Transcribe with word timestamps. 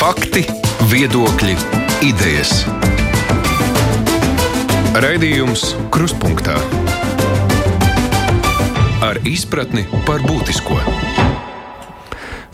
Fakti, 0.00 0.40
viedokļi, 0.88 1.52
idejas. 2.08 2.62
Raidījums 4.96 5.74
Krustpunktā 5.92 6.54
ar 9.04 9.20
izpratni 9.28 9.84
par 10.08 10.24
būtisko. 10.24 10.78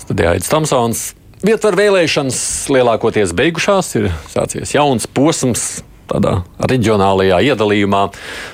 Studijā 0.03 0.35
Aits 0.35 0.51
Tomsons. 0.51 1.05
Vietvaru 1.47 1.79
vēlēšanas 1.85 2.43
lielākoties 2.75 3.37
beigušās, 3.39 3.93
ir 4.03 4.11
sācies 4.35 4.75
jauns 4.75 5.07
posms 5.07 5.69
tādā 6.11 6.41
reģionālajā 6.71 7.41
iedalījumā. 7.51 8.03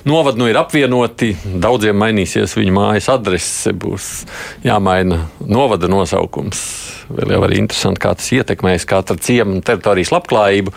Novadi 0.09 0.43
nu 0.43 0.49
ir 0.51 0.59
apvienoti, 0.61 1.33
daudziem 1.63 1.99
mainīsies 2.03 2.57
viņu 2.59 2.77
mājas 2.77 3.11
adrese, 3.13 3.75
būs 3.77 4.11
jāmaina 4.67 5.27
novada 5.47 5.91
nosaukums. 5.93 6.63
Vēl 7.13 7.35
jau 7.37 7.43
arī 7.47 7.61
interesanti, 7.61 8.01
kā 8.03 8.15
tas 8.17 8.31
ietekmēs 8.33 8.89
katra 8.89 9.19
ciema 9.21 9.57
un 9.57 9.65
teritorijas 9.65 10.15
labklājību. 10.15 10.73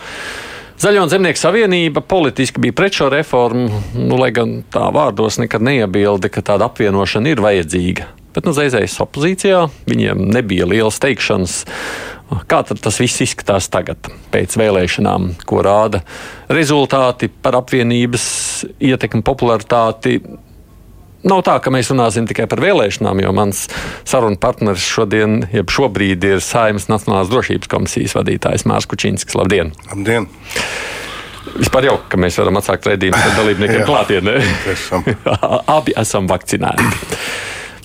Zaļo 0.76 1.06
un 1.06 1.08
zemnieku 1.08 1.40
savienība 1.40 2.02
politiski 2.04 2.60
bija 2.60 2.74
pret 2.76 2.98
šo 2.98 3.08
reformu, 3.08 3.80
nu, 3.96 4.18
lai 4.20 4.28
gan 4.36 4.58
tā 4.72 4.90
vārdos 4.92 5.40
nekad 5.40 5.64
neiebilda, 5.64 6.28
ka 6.28 6.44
tāda 6.44 6.68
apvienošana 6.68 7.32
ir 7.32 7.40
vajadzīga. 7.40 8.10
Bet 8.36 8.44
nu, 8.44 8.52
Zēzējas 8.52 8.98
opozīcijā 9.00 9.62
viņiem 9.88 10.20
nebija 10.36 10.68
liels 10.68 11.00
teikšanas. 11.00 11.62
Kā 12.26 12.58
tas 12.66 12.96
viss 12.98 13.22
izskatās 13.22 13.68
tagad, 13.70 14.08
pēc 14.32 14.56
vēlēšanām, 14.58 15.28
ko 15.46 15.60
rāda 15.62 16.00
rezultāti 16.50 17.28
par 17.30 17.60
apvienības 17.60 18.26
ietekmi, 18.82 19.22
popularitāti? 19.26 20.18
Nav 21.26 21.42
tā, 21.46 21.56
ka 21.62 21.70
mēs 21.74 21.90
runāsim 21.90 22.26
tikai 22.26 22.48
par 22.50 22.60
vēlēšanām, 22.62 23.22
jo 23.22 23.32
mans 23.34 23.64
sarunu 24.06 24.38
partneris 24.42 24.84
šodien, 24.84 25.40
jeb 25.54 25.70
šobrīd, 25.74 26.26
ir 26.26 26.42
Saimnes 26.44 26.90
Nacionālās 26.90 27.30
drošības 27.30 27.70
komisijas 27.70 28.14
vadītājs 28.18 28.66
Mārcis 28.66 28.90
Kučinskis. 28.90 29.38
Labdien! 29.38 29.72
Labdien! 29.90 30.28
Vispār 31.56 31.86
jau, 31.86 31.96
ka 32.10 32.18
mēs 32.20 32.36
varam 32.42 32.58
atsākt 32.58 32.88
redzējumu 32.90 33.34
dalībniekiem 33.38 33.84
klātienē. 33.90 34.38
Abi 35.78 35.94
esam 35.98 36.26
vakcinēti. 36.30 36.90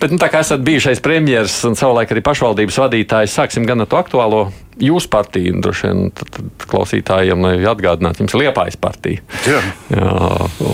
Bet, 0.02 0.10
nu, 0.10 0.18
tā 0.18 0.32
kā 0.34 0.40
esat 0.42 0.64
bijušais 0.66 1.02
premjerministrs 1.06 1.68
un 1.70 1.76
savulaik 1.78 2.10
arī 2.14 2.24
pašvaldības 2.26 2.80
vadītājs, 2.82 3.36
sāksim 3.38 3.68
gan 3.70 3.84
ar 3.84 3.90
to 3.92 4.00
aktuālo 4.00 4.40
jūsu 4.82 5.12
partiju. 5.14 5.60
Droši 5.62 5.92
vien 5.92 6.10
tad, 6.18 6.32
tad 6.34 6.66
klausītājiem 6.72 7.46
atgādināt, 7.70 8.18
jums 8.18 8.34
ir 8.34 8.48
Liepājas 8.48 8.80
partija. 8.82 9.22
Jā. 9.46 9.62
Jā. 9.94 10.12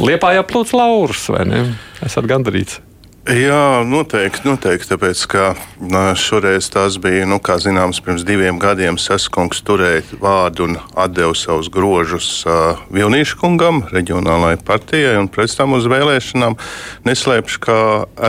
Liepājā 0.08 0.46
plūc 0.48 0.72
laurus, 0.80 1.28
vai 1.34 1.44
ne? 1.50 1.64
Esat 2.08 2.30
gandarīts. 2.30 2.80
Jā, 3.28 3.84
noteikti, 3.84 4.46
noteikti. 4.48 4.88
Tāpēc, 4.88 5.22
ka 5.28 5.50
šoreiz 6.16 6.70
tas 6.72 6.96
bija, 7.04 7.26
nu, 7.28 7.42
kā 7.44 7.58
zināms, 7.60 8.00
pirms 8.00 8.24
diviem 8.24 8.56
gadiem 8.56 8.96
Saskungs 8.96 9.60
turēja 9.68 10.16
vārdu 10.22 10.64
un 10.64 10.78
atdeva 10.96 11.34
savus 11.36 11.68
grožus 11.68 12.30
uh, 12.48 12.80
Vilnīšu 12.88 13.36
kungam, 13.42 13.82
reģionālajai 13.92 14.62
partijai, 14.64 15.18
un 15.20 15.28
pēc 15.28 15.58
tam 15.60 15.76
uz 15.76 15.90
vēlēšanām 15.92 16.56
neslēpšu, 17.10 17.60
ka 17.66 17.76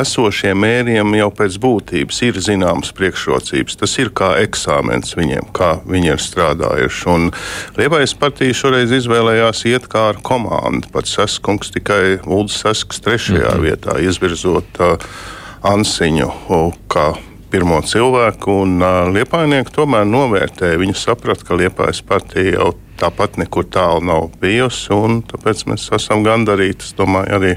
esošiem 0.00 0.58
mēriem 0.64 1.14
jau 1.20 1.30
pēc 1.30 1.60
būtības 1.62 2.19
ir 2.26 2.42
zināmas 2.42 2.91
priekšrocības. 2.98 3.78
Tas 3.78 3.94
ir 4.02 4.10
kā 4.10 4.32
eksāmens 4.42 5.14
viņiem, 5.14 5.52
kā 5.54 5.76
viņi 5.86 6.14
ir 6.16 6.26
strādājuši. 6.26 7.06
Un 7.14 7.30
Liepājas 7.78 8.16
partija 8.19 8.58
šoreiz 8.64 8.96
izvēlējās 8.98 9.62
iet 9.70 9.86
kā 9.94 10.08
ar 10.10 10.19
komandu. 10.26 10.91
Pats 10.91 11.14
Saskungs 11.20 11.70
tikai 11.78 12.19
Uldis 12.26 12.58
Sasks 12.64 12.98
trešajā 13.06 13.46
mm 13.46 13.54
-hmm. 13.54 13.66
vietā 13.70 13.98
izvirzot 14.02 14.88
Ansiņu 15.69 16.28
kā 16.92 17.08
pirmo 17.50 17.81
cilvēku, 17.84 18.61
un 18.64 18.83
Liepainieki 19.14 19.72
tomēr 19.75 20.05
novērtēja. 20.08 20.81
Viņi 20.83 20.97
saprata, 20.98 21.47
ka 21.48 21.56
Liepājas 21.58 22.03
partija 22.06 22.58
jau 22.58 22.75
tāpat 23.00 23.39
nekur 23.41 23.66
tālu 23.72 24.05
nav 24.09 24.28
bijusi, 24.42 24.91
un 24.94 25.22
tāpēc 25.27 25.64
mēs 25.70 25.89
esam 25.97 26.25
gandarīti. 26.27 26.89
Es 26.89 26.97
domāju, 26.98 27.38
arī 27.38 27.54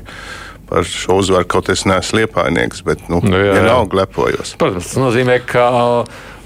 par 0.72 0.88
šo 0.88 1.20
uzvaru, 1.20 1.50
kaut 1.52 1.70
es 1.74 1.84
neesmu 1.90 2.22
liepainieks, 2.22 2.86
bet 2.88 3.04
nu, 3.12 3.20
nu, 3.26 3.36
jā, 3.36 3.50
jā. 3.50 3.56
vienalga 3.60 4.04
lepojos. 4.04 4.56
Protams, 4.62 4.88
tas 4.94 5.02
nozīmē, 5.02 5.42
ka 5.44 5.66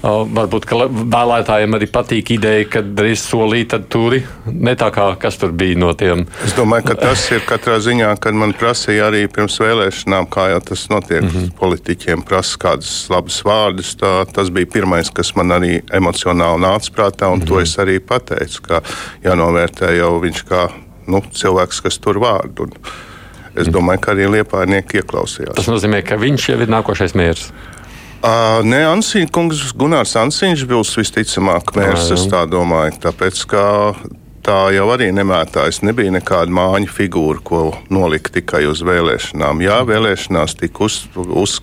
Varbūt 0.06 0.68
vēlētājiem 1.10 1.74
arī 1.74 1.86
patīk 1.90 2.30
ideja, 2.36 2.66
ka 2.70 2.82
drīz 2.84 3.24
solīt 3.26 3.74
turi, 3.90 4.20
ne 4.46 4.76
tā 4.78 4.92
kā 4.94 5.08
kas 5.18 5.38
tur 5.40 5.50
bija 5.56 5.78
no 5.82 5.90
tiem. 5.98 6.22
Es 6.46 6.54
domāju, 6.54 6.86
ka 6.92 6.96
tas 7.00 7.24
ir 7.34 7.42
katrā 7.48 7.80
ziņā, 7.82 8.12
kad 8.22 8.36
man 8.38 8.54
prasīja 8.56 9.08
arī 9.10 9.24
pirms 9.32 9.58
vēlēšanām, 9.62 10.28
kā 10.30 10.48
jau 10.52 10.60
tas 10.70 10.86
notiek. 10.92 11.24
Mm 11.24 11.32
-hmm. 11.32 11.50
Politiķiem 11.58 12.22
prasa 12.22 12.58
kādas 12.58 12.92
labas 13.10 13.42
vārdus. 13.44 13.96
Tā, 13.98 14.26
tas 14.32 14.50
bija 14.50 14.66
pirmais, 14.66 15.10
kas 15.10 15.34
man 15.34 15.48
arī 15.58 15.82
emocionāli 15.90 16.62
nāca 16.62 16.90
prātā, 16.94 17.26
un 17.32 17.38
mm 17.38 17.42
-hmm. 17.42 17.48
to 17.48 17.54
mhm. 17.54 17.62
es 17.62 17.78
arī 17.78 17.98
pateicu, 18.00 18.62
ka 18.62 18.82
jānovērtē 19.24 19.96
jau 19.96 20.20
viņš 20.20 20.44
kā 20.50 20.68
nu, 21.06 21.22
cilvēks, 21.32 21.82
kas 21.82 21.98
tur 21.98 22.18
vārdu. 22.18 22.62
Un 22.62 22.70
es 23.56 23.68
domāju, 23.68 24.00
ka 24.00 24.12
arī 24.12 24.28
liepājnieki 24.30 25.00
ieklausījās. 25.00 25.56
Tas 25.56 25.68
nozīmē, 25.68 26.02
ka 26.02 26.16
viņš 26.16 26.48
jau 26.48 26.60
ir 26.60 26.68
nākošais 26.68 27.14
mērķis. 27.14 27.52
Uh, 28.24 28.62
nē, 28.64 28.80
Ansīns, 28.88 29.30
kungs, 29.34 29.60
Gunārs 29.76 30.16
Ansīns 30.18 30.64
būs 30.66 30.94
visticamāk 30.98 31.74
mērs, 31.76 32.08
es 32.16 32.24
tā 32.32 32.46
domāju. 32.48 32.96
Tāpēc, 33.04 33.42
ka 33.50 33.64
tā 34.46 34.56
jau 34.74 34.86
arī 34.94 35.10
nemētājas. 35.14 35.82
Nebija 35.86 36.14
nekāda 36.14 36.54
māņa 36.54 36.90
figūra, 36.96 37.42
ko 37.44 37.62
nolikt 37.92 38.32
tikai 38.38 38.64
uz 38.70 38.82
vēlēšanām. 38.86 39.62
Jā, 39.64 39.80
vēlēšanās 39.88 40.56
tika 40.60 40.86
uz, 40.86 41.00
uz, 41.16 41.58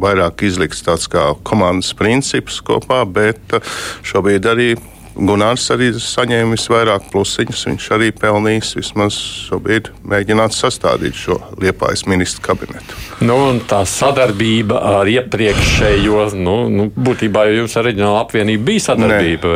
vairāk 0.00 0.44
izlikts 0.46 0.84
tāds 0.86 1.08
kā 1.10 1.30
komandas 1.46 1.94
princips 1.96 2.60
kopā, 2.64 3.04
bet 3.06 3.58
šobrīd 4.06 4.50
arī 4.50 4.68
Gunārs 5.14 5.68
arī 5.70 5.92
saņēma 5.94 6.56
visvairāk 6.56 7.06
plusiņus. 7.12 7.60
Viņš 7.68 7.84
arī 7.94 8.10
pelnījis 8.18 8.72
vismaz 8.78 9.16
šobrīd 9.46 9.92
mēģināt 10.10 10.56
sastādīt 10.56 11.14
šo 11.18 11.38
liepājas 11.62 12.04
ministru 12.10 12.42
kabinetu. 12.48 12.98
Nu, 13.24 13.36
tā 13.70 13.84
sadarbība 13.88 14.80
ar 14.98 15.10
iepriekšējo, 15.10 16.24
nu, 16.34 16.56
nu, 16.72 16.88
būtībā 16.90 17.46
jau 17.48 17.60
jums 17.60 17.76
ar 17.78 17.86
reģionālu 17.88 18.20
apvienību 18.24 18.66
bija 18.66 18.86
sadarbība? 18.88 19.54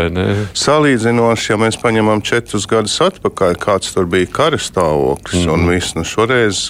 Salīdzinoši, 0.58 1.52
ja 1.52 1.58
mēs 1.64 1.80
paņemam 1.82 2.22
četrus 2.26 2.68
gadus 2.70 2.94
atpakaļ, 3.08 3.58
kāds 3.58 3.92
tur 3.96 4.06
bija 4.10 4.30
kara 4.38 4.62
stāvoklis, 4.62 5.42
mm 5.42 5.48
-hmm. 5.48 5.52
un 5.52 5.66
mhm. 5.66 5.74
viss, 5.74 5.98
nu, 5.98 6.06
šoreiz 6.06 6.64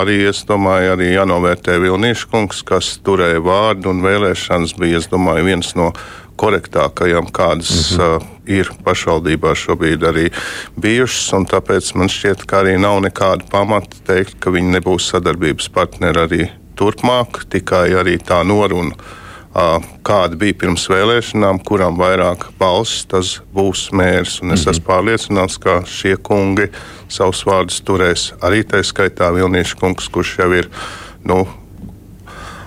arī, 0.00 0.20
es 0.30 0.44
domāju, 0.46 0.94
arī 0.94 1.12
jānovērtē 1.16 1.80
Vilniešu 1.82 2.30
kungs, 2.30 2.62
kas 2.62 2.98
turēja 3.04 3.42
vārdu 3.42 3.90
un 3.90 4.02
vēlēšanas 4.06 4.78
bija, 4.78 5.02
es 5.02 5.10
domāju, 5.10 5.44
viens 5.50 5.74
no 5.74 5.92
korektākajām, 6.40 7.28
kādas 7.32 7.92
-hmm. 7.92 8.16
uh, 8.16 8.22
ir 8.48 8.70
pašvaldībā 8.84 9.54
šobrīd 9.54 10.04
arī 10.08 10.26
bijušas. 10.80 11.30
Tāpēc 11.52 11.94
man 11.94 12.08
šķiet, 12.08 12.46
ka 12.46 12.62
arī 12.64 12.78
nav 12.80 13.00
nekāda 13.04 13.44
pamata 13.50 13.96
teikt, 14.06 14.40
ka 14.40 14.50
viņi 14.50 14.78
nebūs 14.78 15.10
sadarbības 15.12 15.68
partneri 15.68 16.20
arī 16.26 16.42
turpmāk, 16.78 17.44
tikai 17.52 17.90
arī 18.02 18.18
tā 18.18 18.42
noruna. 18.46 18.94
Uh, 19.50 19.82
kāda 20.06 20.36
bija 20.38 20.54
pirms 20.54 20.84
vēlēšanām, 20.88 21.58
kuram 21.66 21.98
vairāk 21.98 22.46
balss, 22.58 23.04
tas 23.10 23.40
būs 23.54 23.88
mērs. 23.90 24.40
Un 24.42 24.52
es 24.52 24.60
mm 24.60 24.64
-hmm. 24.64 24.70
esmu 24.70 24.84
pārliecināts, 24.86 25.58
ka 25.58 25.82
šie 25.86 26.16
kungi 26.16 26.68
savus 27.08 27.44
vārdus 27.46 27.82
turēs 27.82 28.32
arī 28.40 28.62
tā 28.62 28.82
skaitā 28.82 29.34
Vilniešu 29.34 29.76
kungs, 29.76 30.08
kurš 30.08 30.38
jau 30.38 30.52
ir 30.52 30.70
nu, 31.24 31.48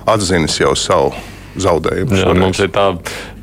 atzinis 0.06 0.60
jau 0.60 0.76
savu 0.76 1.14
zaudējumu. 1.60 2.18
Jā, 2.18 2.34
mums 2.38 2.60
ir 2.64 2.72
tā, 2.74 2.86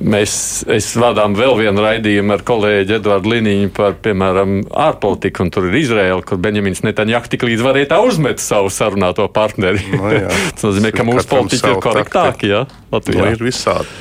mēs 0.00 0.92
vadām 1.00 1.36
vēl 1.38 1.56
vienu 1.60 1.84
raidījumu 1.84 2.34
ar 2.36 2.44
kolēģi 2.46 2.96
Eduardu 2.98 3.34
Liniņu 3.34 3.72
par, 3.76 3.96
piemēram, 4.04 4.60
ārpolitiku, 4.88 5.44
un 5.46 5.52
tur 5.54 5.68
ir 5.70 5.78
Izraela, 5.80 6.22
kur 6.26 6.40
Benjamins 6.42 6.84
Netanjahu 6.86 7.30
tik 7.30 7.46
līdz 7.48 7.66
varēja 7.66 7.92
tā 7.94 8.00
uzmet 8.06 8.42
savu 8.42 8.72
sarunāto 8.74 9.28
partneri. 9.32 9.82
No, 9.94 10.10
jā, 10.14 10.30
Tas 10.54 10.66
nozīmē, 10.66 10.94
ka 10.94 11.06
mūsu 11.06 11.28
politiķi 11.30 11.74
ir 11.74 11.84
korektāki, 11.84 12.54
jā, 12.54 12.64
Latvijā. 12.94 13.26
No, 13.26 13.36
ir 13.36 13.46
visādi. 13.50 14.00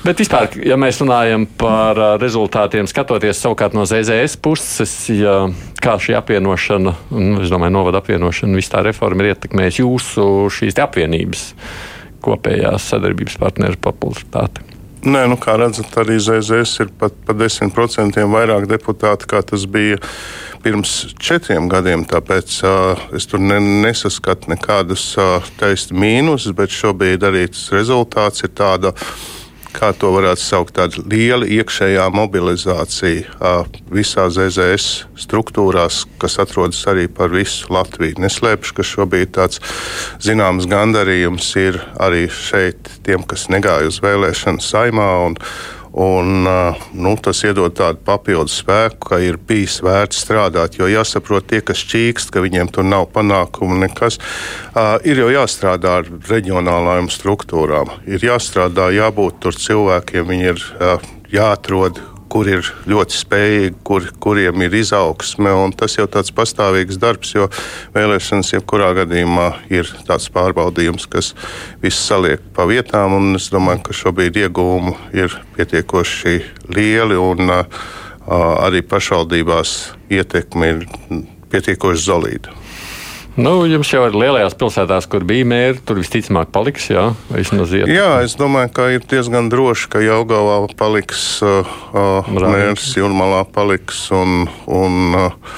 Bet 0.00 0.16
vispār, 0.16 0.48
ja 0.64 0.78
mēs 0.80 0.96
runājam 1.02 1.42
par 1.60 1.98
rezultātiem, 2.22 2.86
skatoties 2.88 3.36
savukārt 3.42 3.74
no 3.76 3.84
ZZS 3.84 4.38
puses, 4.40 4.94
ja, 5.12 5.42
kā 5.84 5.98
šī 6.00 6.16
apvienošana, 6.16 6.94
nu, 7.12 7.42
es 7.44 7.52
domāju, 7.52 7.74
novada 7.76 8.00
apvienošana, 8.00 8.56
viss 8.56 8.72
tā 8.72 8.80
reforma 8.86 9.26
ir 9.26 9.34
ietekmējusi 9.34 9.84
jūsu 9.84 10.24
šīs 10.56 10.80
apvienības 10.80 11.44
kopējās 12.24 12.90
sadarbības 12.92 13.38
partneru 13.40 13.80
popularitāti. 13.82 14.66
Nē, 15.00 15.22
nu, 15.32 15.38
kā 15.40 15.54
redzat, 15.56 15.94
arī 15.96 16.18
ZZS 16.20 16.82
ir 16.84 16.90
pat 17.00 17.14
par 17.24 17.38
10% 17.40 18.20
vairāk 18.28 18.66
deputāti, 18.68 19.30
kā 19.30 19.40
tas 19.40 19.64
bija 19.64 19.96
pirms 20.60 21.14
četriem 21.16 21.70
gadiem. 21.72 22.04
Tāpēc 22.04 22.58
uh, 22.68 23.06
es 23.16 23.24
tur 23.30 23.40
ne, 23.40 23.56
nesaskatu 23.86 24.52
nekādus 24.52 25.06
uh, 25.16 25.40
taisnus 25.56 25.96
mīnusus, 25.96 26.52
bet 26.56 26.76
šobrīd 26.76 27.24
arī 27.24 27.46
tas 27.48 27.70
rezultāts 27.72 28.44
ir 28.44 28.52
tāds 28.60 28.92
kā 29.74 29.90
to 29.96 30.10
varētu 30.14 30.42
saukt, 30.42 30.74
tāda 30.78 31.02
liela 31.10 31.46
iekšējā 31.48 32.06
mobilizācija 32.14 33.54
visā 33.92 34.26
ZZS 34.32 35.06
struktūrās, 35.20 36.04
kas 36.20 36.38
atrodas 36.42 36.80
arī 36.90 37.06
par 37.12 37.32
visu 37.34 37.70
Latviju. 37.72 38.20
Neslēpšu, 38.22 38.76
ka 38.76 38.86
šobrīd 38.86 39.34
tāds 39.38 39.62
zināms 40.22 40.68
gandarījums 40.70 41.50
ir 41.60 41.80
arī 42.00 42.26
šeit 42.32 42.90
tiem, 43.06 43.26
kas 43.26 43.48
negāja 43.52 43.90
uz 43.90 44.00
vēlēšanu 44.04 44.64
saimā. 44.64 45.10
Un, 45.28 45.38
Un, 45.92 46.46
nu, 46.94 47.12
tas 47.18 47.40
iedod 47.42 47.74
tādu 47.74 47.98
papildus 48.06 48.60
spēku, 48.62 49.08
ka 49.10 49.18
ir 49.24 49.40
bijis 49.42 49.80
vērts 49.82 50.20
strādāt. 50.22 50.78
Jo 50.78 50.86
jāsaprot, 50.86 51.48
tie, 51.50 51.58
kas 51.66 51.82
čīkst, 51.90 52.30
ka 52.30 52.44
viņiem 52.44 52.70
tur 52.70 52.86
nav 52.86 53.08
panākumu 53.14 53.80
nekas, 53.82 54.20
ir 55.02 55.22
jau 55.24 55.30
jāstrādā 55.34 55.96
ar 56.02 56.12
reģionālajām 56.30 57.10
struktūrām. 57.10 57.90
Ir 58.06 58.22
jāstrādā, 58.22 58.92
jābūt 58.94 59.42
tur 59.42 59.58
cilvēkiem, 59.58 60.30
viņi 60.30 60.52
ir 60.52 60.64
jāatrod 61.34 61.98
kur 62.30 62.48
ir 62.50 62.66
ļoti 62.90 63.16
spējīgi, 63.18 63.72
kur, 63.86 64.06
kuriem 64.22 64.62
ir 64.66 64.76
izaugsme. 64.80 65.52
Tas 65.78 65.96
jau 65.98 66.06
tāds 66.10 66.32
pastāvīgs 66.34 67.00
darbs, 67.02 67.34
jo 67.34 67.48
vēlēšanas 67.96 68.54
jebkurā 68.54 68.92
gadījumā 69.00 69.48
ir 69.72 69.90
tāds 70.08 70.30
pārbaudījums, 70.34 71.08
kas 71.10 71.32
viss 71.82 72.06
saliek 72.06 72.44
pa 72.56 72.68
vietām. 72.70 73.34
Es 73.38 73.50
domāju, 73.52 73.84
ka 73.88 73.98
šobrīd 74.02 74.38
iegūmi 74.44 74.94
ir 75.18 75.34
pietiekoši 75.56 76.38
lieli 76.76 77.18
un 77.18 77.50
uh, 77.50 77.82
arī 78.30 78.84
pašvaldībās 78.86 79.76
ietekme 80.12 80.74
ir 80.74 80.88
pietiekoši 81.50 82.06
zelīta. 82.06 82.59
Nu, 83.40 83.62
jums 83.64 83.88
jau 83.88 84.02
ir 84.04 84.16
lielajās 84.20 84.52
pilsētās, 84.60 85.06
kur 85.08 85.24
bija 85.24 85.46
mēri, 85.48 85.80
tur 85.88 85.96
visticamāk 86.02 86.50
paliks. 86.52 86.90
Jā, 86.92 87.06
jā, 87.88 88.10
es 88.26 88.34
domāju, 88.36 88.72
ka 88.76 88.88
ir 88.92 89.06
diezgan 89.08 89.48
droši, 89.52 89.88
ka 89.94 90.02
Jaungavā 90.04 90.58
paliks 90.76 91.22
uh, 91.46 91.70
uh, 91.94 92.28
mērs, 92.36 92.90
Jurmalā 93.00 93.46
paliks 93.54 94.02
un, 94.12 94.44
un 94.68 95.16
uh, 95.16 95.56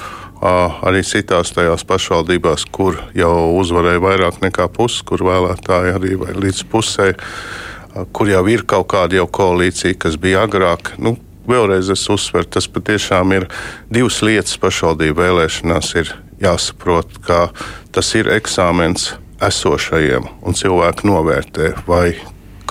arī 0.86 1.02
citās 1.06 1.50
tajās 1.56 1.82
pašvaldībās, 1.88 2.68
kur 2.70 3.00
jau 3.18 3.34
uzvarēja 3.58 4.04
vairāk 4.06 4.38
nekā 4.46 4.68
pusi, 4.70 5.02
kur 5.08 5.26
vēlētāji 5.26 5.96
arī 5.98 6.14
līdz 6.38 6.64
pusē, 6.70 7.10
uh, 7.16 8.06
kur 8.14 8.30
jau 8.30 8.46
ir 8.52 8.62
kaut 8.62 8.92
kāda 8.94 9.18
jau 9.18 9.26
koalīcija, 9.40 9.98
kas 10.06 10.22
bija 10.22 10.46
agrāk. 10.46 10.94
Nu, 11.02 11.16
Vēlreiz 11.42 11.88
es 11.90 12.04
uzsveru, 12.06 12.46
tas 12.54 12.68
patiešām 12.70 13.32
ir 13.34 13.48
divas 13.90 14.20
lietas 14.22 14.54
pašvaldību 14.62 15.24
vēlēšanās. 15.24 15.88
Ir 15.98 16.12
jāsaprot, 16.42 17.18
ka 17.26 17.48
tas 17.94 18.12
ir 18.18 18.30
eksāmens 18.34 19.12
esošajiem, 19.42 20.28
un 20.46 20.56
cilvēki 20.58 21.08
novērtē, 21.08 21.72
vai 21.88 22.14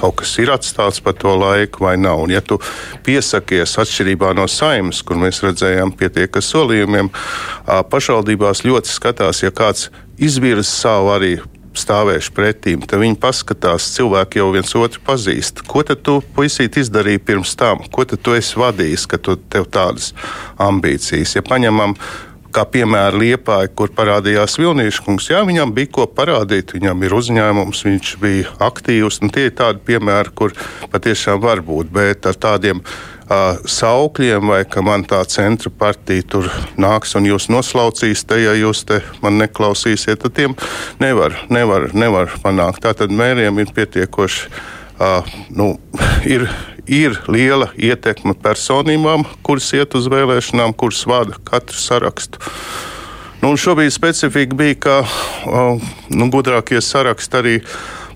kaut 0.01 0.17
kas 0.21 0.33
ir 0.41 0.51
atstāts 0.53 1.01
par 1.03 1.15
to 1.19 1.33
laiku 1.37 1.85
vai 1.85 1.95
nav. 1.99 2.23
Un, 2.23 2.33
ja 2.33 2.41
tu 2.41 2.57
piesakies 3.05 3.75
atšķirībā 3.81 4.31
no 4.37 4.47
saimnes, 4.49 5.03
kur 5.05 5.19
mēs 5.21 5.43
redzējām 5.45 5.93
pietiekas 5.97 6.49
solījumiem, 6.53 7.11
pašvaldībās 7.91 8.65
ļoti 8.65 8.91
skatās, 8.91 9.43
ja 9.43 9.51
kāds 9.53 9.89
izvirza 10.21 10.69
savu 10.69 11.11
arī 11.15 11.35
stāvēšu 11.77 12.33
pretīm, 12.35 12.81
tad 12.83 12.99
viņi 12.99 13.15
paskatās, 13.21 13.91
cilvēki 13.95 14.41
jau 14.41 14.49
viens 14.51 14.73
otru 14.75 15.03
pazīst. 15.07 15.63
Ko 15.67 15.85
tad 15.87 16.01
tu, 16.03 16.17
puisīt, 16.35 16.75
izdarīji 16.81 17.21
pirms 17.29 17.55
tam? 17.59 17.85
Ko 17.93 18.03
tad 18.07 18.19
tu 18.25 18.35
esi 18.35 18.59
vadījis, 18.59 19.07
ka 19.07 19.21
tu 19.21 19.37
tev 19.53 19.69
tādas 19.71 20.11
ambīcijas? 20.59 21.37
Ja 21.37 21.45
paņemam 21.47 21.95
kā 22.53 22.65
piemēra 22.69 23.17
Liepāja, 23.17 23.69
kur 23.75 23.91
parādījās 23.95 24.57
Vilnišķis. 24.61 25.29
Jā, 25.33 25.41
viņam 25.47 25.73
bija 25.75 25.91
ko 25.97 26.07
parādīt, 26.11 26.75
viņam 26.75 27.05
ir 27.05 27.15
uzņēmums, 27.17 27.85
viņš 27.87 28.11
bija 28.21 28.51
aktīvs. 28.63 29.21
Tie 29.31 29.47
ir 29.49 29.55
tādi 29.57 29.81
piemēri, 29.87 30.35
kur 30.35 30.55
patiešām 30.91 31.41
var 31.43 31.63
būt, 31.65 31.91
bet 31.95 32.27
ar 32.29 32.37
tādiem 32.41 32.83
uh, 32.83 33.61
saukļiem, 33.65 34.51
vai 34.51 34.61
ka 34.69 34.83
man 34.85 35.05
tā 35.07 35.21
centra 35.31 35.71
partija 35.71 36.27
tur 36.35 36.51
nāks 36.81 37.15
un 37.19 37.29
jūs 37.29 37.47
noslaucīs, 37.53 38.25
te, 38.27 38.41
ja 38.43 38.53
jūs 38.57 38.83
te 38.89 39.01
man 39.23 39.39
neklausīsiet, 39.41 40.21
tad 40.25 40.35
tiem 40.37 40.57
nevar, 41.01 41.37
nevar, 41.49 41.89
nevar 41.93 42.37
panākt. 42.43 42.83
Tātad 42.85 43.13
mēriem 43.13 43.63
ir 43.63 43.73
pietiekoši. 43.75 44.79
Uh, 45.01 45.25
nu, 45.49 45.79
ir, 46.29 46.43
ir 46.85 47.15
liela 47.25 47.71
ietekme 47.73 48.35
personībām, 48.37 49.23
kuras 49.41 49.71
iet 49.73 49.95
uz 49.97 50.05
vēlēšanām, 50.11 50.75
kuras 50.77 51.01
vada 51.09 51.39
katru 51.47 51.79
sarakstu. 51.81 52.37
Nu, 53.41 53.55
šobrīd 53.57 53.89
specifika 53.89 54.53
bija, 54.53 54.75
ka 54.77 54.97
nu, 56.13 56.27
gudrākie 56.29 56.77
saraksti 56.85 57.39
arī 57.39 57.53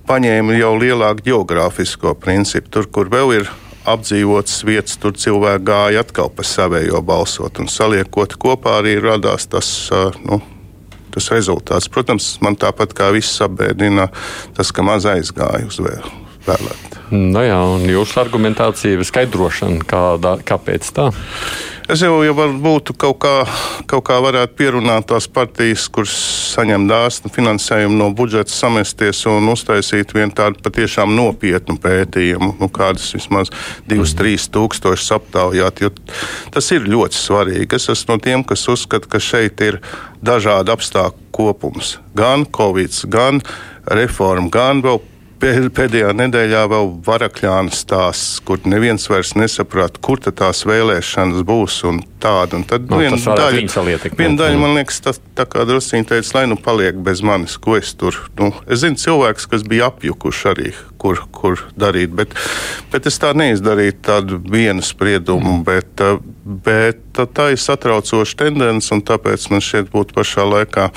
paņēma 0.06 0.60
jau 0.60 0.76
lielāku 0.78 1.26
geogrāfisko 1.32 2.14
principu. 2.22 2.70
Tur, 2.76 2.90
kur 2.94 3.10
vēl 3.10 3.34
ir 3.40 3.50
apdzīvotas 3.90 4.62
vietas, 4.68 5.00
tur 5.02 5.18
cilvēki 5.18 5.66
gāja 5.66 6.04
atkal 6.06 6.30
pa 6.30 6.46
savējo 6.46 7.02
balsot. 7.06 7.64
Un 7.64 7.72
saliekot 7.72 8.38
kopā 8.38 8.78
arī 8.84 9.00
radās 9.02 9.50
tas. 9.50 9.72
Nu, 10.22 10.44
Tas 11.16 11.30
rezultāts, 11.32 11.88
protams, 11.88 12.26
man 12.44 12.58
tāpat 12.60 12.92
kā 12.92 13.06
viss 13.16 13.40
apbēdina 13.40 14.10
tas, 14.58 14.74
ka 14.76 14.84
maz 14.84 15.06
aizgāja 15.08 15.64
uz 15.64 15.78
vēl, 15.80 16.10
vēlēt. 16.47 17.00
Nu 17.13 17.44
jā, 17.45 17.59
un 17.75 17.86
jūsu 17.86 18.18
argumentācija 18.24 18.97
ir 18.97 19.06
skaidrošana, 19.06 19.86
kādā, 19.86 20.38
kāpēc 20.45 20.89
tā? 20.95 21.12
Es 21.86 22.01
jau, 22.01 22.15
jau 22.25 22.33
būtu 22.63 22.95
kaut 22.97 23.19
kā, 23.21 23.33
kaut 23.86 24.07
kā 24.07 24.15
varētu 24.24 24.56
pierunāt 24.57 25.06
tās 25.12 25.27
partijas, 25.30 25.83
kuras 25.94 26.15
saņem 26.56 26.88
dāsnu 26.89 27.30
finansējumu 27.30 28.00
no 28.00 28.07
budžeta, 28.18 28.50
samesties 28.50 29.21
un 29.30 29.51
uztaisīt 29.53 30.15
vienu 30.18 30.33
tādu 30.33 30.63
patiešām 30.65 31.13
nopietnu 31.13 31.77
pētījumu, 31.83 32.56
nu, 32.57 32.71
kādas 32.74 33.12
vismaz 33.13 33.53
2-3 33.86 34.01
mm. 34.33 34.50
tūkstošus 34.57 35.13
aptaujāt. 35.19 35.86
Tas 36.57 36.74
ir 36.74 36.89
ļoti 36.89 37.21
svarīgi. 37.21 37.77
Es 37.77 37.91
esmu 37.94 38.15
no 38.15 38.24
tiem, 38.24 38.48
kas 38.50 38.65
uzskata, 38.71 39.06
ka 39.06 39.21
šeit 39.21 39.62
ir 39.62 39.77
dažādi 40.25 40.74
apstākļu 40.74 41.21
kopums. 41.36 42.00
Gan 42.18 42.48
Covid, 42.50 42.98
gan 43.13 43.44
reforma, 43.86 44.50
gan 44.50 44.81
vēl 44.81 45.03
Pēdējā 45.45 46.09
nedēļā 46.18 46.62
vēl 46.71 46.88
varakļāna 47.06 47.74
stāsts, 47.75 48.39
kur 48.45 48.63
neviens 48.65 49.03
vairs 49.12 49.36
nesaprot, 49.38 50.00
kur 50.01 50.18
tās 50.18 50.63
vēlēšanas 50.65 51.44
būs 51.45 51.75
un 51.86 52.00
tāda. 52.24 52.57
Un 52.57 52.63
tad 52.65 52.88
nu, 52.89 52.97
viena 53.03 53.19
daļa, 53.19 53.62
viena 54.18 54.39
daļa 54.39 54.62
man 54.62 54.74
liekas, 54.80 54.97
tas 55.06 55.21
tā 55.38 55.45
kā 55.50 55.68
drusciņi 55.69 56.07
teica, 56.09 56.31
lai 56.39 56.45
nu 56.50 56.57
paliek 56.57 56.97
bez 57.06 57.21
manis, 57.25 57.59
ko 57.62 57.77
es 57.77 57.94
tur. 57.94 58.18
Nu, 58.39 58.50
es 58.65 58.81
zinu 58.81 58.97
cilvēks, 59.01 59.45
kas 59.51 59.68
bija 59.69 59.92
apjukuši 59.92 60.50
arī, 60.50 60.74
kur, 61.01 61.21
kur 61.36 61.62
darīt, 61.77 62.15
bet, 62.18 62.33
bet 62.94 63.06
es 63.12 63.21
tā 63.21 63.36
neizdarīju 63.38 64.00
tādu 64.07 64.41
vienu 64.41 64.81
spriedumu, 64.86 65.59
mm. 65.59 65.63
bet, 65.69 66.06
bet 66.65 67.24
tā 67.38 67.51
ir 67.53 67.62
satraucoša 67.62 68.41
tendence 68.41 68.89
un 68.95 69.06
tāpēc 69.06 69.45
man 69.53 69.62
šeit 69.62 69.94
būtu 69.94 70.18
pašā 70.18 70.50
laikā 70.56 70.89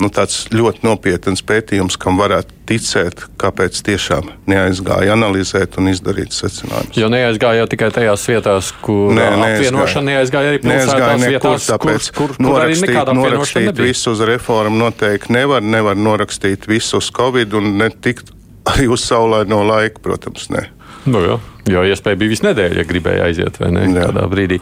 nu, 0.00 0.08
tāds 0.12 0.46
ļoti 0.52 0.86
nopietns 0.86 1.42
pētījums, 1.46 1.98
kam 2.00 2.18
varētu 2.20 2.54
ticēt, 2.68 3.24
kāpēc 3.40 3.80
tiešām 3.84 4.30
neaizgāja 4.48 5.14
analizēt 5.16 5.76
un 5.80 5.90
izdarīt 5.92 6.34
secinājumus. 6.36 6.98
Jo 6.98 7.10
neaizgāja 7.12 7.66
tikai 7.70 7.90
tajās 7.94 8.24
vietās, 8.30 8.72
kur 8.84 9.12
Nē, 9.16 9.28
apvienošana 9.48 10.14
neaizgāja 10.14 10.54
arī 10.54 10.62
pilsētās 10.64 11.26
vietās, 11.26 11.70
tāpēc 11.72 12.10
kur, 12.16 12.36
kur, 12.36 12.46
kur 12.48 12.60
arī 12.64 12.78
nekāda 12.80 13.16
norakstīt 13.18 13.82
visu 13.82 14.14
uz 14.14 14.22
reformu 14.32 14.84
noteikti 14.86 15.36
nevar, 15.36 15.64
nevar 15.64 15.98
norakstīt 15.98 16.68
visu 16.70 17.02
uz 17.02 17.10
Covid 17.14 17.58
un 17.58 17.74
netikt 17.82 18.32
arī 18.72 18.88
uz 18.92 19.04
saulaino 19.04 19.62
laiku, 19.66 20.02
protams, 20.04 20.48
ne. 20.54 20.68
Nu, 21.06 21.22
jā. 21.24 21.38
Jo 21.70 21.82
iespēja 21.86 22.18
bija 22.18 22.32
visu 22.32 22.46
nedēļu, 22.48 22.78
ja 22.80 22.84
gribēja 22.86 23.26
aiziet 23.28 23.58
vai 23.62 23.70
ne 23.74 23.86
kādā 23.94 24.26
brīdī. 24.30 24.58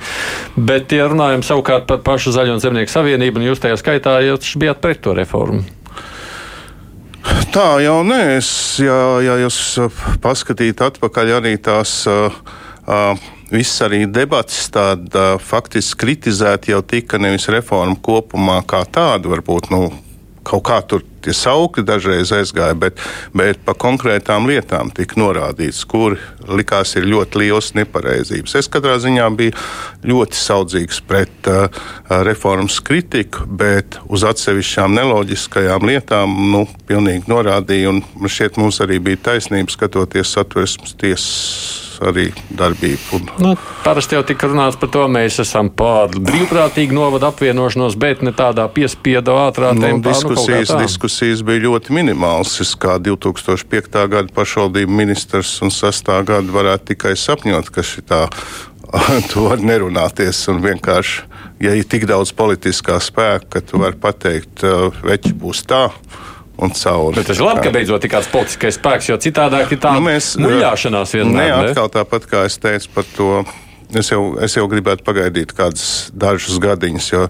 Bet, 0.56 0.92
ja 0.92 1.08
runājam 1.08 1.44
savukārt 1.44 1.86
par 1.88 2.02
pašu 2.04 2.32
Zaļo 2.36 2.58
un 2.58 2.62
Zemnieku 2.62 2.92
savienību, 2.92 3.40
un 3.40 3.48
jūs 3.48 3.62
tajā 3.62 3.78
skaitā 3.80 4.18
jūs 4.26 4.52
bijāt 4.60 4.82
pret 4.84 5.00
to 5.04 5.16
reformu. 5.16 5.64
Tā 7.54 7.66
jau 7.84 8.00
nē, 8.06 8.20
es, 8.38 8.50
ja, 8.80 8.98
ja 9.24 9.36
jūs 9.40 9.58
paskatītu 10.22 10.86
atpakaļ 10.86 11.36
arī 11.40 11.56
tās. 11.60 12.02
Uh, 12.08 12.40
uh, 12.86 13.28
Viss 13.50 13.80
arī 13.82 14.04
debats 14.06 14.68
tāda 14.70 15.32
uh, 15.34 15.40
faktiski 15.42 15.98
kritizēta 16.04 16.70
jau 16.70 16.84
tika 16.86 17.18
nevis 17.18 17.48
reforma 17.50 17.96
kopumā 17.98 18.60
kā 18.62 18.84
tāda, 18.86 19.26
varbūt 19.32 19.72
nu, 19.74 19.88
kaut 20.50 20.64
kā 20.66 20.80
tur 20.86 21.04
tie 21.24 21.34
saukļi 21.36 21.84
dažreiz 21.86 22.32
aizgāja, 22.34 22.74
bet, 22.78 23.00
bet 23.36 23.60
pa 23.64 23.74
konkrētām 23.78 24.48
lietām 24.48 24.90
tika 24.94 25.18
norādīts, 25.20 25.82
kur 25.88 26.16
likās 26.48 26.96
ir 26.98 27.08
ļoti 27.10 27.42
liels 27.42 27.72
nepareizības. 27.78 28.56
Es 28.60 28.70
katrā 28.72 28.96
ziņā 29.02 29.28
biju 29.36 29.54
ļoti 30.10 30.40
saudzīgs 30.40 31.02
pret 31.08 31.50
uh, 31.50 31.68
reformas 32.26 32.80
kritiku, 32.84 33.44
bet 33.46 34.00
uz 34.08 34.24
atsevišķām 34.30 34.96
neloģiskajām 34.96 35.86
lietām 35.92 36.34
nu, 36.54 36.64
pilnīgi 36.88 37.30
norādīju, 37.30 38.00
un 38.00 38.26
šķiet 38.30 38.58
mums 38.60 38.80
arī 38.84 38.98
bija 39.10 39.24
taisnība 39.30 39.76
skatoties 39.76 40.34
satversmes 40.38 40.96
tiesas 41.00 41.89
arī 42.00 42.30
darbību. 42.56 43.18
Un... 43.18 43.28
Nu, 43.42 43.52
parasti 43.84 44.16
jau 44.16 44.22
tika 44.26 44.48
runāts 44.50 44.78
par 44.80 44.90
to, 44.92 45.04
mēs 45.12 45.40
esam 45.44 45.70
pār 45.72 46.14
brīvprātīgu 46.16 46.96
novadu 46.96 47.28
apvienošanos, 47.30 47.96
bet 48.00 48.24
ne 48.26 48.32
tādā 48.36 48.66
piespiedu 48.72 49.36
ātrā 49.40 49.72
nu, 49.76 49.84
tempā. 49.84 50.00
Nu, 50.00 50.06
diskusijas, 50.08 50.72
nu, 50.74 50.80
diskusijas 50.84 51.44
bija 51.46 51.64
ļoti 51.66 51.96
minimāls. 51.96 52.56
Es 52.64 52.72
kā 52.80 52.96
2005. 53.02 54.00
gada 54.14 54.34
pašvaldību 54.36 55.00
ministrs 55.02 55.56
un 55.64 55.74
6. 55.74 56.12
gada 56.30 56.56
varētu 56.56 56.92
tikai 56.94 57.16
sapņot, 57.18 57.70
ka 57.74 57.84
šitā 57.86 58.24
tu 59.30 59.46
vari 59.46 59.68
nerunāties 59.68 60.42
un 60.50 60.62
vienkārši, 60.64 61.28
ja 61.62 61.76
ir 61.76 61.86
tik 61.88 62.08
daudz 62.10 62.32
politiskā 62.36 62.98
spēka, 63.02 63.46
ka 63.56 63.64
tu 63.64 63.80
vari 63.82 63.98
pateikt, 64.00 64.64
veči 65.04 65.34
būs 65.36 65.64
tā 65.68 65.88
un 66.60 66.74
cauri. 66.76 67.16
Bet 67.20 67.30
tas 67.30 67.40
ir 67.40 67.46
labi, 67.46 67.64
ka 67.66 67.74
beidzot 67.74 68.04
ir 68.04 68.12
kāds 68.12 68.30
politiskais 68.32 68.78
spēks, 68.78 69.10
jo 69.12 69.18
citādi 69.22 69.64
ir 69.64 69.80
tā 69.80 69.96
nu, 69.96 70.04
mēs, 70.10 70.34
muļāšanās 70.40 71.16
vienmēr. 71.16 71.50
Ne, 71.50 71.72
atkal 71.72 71.90
tāpat 72.00 72.28
kā 72.30 72.44
es 72.50 72.60
teicu 72.60 72.94
par 72.94 73.10
to 73.16 73.32
Es 73.90 74.06
jau, 74.12 74.36
es 74.38 74.54
jau 74.54 74.68
gribētu 74.70 75.02
pagaidīt 75.02 75.50
kādus 75.56 76.10
dažus 76.14 76.60
gadiņus, 76.62 77.06
jo 77.10 77.24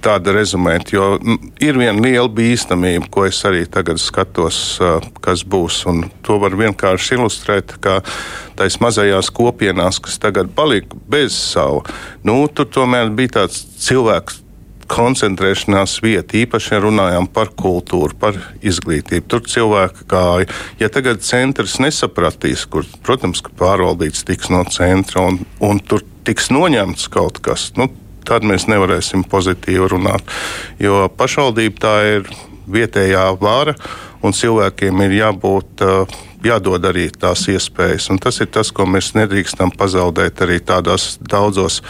tādu 0.00 0.32
rezumēt, 0.32 0.88
jo 0.94 1.18
ir 1.60 1.76
viena 1.76 2.00
liela 2.00 2.30
bīstamība, 2.32 3.10
ko 3.12 3.26
es 3.28 3.42
arī 3.44 3.66
tagad 3.68 4.00
skatos, 4.00 4.78
kas 5.20 5.44
būs. 5.44 5.82
To 6.24 6.38
var 6.40 6.56
vienkārši 6.56 7.18
ilustrēt, 7.18 7.76
ka 7.84 7.98
tais 8.56 8.80
mazajās 8.80 9.28
kopienās, 9.36 10.00
kas 10.00 10.16
tagad 10.22 10.48
palika 10.56 10.96
bez 11.12 11.36
savu, 11.36 11.84
nu, 12.24 12.40
tur 12.48 12.70
tomēr 12.72 13.12
bija 13.12 13.42
tāds 13.42 13.66
cilvēks 13.84 14.45
koncentrēšanās 14.90 15.98
vieta, 16.04 16.38
īpaši 16.40 16.74
ja 16.74 16.80
runājam 16.84 17.28
par 17.30 17.52
kultūru, 17.58 18.16
par 18.18 18.38
izglītību. 18.64 19.26
Tur 19.30 19.44
cilvēki 19.50 20.06
gāja. 20.10 20.48
Ja 20.80 20.90
tagad 20.92 21.24
centrs 21.26 21.78
nesapratīs, 21.82 22.66
kur, 22.70 22.86
protams, 23.06 23.42
ka 23.44 23.54
pārvaldīts 23.58 24.26
tiks 24.26 24.50
no 24.52 24.64
centra 24.70 25.26
un, 25.28 25.40
un 25.60 25.80
tur 25.82 26.04
tiks 26.26 26.50
noņemts 26.54 27.08
kaut 27.12 27.40
kas, 27.44 27.70
nu, 27.78 27.88
tad 28.26 28.46
mēs 28.46 28.66
nevarēsim 28.70 29.26
pozitīvi 29.30 29.92
runāt. 29.92 30.26
Jo 30.82 31.06
pašvaldība 31.12 31.82
tā 31.82 31.96
ir 32.16 32.30
vietējā 32.66 33.28
vara, 33.38 33.76
un 34.26 34.34
cilvēkiem 34.34 35.04
ir 35.06 35.20
jābūt. 35.20 35.86
Uh, 35.86 36.22
jādod 36.46 36.84
arī 36.86 37.08
tās 37.10 37.46
iespējas. 37.50 38.10
Un 38.12 38.20
tas 38.22 38.40
ir 38.42 38.50
tas, 38.52 38.70
ko 38.74 38.86
mēs 38.88 39.14
nedrīkstam 39.16 39.72
pazaudēt 39.76 40.42
arī 40.44 40.60
tādos 40.62 41.16
daudzos 41.18 41.80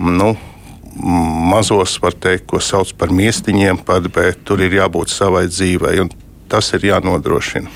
nu, 0.00 0.32
mazos, 1.52 1.98
var 2.02 2.16
teikt, 2.18 2.46
ko 2.50 2.60
sauc 2.62 2.92
par 2.98 3.12
miestiņiem, 3.14 3.82
pat, 3.86 4.08
bet 4.12 4.44
tur 4.48 4.60
ir 4.64 4.74
jābūt 4.82 5.12
savai 5.12 5.46
dzīvei. 5.50 6.08
Tas 6.52 6.68
ir 6.76 6.82
jānodrošina. 6.84 7.70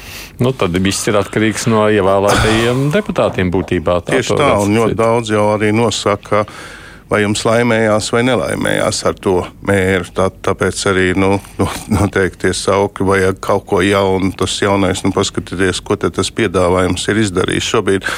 Nu, 0.44 0.50
tad 0.52 0.74
viss 0.84 1.08
ir 1.08 1.16
atkarīgs 1.16 1.64
no 1.72 1.86
ievēlētajiem 1.88 2.90
deputātiem 2.92 3.48
būtībā. 3.54 4.02
Tā 4.04 4.18
Tieši 4.18 4.36
tā, 4.36 4.50
un 4.60 4.76
ļoti 4.76 4.98
daudz 4.98 5.32
jau 5.32 5.46
arī 5.54 5.70
nosaka, 5.72 6.44
ka 6.44 6.84
vai 7.10 7.20
jums 7.22 7.44
laimējās 7.46 8.08
vai 8.14 8.22
nelaimējās 8.26 9.02
ar 9.08 9.18
to 9.22 9.36
mēru. 9.66 10.08
Tā, 10.16 10.28
tāpēc 10.48 10.82
arī 10.90 11.06
nu, 11.18 11.36
nu, 11.60 11.68
noteikti 11.92 12.46
tie 12.46 12.52
saukļi 12.56 13.06
vajag 13.10 13.40
kaut 13.44 13.66
ko 13.70 13.80
jaunu. 13.84 14.32
Tas 14.38 14.56
jaunais, 14.62 15.04
nu, 15.06 15.12
paskatieties, 15.14 15.82
ko 15.86 15.98
tas 16.00 16.32
piedāvājums 16.34 17.06
ir 17.12 17.22
izdarījis. 17.22 17.70
Šobrīd 17.70 18.08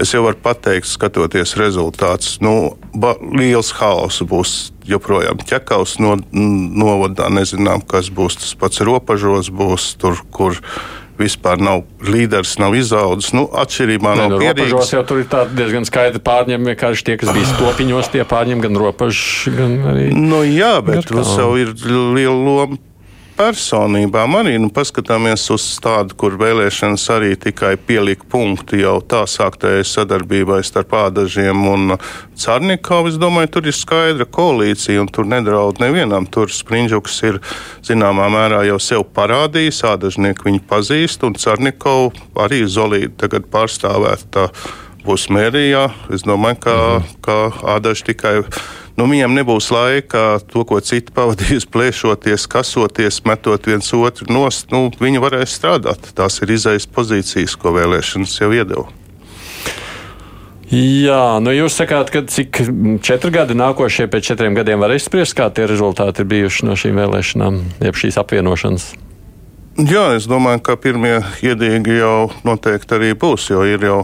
es 0.00 0.14
jau 0.14 0.24
varu 0.26 0.40
pateikt, 0.42 0.88
skatoties 0.88 1.56
rezultātus, 1.60 2.38
nu, 2.44 2.74
ba, 2.96 3.14
liels 3.36 3.74
haoss 3.80 4.24
būs. 4.28 4.58
Joprojām 4.88 5.36
ķekaus 5.44 5.98
no, 6.00 6.14
novadā 6.32 7.26
nezinām, 7.28 7.82
kas 7.84 8.08
būs. 8.08 8.38
Tas 8.40 8.54
pats 8.56 8.80
robežos 8.80 9.50
būs 9.52 9.90
tur, 10.00 10.16
kur 10.32 10.56
vispār 11.18 11.60
nav 11.62 11.84
līderis, 12.04 12.56
nav 12.62 12.76
izaudzis. 12.78 13.32
Nu, 13.36 13.46
atšķirībā 13.62 14.14
ne, 14.14 14.24
no 14.24 14.36
nu, 14.36 14.42
pierīgas. 14.42 14.92
Jau 14.94 15.04
tur 15.08 15.22
ir 15.22 15.30
diezgan 15.58 15.86
skaidri 15.88 16.22
pārņem, 16.24 16.70
vienkārši 16.72 17.08
tie, 17.10 17.16
kas 17.20 17.32
bija 17.36 17.48
stopiņos, 17.54 18.12
tie 18.14 18.26
pārņem 18.28 18.64
gan 18.64 18.78
robežu, 18.80 19.54
gan 19.58 19.78
arī. 19.92 20.10
Nu, 20.16 20.42
jā, 20.46 20.76
bet 20.84 21.08
tur 21.10 21.24
jau 21.24 21.52
ir 21.60 21.74
liela 21.86 22.36
loma 22.36 22.80
personībām 23.38 24.34
arī 24.40 24.56
nu, 24.58 24.68
paskatāmies 24.74 25.44
uz 25.54 25.64
tādu, 25.82 26.16
kur 26.18 26.34
vēlēšanas 26.40 27.04
arī 27.14 27.36
tikai 27.38 27.76
pielika 27.78 28.26
punktu 28.30 28.80
jau 28.80 28.96
tā 29.06 29.22
sāktējai 29.30 29.84
sadarbībai 29.86 30.58
starp 30.66 30.96
ādažiem 30.98 31.62
un 31.70 31.94
Cārnikovu. 32.38 33.12
Es 33.12 33.18
domāju, 33.20 33.52
tur 33.54 33.68
ir 33.70 33.76
skaidra 33.76 34.26
koalīcija 34.26 35.04
un 35.04 35.10
tur 35.12 35.28
nedraud 35.30 35.78
nevienam. 35.82 36.26
Tur 36.26 36.50
Sprindžuks 36.54 37.20
ir 37.28 37.38
zināmā 37.86 38.26
mērā 38.34 38.64
jau 38.68 38.80
sev 38.82 39.06
parādījis, 39.14 39.84
ādažnieki 39.92 40.48
viņu 40.48 40.64
pazīst 40.68 41.24
un 41.28 41.38
Cārnikovu 41.38 42.12
arī 42.42 42.64
zolīti 42.66 43.14
tagad 43.22 43.46
pārstāvēt 43.52 44.42
būs 45.06 45.28
mērijā. 45.32 45.86
Es 46.14 46.26
domāju, 46.26 46.60
ka, 46.66 46.76
mhm. 46.98 47.16
ka 47.24 47.38
ādaži 47.76 48.10
tikai 48.10 48.36
nu, 48.98 49.06
viņiem 49.06 49.36
nebūs 49.38 49.70
laika 49.72 50.40
to, 50.50 50.64
ko 50.68 50.80
citi 50.84 51.14
pavadīs, 51.14 51.68
plēšoties, 51.70 52.48
kasoties, 52.50 53.22
metot 53.28 53.70
viens 53.70 53.92
otru 53.94 54.28
nost. 54.32 54.72
Nu, 54.74 54.88
viņi 55.00 55.22
varēs 55.22 55.54
strādāt. 55.58 56.10
Tās 56.18 56.40
ir 56.42 56.56
izējas 56.58 56.88
pozīcijas, 56.90 57.56
ko 57.58 57.74
vēlēšanas 57.78 58.40
jau 58.42 58.50
iedeva. 58.54 58.88
Jā, 60.68 61.38
nu 61.40 61.54
jūs 61.54 61.78
sakāt, 61.80 62.10
ka 62.12 62.26
cik 62.28 62.58
četri 63.00 63.30
gadi 63.32 63.54
nākošie 63.56 64.04
pēc 64.12 64.34
četriem 64.34 64.56
gadiem 64.58 64.82
var 64.84 64.92
izspriest, 64.92 65.32
kā 65.38 65.46
tie 65.48 65.64
rezultāti 65.64 66.20
ir 66.20 66.28
bijuši 66.28 66.66
no 66.68 66.76
šīm 66.76 66.98
vēlēšanām, 67.00 67.62
jeb 67.86 67.96
šīs 67.96 68.18
apvienošanas? 68.20 68.90
Jā, 69.78 70.18
es 70.18 70.26
domāju, 70.28 70.60
ka 70.66 70.76
pirmie 70.76 71.22
iedīgi 71.40 72.00
jau 72.02 72.28
noteikti 72.44 72.98
arī 72.98 73.14
būs, 73.16 73.48
jo 73.54 73.64
ir 73.64 73.86
jau 73.86 74.02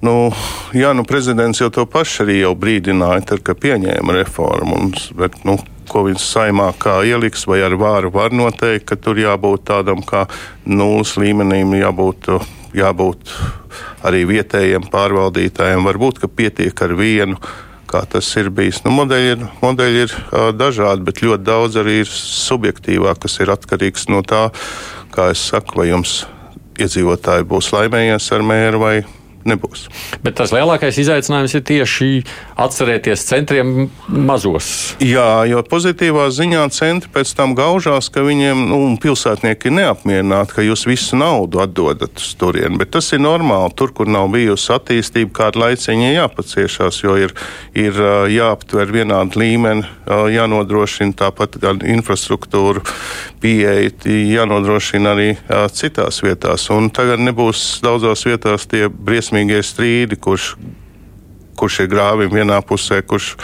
Nu, 0.00 0.30
jā, 0.72 0.94
nu, 0.96 1.04
prezidents 1.04 1.60
jau 1.60 1.68
to 1.68 1.84
pašu 1.84 2.24
arī 2.24 2.38
brīdināja, 2.56 3.20
tad, 3.32 3.42
kad 3.44 3.58
pieņēma 3.60 4.14
reformu. 4.16 4.78
Un, 4.78 4.94
bet, 5.18 5.36
nu, 5.44 5.58
ko 5.90 6.06
viņš 6.06 6.24
saimā 6.24 6.70
ieliks, 7.04 7.44
vai 7.50 7.60
ar 7.66 7.76
vāru 7.76 8.12
var 8.14 8.32
noteikt, 8.32 8.86
ka 8.88 8.96
tur 8.96 9.20
jābūt 9.20 9.66
tādam 9.68 10.00
kā 10.00 10.24
nulles 10.64 11.16
līmenim, 11.20 11.74
jābūt, 11.76 12.30
jābūt 12.72 13.34
arī 14.06 14.24
vietējiem 14.24 14.88
pārvaldītājiem. 14.88 15.84
Varbūt, 15.84 16.22
ka 16.24 16.32
pietiek 16.32 16.82
ar 16.86 16.96
vienu. 16.96 17.36
Kā 17.90 18.04
tas 18.06 18.28
ir 18.38 18.52
bijis. 18.54 18.84
Nu, 18.84 18.92
modeļi 18.94 19.30
ir, 19.34 19.40
modeļi 19.60 20.02
ir 20.04 20.12
uh, 20.14 20.50
dažādi, 20.54 21.02
bet 21.08 21.24
ļoti 21.26 21.42
daudz 21.42 21.80
arī 21.80 21.96
ir 22.04 22.12
subjektīvā, 22.14 23.16
kas 23.18 23.40
ir 23.42 23.50
atkarīgs 23.50 24.06
no 24.14 24.22
tā, 24.22 24.44
kā 25.10 25.32
es 25.34 25.42
saku, 25.50 25.82
vai 25.82 25.88
jums 25.90 26.20
iedzīvotāji 26.78 27.48
būs 27.50 27.72
laimējies 27.74 28.30
ar 28.36 28.46
mēru 28.46 28.84
vai 28.84 28.94
nebūs. 29.48 29.86
Bet 30.24 30.36
tas 30.40 30.52
lielākais 30.54 30.98
izaicinājums 31.00 31.54
ir 31.56 31.64
tieši 31.66 32.08
atcerēties 32.60 33.24
centriem 33.28 33.88
mazos. 34.08 34.70
Jā, 35.02 35.44
jo 35.48 35.62
pozitīvā 35.66 36.28
ziņā 36.34 36.66
centri 36.76 37.10
pēc 37.14 37.32
tam 37.38 37.54
gaužās, 37.58 38.10
ka 38.12 38.24
viņiem 38.26 38.66
nu, 38.70 38.80
pilsētnieki 39.00 39.70
ir 39.70 39.76
neapmierināti, 39.78 40.56
ka 40.56 40.66
jūs 40.66 40.86
visu 40.88 41.18
naudu 41.20 41.62
atdodat 41.64 42.20
uz 42.20 42.34
turieni. 42.40 42.78
Bet 42.80 42.92
tas 42.96 43.10
ir 43.16 43.22
normāli. 43.24 43.72
Tur, 43.76 43.94
kur 43.96 44.10
nav 44.10 44.28
bijusi 44.34 44.72
attīstība, 44.74 45.32
kāda 45.40 45.64
laiciņa 45.64 46.12
jāpaciešās, 46.12 47.00
jo 47.04 47.16
ir, 47.20 47.34
ir 47.78 47.96
jāaptver 48.34 48.92
vienādi 48.92 49.40
līmeni, 49.40 49.86
jānodrošina 50.34 51.16
tāpat 51.16 51.56
gan 51.62 51.80
infrastruktūru 51.86 52.82
pieeja, 53.40 53.90
jānodrošina 54.04 55.14
arī 55.14 55.28
citās 55.76 56.20
vietās. 56.24 56.66
Un 56.74 56.90
tagad 56.94 57.22
nebūs 57.22 57.80
daudzās 57.84 58.26
vietās 58.28 58.66
tie 58.70 58.88
briesmīgi 58.90 59.29
briesmīgie 59.30 59.62
strīdi, 59.62 60.16
kurš, 60.18 60.56
kurš 61.56 61.84
ir 61.84 61.88
grāvim 61.88 62.30
vienā 62.32 62.60
pusē, 62.66 63.00
kurš 63.02 63.36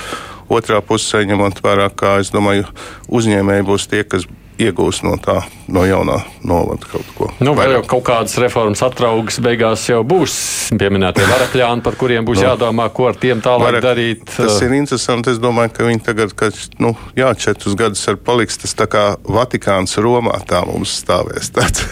otrā 0.50 0.81
pusē, 0.83 1.25
ņemot 1.25 1.62
vērā, 1.62 1.90
kā 1.95 2.19
es 2.21 2.31
domāju, 2.31 2.66
uzņēmēji 3.09 3.66
būs 3.66 3.87
tie, 3.87 4.02
kas 4.05 4.26
iegūs 4.63 5.03
no 5.07 5.17
tā, 5.23 5.41
no 5.73 5.85
jaunā 5.87 6.19
novada 6.47 6.89
kaut 6.89 7.09
ko. 7.17 7.29
Nu, 7.45 7.55
vai 7.59 7.69
jau 7.73 7.83
kaut 7.89 8.05
kādas 8.07 8.37
reformas 8.41 8.83
atraugas 8.87 9.39
beigās 9.43 9.85
jau 9.89 10.03
būs 10.07 10.37
pieminētie 10.79 11.27
varakļāni, 11.27 11.85
par 11.85 11.99
kuriem 11.99 12.27
būs 12.27 12.41
no. 12.41 12.49
jādomā, 12.51 12.89
ko 12.95 13.11
ar 13.11 13.19
tiem 13.21 13.43
tālāk 13.45 13.71
Varak, 13.71 13.85
darīt. 13.85 14.25
Tas 14.31 14.61
ir 14.65 14.77
interesanti. 14.79 15.35
Es 15.35 15.41
domāju, 15.43 15.75
ka 15.77 15.89
viņi 15.89 16.03
tagad, 16.07 16.35
kad 16.39 16.57
nu, 16.83 16.95
jā, 17.19 17.33
četrus 17.39 17.77
gadus 17.79 18.05
ar 18.11 18.19
paliks, 18.21 18.61
tas 18.63 18.77
tā 18.79 18.89
kā 18.91 19.05
Vatikāns 19.27 19.99
Romā 20.03 20.39
tā 20.49 20.63
mums 20.69 20.95
stāvēs. 21.03 21.53
Tāds 21.57 21.85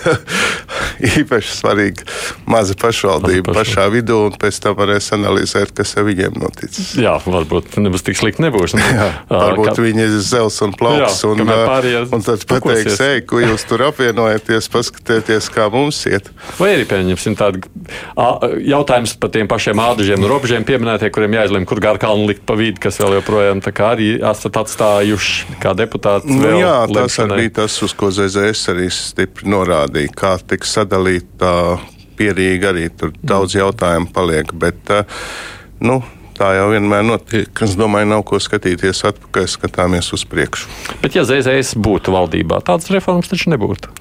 īpaši 1.04 1.54
svarīgi 1.58 2.06
maza 2.50 2.76
pašvaldība 2.78 3.50
Maza 3.50 3.60
pašā 3.60 3.86
vidū, 3.92 4.20
un 4.28 4.38
pēc 4.40 4.60
tam 4.64 4.76
varēs 4.78 5.10
analizēt, 5.16 5.74
kas 5.76 5.94
ar 5.98 6.06
viņiem 6.08 6.38
noticis. 6.40 6.94
Jā, 7.00 7.16
varbūt 7.24 7.78
nebūs 7.82 8.04
tik 8.06 8.18
slikti 8.18 8.44
nebūs. 8.44 8.76
Nu, 8.78 8.84
jā, 8.84 9.10
varbūt 9.32 9.72
kā... 9.72 9.84
viņi 9.84 10.06
ir 10.06 10.16
zels 10.24 10.60
un 10.64 10.74
plauks. 10.78 11.20
Jā, 11.24 11.32
un, 11.32 12.08
un 12.14 12.24
tad 12.24 12.44
pateiks, 12.54 13.00
ej, 13.04 13.22
ko 13.28 13.40
jūs 13.42 13.64
tur 13.68 13.84
apvienojaties, 13.88 14.68
paskatieties, 14.72 15.48
kā 15.54 15.68
mums 15.72 16.00
iet. 16.10 16.30
Vai 16.58 16.74
arī 16.76 16.86
pieņemsim 16.90 17.36
tādu 17.38 17.64
jautājumu 18.64 19.14
par 19.20 19.32
tiem 19.34 19.50
pašiem 19.50 19.82
ādažiem 19.84 20.22
un 20.22 20.30
robežiem 20.30 20.66
pieminētie, 20.66 21.10
kuriem 21.14 21.36
jāizlemj, 21.38 21.68
kur 21.70 21.82
garkalnu 21.84 22.28
likt 22.30 22.44
pa 22.48 22.56
vidu, 22.58 22.80
kas 22.82 23.00
vēl 23.02 23.18
joprojām 23.18 23.62
arī 23.84 24.10
esat 24.18 24.58
atstājuši 24.62 25.58
kā 25.62 25.74
deputāti. 25.78 26.30
Nu, 26.32 26.54
jā, 26.60 26.76
tas 26.92 27.18
arī 27.24 27.44
bija 27.44 27.56
tas, 27.62 27.78
uz 27.84 27.94
ko 27.96 28.10
ZZS 28.14 28.72
arī 28.74 28.90
stipri 28.92 29.50
norādīja, 29.50 30.14
kā 30.14 30.36
tiks 30.40 30.76
sadalīta 30.78 31.54
pierīgi 32.18 32.68
arī 32.70 32.88
tur 32.94 33.14
daudz 33.22 33.56
jautājumu 33.58 34.12
paliek. 34.14 34.52
Bet, 34.54 34.92
nu, 35.84 36.00
tā 36.36 36.50
jau 36.58 36.68
vienmēr 36.72 37.04
notiek. 37.06 37.50
Es 37.64 37.76
domāju, 37.78 38.10
nav 38.10 38.24
ko 38.28 38.40
skatīties 38.42 39.04
atpakaļ, 39.10 39.48
skatāmies 39.50 40.10
uz 40.16 40.24
priekšu. 40.28 40.70
Bet, 41.02 41.16
ja 41.16 41.24
ZZS 41.26 41.76
būtu 41.80 42.14
valdībā, 42.14 42.60
tādas 42.66 42.90
reformas 42.94 43.30
taču 43.30 43.52
nebūtu. 43.54 43.92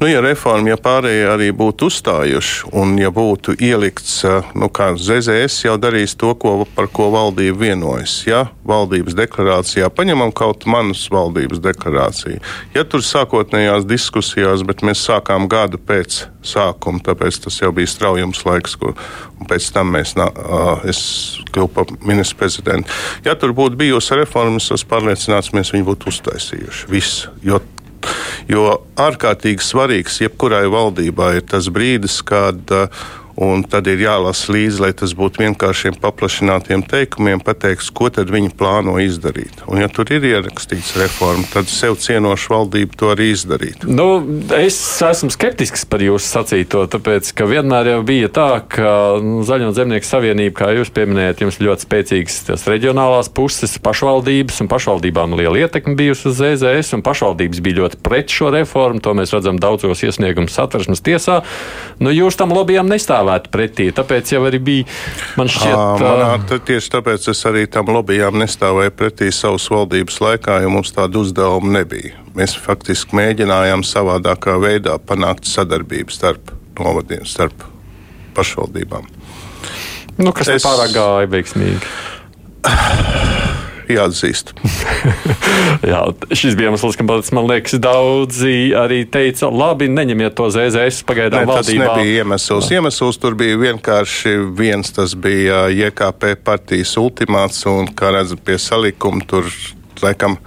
Nu, 0.00 0.08
ja 0.10 0.22
reforma, 0.24 0.72
ja 0.72 0.78
pārējie 0.80 1.26
arī 1.32 1.50
būtu 1.56 1.90
uzstājuši, 1.90 2.70
un 2.76 2.96
ja 3.00 3.12
būtu 3.14 3.56
ielikts, 3.62 4.20
nu, 4.58 4.70
kā 4.72 4.92
ZZS 4.98 5.66
jau 5.66 5.76
darīs 5.80 6.16
to, 6.18 6.34
ko, 6.38 6.58
par 6.76 6.90
ko 6.92 7.10
valdība 7.14 7.66
vienojas. 7.66 8.18
Ja 8.28 8.46
valdības 8.66 9.16
deklarācijā 9.16 9.90
paņemam 9.94 10.32
kaut 10.36 10.66
manas 10.70 11.04
valdības 11.12 11.60
deklarāciju, 11.64 12.40
ja 12.74 12.84
tur 12.84 13.04
sākotnējās 13.04 13.86
diskusijās, 13.88 14.64
bet 14.66 14.84
mēs 14.86 15.04
sākām 15.06 15.46
gadu 15.50 15.78
pēc 15.78 16.24
sākuma, 16.46 17.02
tāpēc 17.04 17.40
tas 17.46 17.60
jau 17.60 17.72
bija 17.74 17.90
straujums 17.90 18.44
laiks, 18.46 18.76
ko, 18.80 18.92
un 19.40 19.50
pēc 19.50 19.70
tam 19.74 19.92
mēs, 19.96 20.14
nā, 20.18 20.28
es 20.88 21.00
kļuvu 21.56 21.72
par 21.72 21.90
ministru 22.06 22.44
prezidentu. 22.44 22.92
Ja 23.24 23.34
tur 23.40 23.56
būtu 23.56 23.80
bijusi 23.80 24.20
reforma, 24.20 24.60
es 24.60 24.86
pārliecināts, 24.86 25.54
mēs 25.56 25.72
viņu 25.74 25.90
būtu 25.90 26.12
uztaisījuši. 26.12 26.92
Visu, 26.92 27.32
jo 27.46 27.62
Jo 28.46 28.76
ārkārtīgi 29.02 29.64
svarīgs 29.64 30.20
jebkurai 30.22 30.66
valdībai 30.70 31.36
ir 31.40 31.46
tas 31.50 31.66
brīdis, 31.72 32.20
kad 32.26 32.70
uh, 32.70 33.06
Un 33.36 33.60
tad 33.68 33.84
ir 33.90 34.00
jālasa 34.00 34.48
līdzi, 34.54 34.78
lai 34.80 34.92
tas 34.96 35.12
būtu 35.16 35.42
vienkāršiem 35.42 35.98
paplašinātiem 36.00 36.80
teikumiem, 36.88 37.42
pateiks, 37.44 37.90
ko 37.92 38.08
tad 38.08 38.30
viņi 38.32 38.48
plāno 38.56 38.94
izdarīt. 39.02 39.60
Un, 39.68 39.82
ja 39.82 39.90
tur 39.92 40.08
ir 40.08 40.24
ierakstīts 40.24 40.94
reforma, 40.96 41.44
tad 41.52 41.68
sev 41.68 41.98
cienoša 42.00 42.48
valdība 42.54 42.96
to 42.96 43.10
arī 43.12 43.28
izdarīt. 43.34 43.84
Nu, 43.84 44.06
es 44.56 44.78
esmu 45.04 45.28
skeptisks 45.34 45.84
par 45.90 46.00
jūsu 46.00 46.30
sacīto, 46.30 46.86
tāpēc, 46.94 47.28
ka 47.36 47.48
vienmēr 47.50 47.90
jau 47.92 47.98
bija 48.08 48.30
tā, 48.32 48.48
ka 48.72 48.94
nu, 49.20 49.42
Zaļo 49.44 49.68
zemnieku 49.76 50.08
savienība, 50.08 50.56
kā 50.62 50.70
jūs 50.78 50.94
pieminējat, 50.96 51.44
jums 51.44 51.60
ļoti 51.60 51.84
spēcīgas 51.84 52.40
tās 52.48 52.64
reģionālās 52.72 53.28
puses, 53.36 53.76
pašvaldības 53.84 54.62
un 54.64 54.72
pašvaldībām 54.72 55.36
liela 55.36 55.60
ietekme 55.66 55.92
bijusi 55.98 56.30
uz 56.32 56.40
ZZS, 56.40 56.96
un 56.96 57.04
pašvaldības 57.04 57.60
bija 57.60 57.82
ļoti 57.82 58.00
pret 58.00 58.32
šo 58.32 58.48
reformu. 58.56 59.04
To 59.04 59.12
mēs 59.18 59.36
redzam 59.36 59.60
daudzos 59.60 60.00
iesniegumus 60.08 60.56
satversmes 60.56 61.04
tiesā. 61.04 61.42
Nu, 62.00 62.16
jūs 62.16 62.40
tam 62.40 62.56
lobbyam 62.56 62.88
nestāvāt 62.88 63.25
stāvētu 63.26 63.50
pretī. 63.50 63.88
Tāpēc 63.94 64.32
jau 64.32 64.42
arī 64.46 64.60
bija 64.62 64.84
man 65.36 65.50
šķiet. 65.50 65.74
À, 65.74 65.96
manā, 66.00 66.58
tieši 66.66 66.92
tāpēc 66.94 67.28
es 67.32 67.42
arī 67.46 67.66
tam 67.66 67.90
lobbyjām 67.90 68.38
nestāvēju 68.38 68.94
pretī 68.96 69.30
savas 69.32 69.66
valdības 69.70 70.20
laikā, 70.20 70.60
jo 70.62 70.70
mums 70.70 70.94
tādu 70.94 71.24
uzdevumu 71.24 71.72
nebija. 71.72 72.14
Mēs 72.36 72.56
faktiski 72.56 73.16
mēģinājām 73.16 73.84
savādākā 73.86 74.58
veidā 74.62 74.98
panākt 74.98 75.48
sadarbību 75.48 76.12
starp 76.12 76.52
novadiem, 76.78 77.24
starp 77.26 77.66
pašvaldībām. 78.36 79.08
Nu, 80.18 80.32
kas 80.32 80.48
es... 80.48 80.64
pārāk 80.64 80.94
gāja 80.96 81.30
veiksmīgi? 81.32 81.94
jāatzīst. 83.92 84.52
Jā, 85.90 86.00
šis 86.30 86.56
bija 86.58 86.70
iemesls, 86.70 86.98
kāpēc 86.98 87.30
man 87.36 87.48
liekas, 87.50 87.76
daudzi 87.82 88.72
arī 88.78 89.02
teica, 89.10 89.50
labi, 89.52 89.88
neņemiet 89.92 90.36
to 90.38 90.48
ZZS 90.54 91.04
pagaidām 91.08 91.44
ne, 91.44 91.50
valdībā. 91.52 91.90
Tas 91.90 91.98
nebija 91.98 92.24
iemesls. 92.24 92.70
Iemesls 92.74 93.20
tur 93.22 93.36
bija 93.38 93.58
vienkārši 93.60 94.34
viens, 94.58 94.92
tas 94.96 95.14
bija 95.18 95.66
JKP 95.72 96.34
partijas 96.46 96.96
ultimāts, 97.00 97.62
un, 97.70 97.90
kā 97.96 98.14
redzat, 98.16 98.42
pie 98.46 98.58
salikuma 98.62 99.24
tur, 99.28 99.48
laikam, 100.02 100.38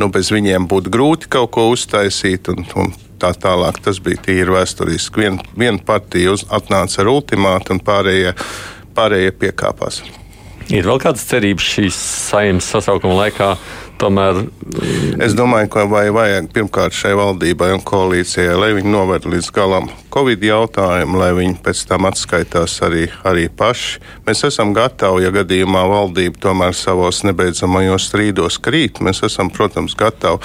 nu, 0.00 0.10
bez 0.12 0.32
viņiem 0.34 0.66
būtu 0.70 0.92
grūti 0.92 1.32
kaut 1.32 1.54
ko 1.54 1.70
uztaisīt. 1.72 2.50
Un, 2.52 2.66
un 2.80 2.94
tā 3.22 3.30
tālāk. 3.38 3.78
Tas 3.84 4.00
bija 4.02 4.18
tīri 4.26 4.50
vēsturiski. 4.50 5.22
Viena 5.22 5.52
vien 5.58 5.78
partija 5.86 6.34
atnāca 6.50 7.02
ar 7.04 7.12
ultimātu, 7.12 7.76
un 7.76 7.84
pārējie, 7.86 8.34
pārējie 8.96 9.36
piekāpās. 9.44 10.02
Ir 10.70 10.86
vēl 10.86 11.00
kādas 11.02 11.24
cerības 11.26 11.66
šīs 11.74 11.96
saimnes 12.30 12.68
sasaukuma 12.70 13.24
laikā. 13.24 13.54
Tomēr... 14.02 14.40
Es 15.22 15.34
domāju, 15.38 15.68
ka 15.70 15.84
vai 15.86 16.08
vajag 16.14 16.48
pirmkārt 16.54 16.96
šai 16.96 17.12
valdībai 17.18 17.68
un 17.76 17.82
koalīcijai, 17.86 18.56
lai 18.58 18.72
viņi 18.78 18.90
noved 18.90 19.28
līdz 19.30 19.50
galam 19.54 19.86
Covid 20.12 20.42
jautājumu, 20.42 21.20
lai 21.20 21.30
viņi 21.36 21.54
pēc 21.62 21.84
tam 21.88 22.08
atskaitās 22.10 22.74
arī, 22.82 23.06
arī 23.28 23.46
paši. 23.46 24.02
Mēs 24.26 24.42
esam 24.48 24.74
gatavi, 24.76 25.22
ja 25.26 25.30
gadījumā 25.34 25.84
valdība 25.92 26.42
tomēr 26.48 26.74
savos 26.76 27.22
nebeidzamajos 27.28 28.10
strīdos 28.10 28.58
krīt, 28.64 29.00
mēs 29.04 29.22
esam, 29.28 29.52
protams, 29.54 29.94
gatavi 29.98 30.42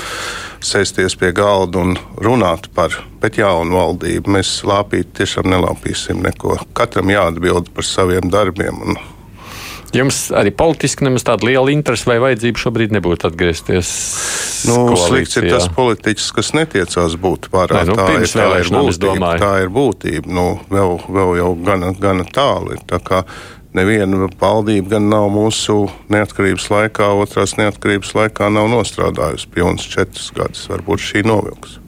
sēsties 0.64 1.18
pie 1.18 1.34
galda 1.36 1.82
un 1.82 1.98
runāt 2.22 2.70
par 2.78 2.94
bet 3.22 3.38
jaunu 3.42 3.78
valdību. 3.78 4.38
Mēs 4.38 4.60
lāpīt 4.68 5.16
tiešām 5.18 5.50
nelāpīsim 5.52 6.22
neko. 6.24 6.60
Katram 6.78 7.10
jāatbild 7.14 7.74
par 7.74 7.88
saviem 7.88 8.30
darbiem. 8.34 8.82
Un, 8.86 9.00
Jums 9.96 10.18
arī 10.36 10.52
politiski 10.52 11.06
nemaz 11.08 11.24
tāda 11.28 11.48
liela 11.48 11.72
interese 11.72 12.10
vai 12.10 12.18
vajadzība 12.20 12.60
šobrīd 12.60 12.96
nebūtu 12.98 13.30
atgriezties. 13.30 13.92
Nu, 14.68 14.98
slikts 15.00 15.40
ir 15.40 15.48
tas 15.52 15.70
politiķis, 15.72 16.28
kas 16.36 16.52
netiecās 16.58 17.16
būt 17.22 17.48
pārāk 17.54 17.88
nu, 17.88 17.96
tā, 17.96 18.08
ir, 18.18 18.28
tā, 18.28 18.48
ir 18.60 18.72
būtība, 18.74 19.32
tā 19.40 19.54
ir 19.64 19.72
būtība. 19.72 20.34
Nu, 20.34 20.48
vēl, 20.72 20.98
vēl 21.20 21.34
jau 21.40 21.52
gana, 21.70 21.94
gana 21.96 22.28
tālu 22.36 22.76
ir. 22.76 22.84
Tā 22.90 23.00
kā 23.00 23.24
neviena 23.78 24.28
valdība 24.42 24.98
gan 24.98 25.10
nav 25.14 25.30
mūsu 25.32 25.86
neatkarības 26.12 26.70
laikā, 26.74 27.12
otrās 27.24 27.56
neatkarības 27.60 28.16
laikā 28.18 28.52
nav 28.54 28.72
nostrādājusi 28.74 29.52
pilnas 29.56 29.88
četras 29.88 30.32
gadus. 30.36 30.68
Varbūt 30.74 31.06
šī 31.12 31.28
novilks. 31.28 31.80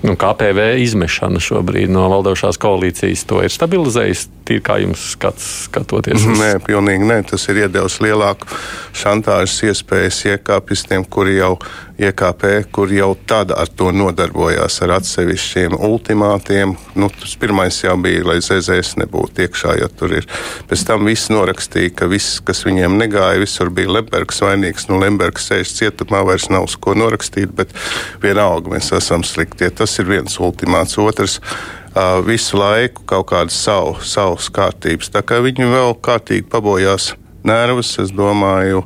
Nu, 0.00 0.14
KPV 0.16 0.78
izmešana 0.80 1.40
šobrīd 1.44 1.90
no 1.92 2.06
valdošās 2.08 2.56
koalīcijas 2.60 3.26
to 3.28 3.42
ir 3.44 3.52
stabilizējusi. 3.52 4.30
Tīri 4.48 4.62
kā 4.64 4.78
jums 4.80 5.02
skats, 5.12 5.44
skatoties? 5.66 6.24
Uz... 6.24 6.40
Nē, 6.40 6.54
pilnīgi 6.64 7.04
nē. 7.06 7.18
Tas 7.28 7.44
ir 7.52 7.66
iedevis 7.66 7.98
lielāku 8.00 8.48
šantāžas 8.96 9.58
iespējas 9.68 10.22
iekāpistiem, 10.32 11.04
kuri 11.04 11.36
jau 11.36 11.52
IKP, 12.00 12.44
kur 12.72 12.88
jau 12.92 13.10
tad 13.28 13.50
ar 13.52 13.68
to 13.76 13.90
nodarbojās 13.92 14.78
ar 14.84 14.94
atsevišķiem 14.96 15.74
ultimātiem. 15.76 16.72
Nu, 16.96 17.10
tas 17.12 17.34
pirmais 17.40 17.76
jau 17.82 17.96
bija, 18.00 18.22
lai 18.24 18.38
ZZS 18.40 18.96
nebūtu 19.02 19.44
iekšā, 19.44 19.74
jo 19.82 19.90
tur 20.00 20.14
ir. 20.16 20.28
Pēc 20.70 20.86
tam 20.88 21.04
viss 21.08 21.28
norakstīja, 21.32 21.92
ka 21.98 22.08
viss, 22.08 22.40
kas 22.46 22.64
viņiem 22.64 22.96
negāja, 23.02 23.42
visur 23.42 23.72
bija 23.74 23.92
Lembergs 23.98 24.40
vainīgs. 24.44 24.88
Nu, 24.88 24.96
Lembergs 25.02 25.50
sēž 25.50 25.74
cietumā, 25.76 26.24
vairs 26.24 26.48
nav 26.52 26.70
uz 26.70 26.78
ko 26.80 26.96
norakstīt, 26.96 27.52
bet 27.56 27.76
vienalga 28.24 28.72
mēs 28.72 28.88
esam 28.96 29.26
slikti. 29.26 29.68
Tas 29.68 29.98
ir 30.00 30.08
viens 30.08 30.40
ultimāts. 30.40 30.96
Otrs 31.00 31.38
uh, 31.42 32.18
visu 32.24 32.56
laiku 32.60 33.04
kaut 33.04 33.28
kādas 33.34 33.60
savu, 33.60 33.98
savas 34.00 34.48
kārtības. 34.48 35.12
Tā 35.12 35.20
kā 35.26 35.42
viņi 35.44 35.68
vēl 35.68 35.98
kārtīgi 36.00 36.48
pabojās 36.48 37.12
nervus, 37.44 37.94
es 38.00 38.12
domāju, 38.12 38.84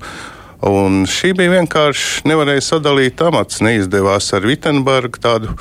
Un 0.65 1.03
šī 1.05 1.35
bija 1.37 1.59
vienkārši 1.59 2.25
nevarēja 2.31 2.63
sadalīt 2.65 3.21
amats. 3.21 3.61
Neizdevās 3.65 4.31
ar 4.33 4.47
Vitsenbergu 4.49 5.21
tādu 5.21 5.53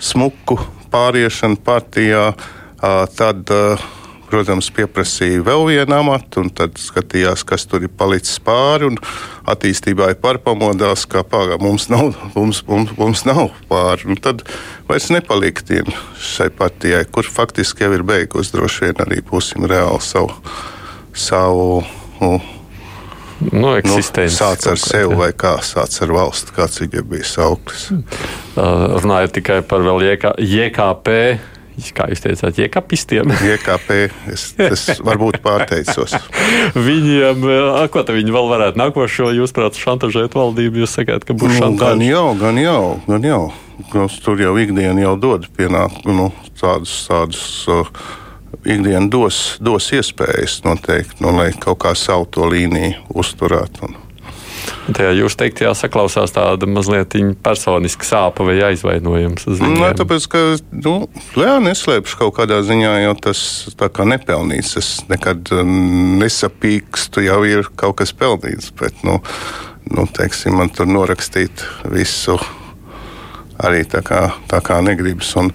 smuku 0.00 0.56
pāriešanu 0.88 1.60
partijā. 1.66 2.30
Tad, 3.18 3.52
protams, 4.30 4.70
pieprasīja 4.72 5.42
vēl 5.44 5.66
vienu 5.68 5.98
amatu, 5.98 6.46
un 6.46 6.48
tad 6.54 6.80
skatījās, 6.80 7.44
kas 7.44 7.68
tur 7.68 7.84
ir 7.84 7.92
palicis 7.92 8.40
pāri. 8.40 8.88
Attīstībā 9.52 10.14
ir 10.14 10.20
pārpamodās, 10.22 11.04
ka 11.10 11.26
pagā, 11.28 11.60
mums, 11.60 11.90
nav, 11.92 12.14
mums, 12.32 12.62
mums, 12.70 12.96
mums 12.96 13.26
nav 13.28 13.50
pāri. 13.68 14.08
Un 14.08 14.22
tad 14.22 14.46
vairs 14.88 15.10
nepalika 15.12 15.66
tiem 15.74 15.92
šai 16.24 16.48
partijai, 16.56 17.04
kur 17.12 17.28
faktiski 17.28 17.84
jau 17.84 17.92
ir 17.98 18.06
beigusi 18.16 18.56
droši 18.56 18.86
vien 18.88 19.04
arī 19.04 19.20
būsim 19.28 19.68
reāli 19.68 20.00
savu. 20.08 20.38
savu 21.12 21.82
uh, 22.22 22.54
nu, 23.52 23.74
eksistenci. 23.78 24.34
Nu, 24.34 24.38
sāc 24.38 24.66
ar 24.70 24.80
sevi 24.80 25.18
vai 25.18 25.30
kā 25.36 25.58
sāc 25.64 25.94
ar 26.04 26.14
valsti, 26.14 26.54
kāds 26.56 26.80
viņam 26.82 27.06
bija 27.12 27.28
sauklis. 27.28 27.86
Uh, 27.92 28.98
runājot 28.98 29.38
tikai 29.38 29.60
par 29.66 29.84
vēl 29.86 30.04
JK, 30.08 30.34
JKP. 30.42 31.14
Kā 31.94 32.08
jūs 32.10 32.22
teicāt, 32.24 32.58
iekapistiem? 32.58 33.30
IKP. 33.30 33.92
Es, 34.34 34.50
es 34.58 35.02
varbūt 35.04 35.38
pārteicos. 35.44 36.16
Viņiem, 36.88 37.44
ko 37.92 38.02
tad 38.02 38.16
viņi 38.16 38.34
vēl 38.34 38.50
varētu 38.50 38.80
nākošo, 38.80 39.30
jūs 39.36 39.54
prāt, 39.54 39.78
šantažēt 39.78 40.34
valdību? 40.34 40.82
Jūs 40.82 40.98
sakāt, 40.98 41.26
ka 41.28 41.36
būs 41.38 41.54
nu, 41.54 41.60
šantaža. 41.62 41.94
Gan 41.94 42.02
jau, 42.02 42.26
gan 42.40 42.58
jau, 42.62 42.82
gan 43.06 43.28
jau. 43.30 43.42
Tur 44.24 44.40
jau 44.42 44.56
ikdiena 44.58 45.04
jau 45.04 45.14
dod 45.22 45.46
pienākumu 45.54 46.16
nu, 46.18 46.48
tādus, 46.58 46.96
tādus 47.06 47.44
uh, 47.70 47.86
ikdiena 48.64 49.06
dos, 49.12 49.58
dos 49.64 49.90
iespējas 49.94 50.60
noteikti, 50.66 51.22
nu, 51.24 51.32
lai 51.36 51.50
kaut 51.58 51.82
kā 51.84 51.94
savu 51.98 52.28
to 52.32 52.48
līniju 52.50 53.08
uzturētu. 53.18 53.88
Un... 53.88 53.96
Tajā 54.88 55.12
jūs 55.16 55.36
teikt, 55.38 55.60
jāsaklausās 55.62 56.32
tāda 56.34 56.68
mazliet 56.68 57.14
personiska 57.44 58.08
sāpe 58.08 58.44
vai 58.46 58.56
aizvainojums. 58.70 59.46
Nē, 59.60 59.92
tāpēc, 59.98 60.28
ka, 60.32 60.42
nu, 60.84 60.94
jā, 61.38 61.58
neslēpšu 61.64 62.20
kaut 62.22 62.36
kādā 62.40 62.60
ziņā, 62.66 62.94
jo 63.04 63.14
tas 63.28 63.40
tā 63.78 63.90
kā 63.92 64.06
nepelnīts. 64.08 64.76
Es 64.80 64.92
nekad 65.10 65.52
um, 65.56 66.18
nesapīkstu, 66.22 67.26
jau 67.28 67.42
ir 67.48 67.68
kaut 67.78 68.00
kas 68.02 68.14
pelnīts, 68.16 68.72
bet, 68.80 68.96
nu, 69.08 69.20
nu 69.92 70.08
teiksim, 70.18 70.56
man 70.60 70.72
tur 70.72 70.88
norakstīt 70.90 71.64
visu 71.92 72.38
arī 73.64 73.84
tā 73.88 74.02
kā, 74.06 74.28
tā 74.50 74.60
kā 74.64 74.78
negribas. 74.84 75.30
Un, 75.40 75.50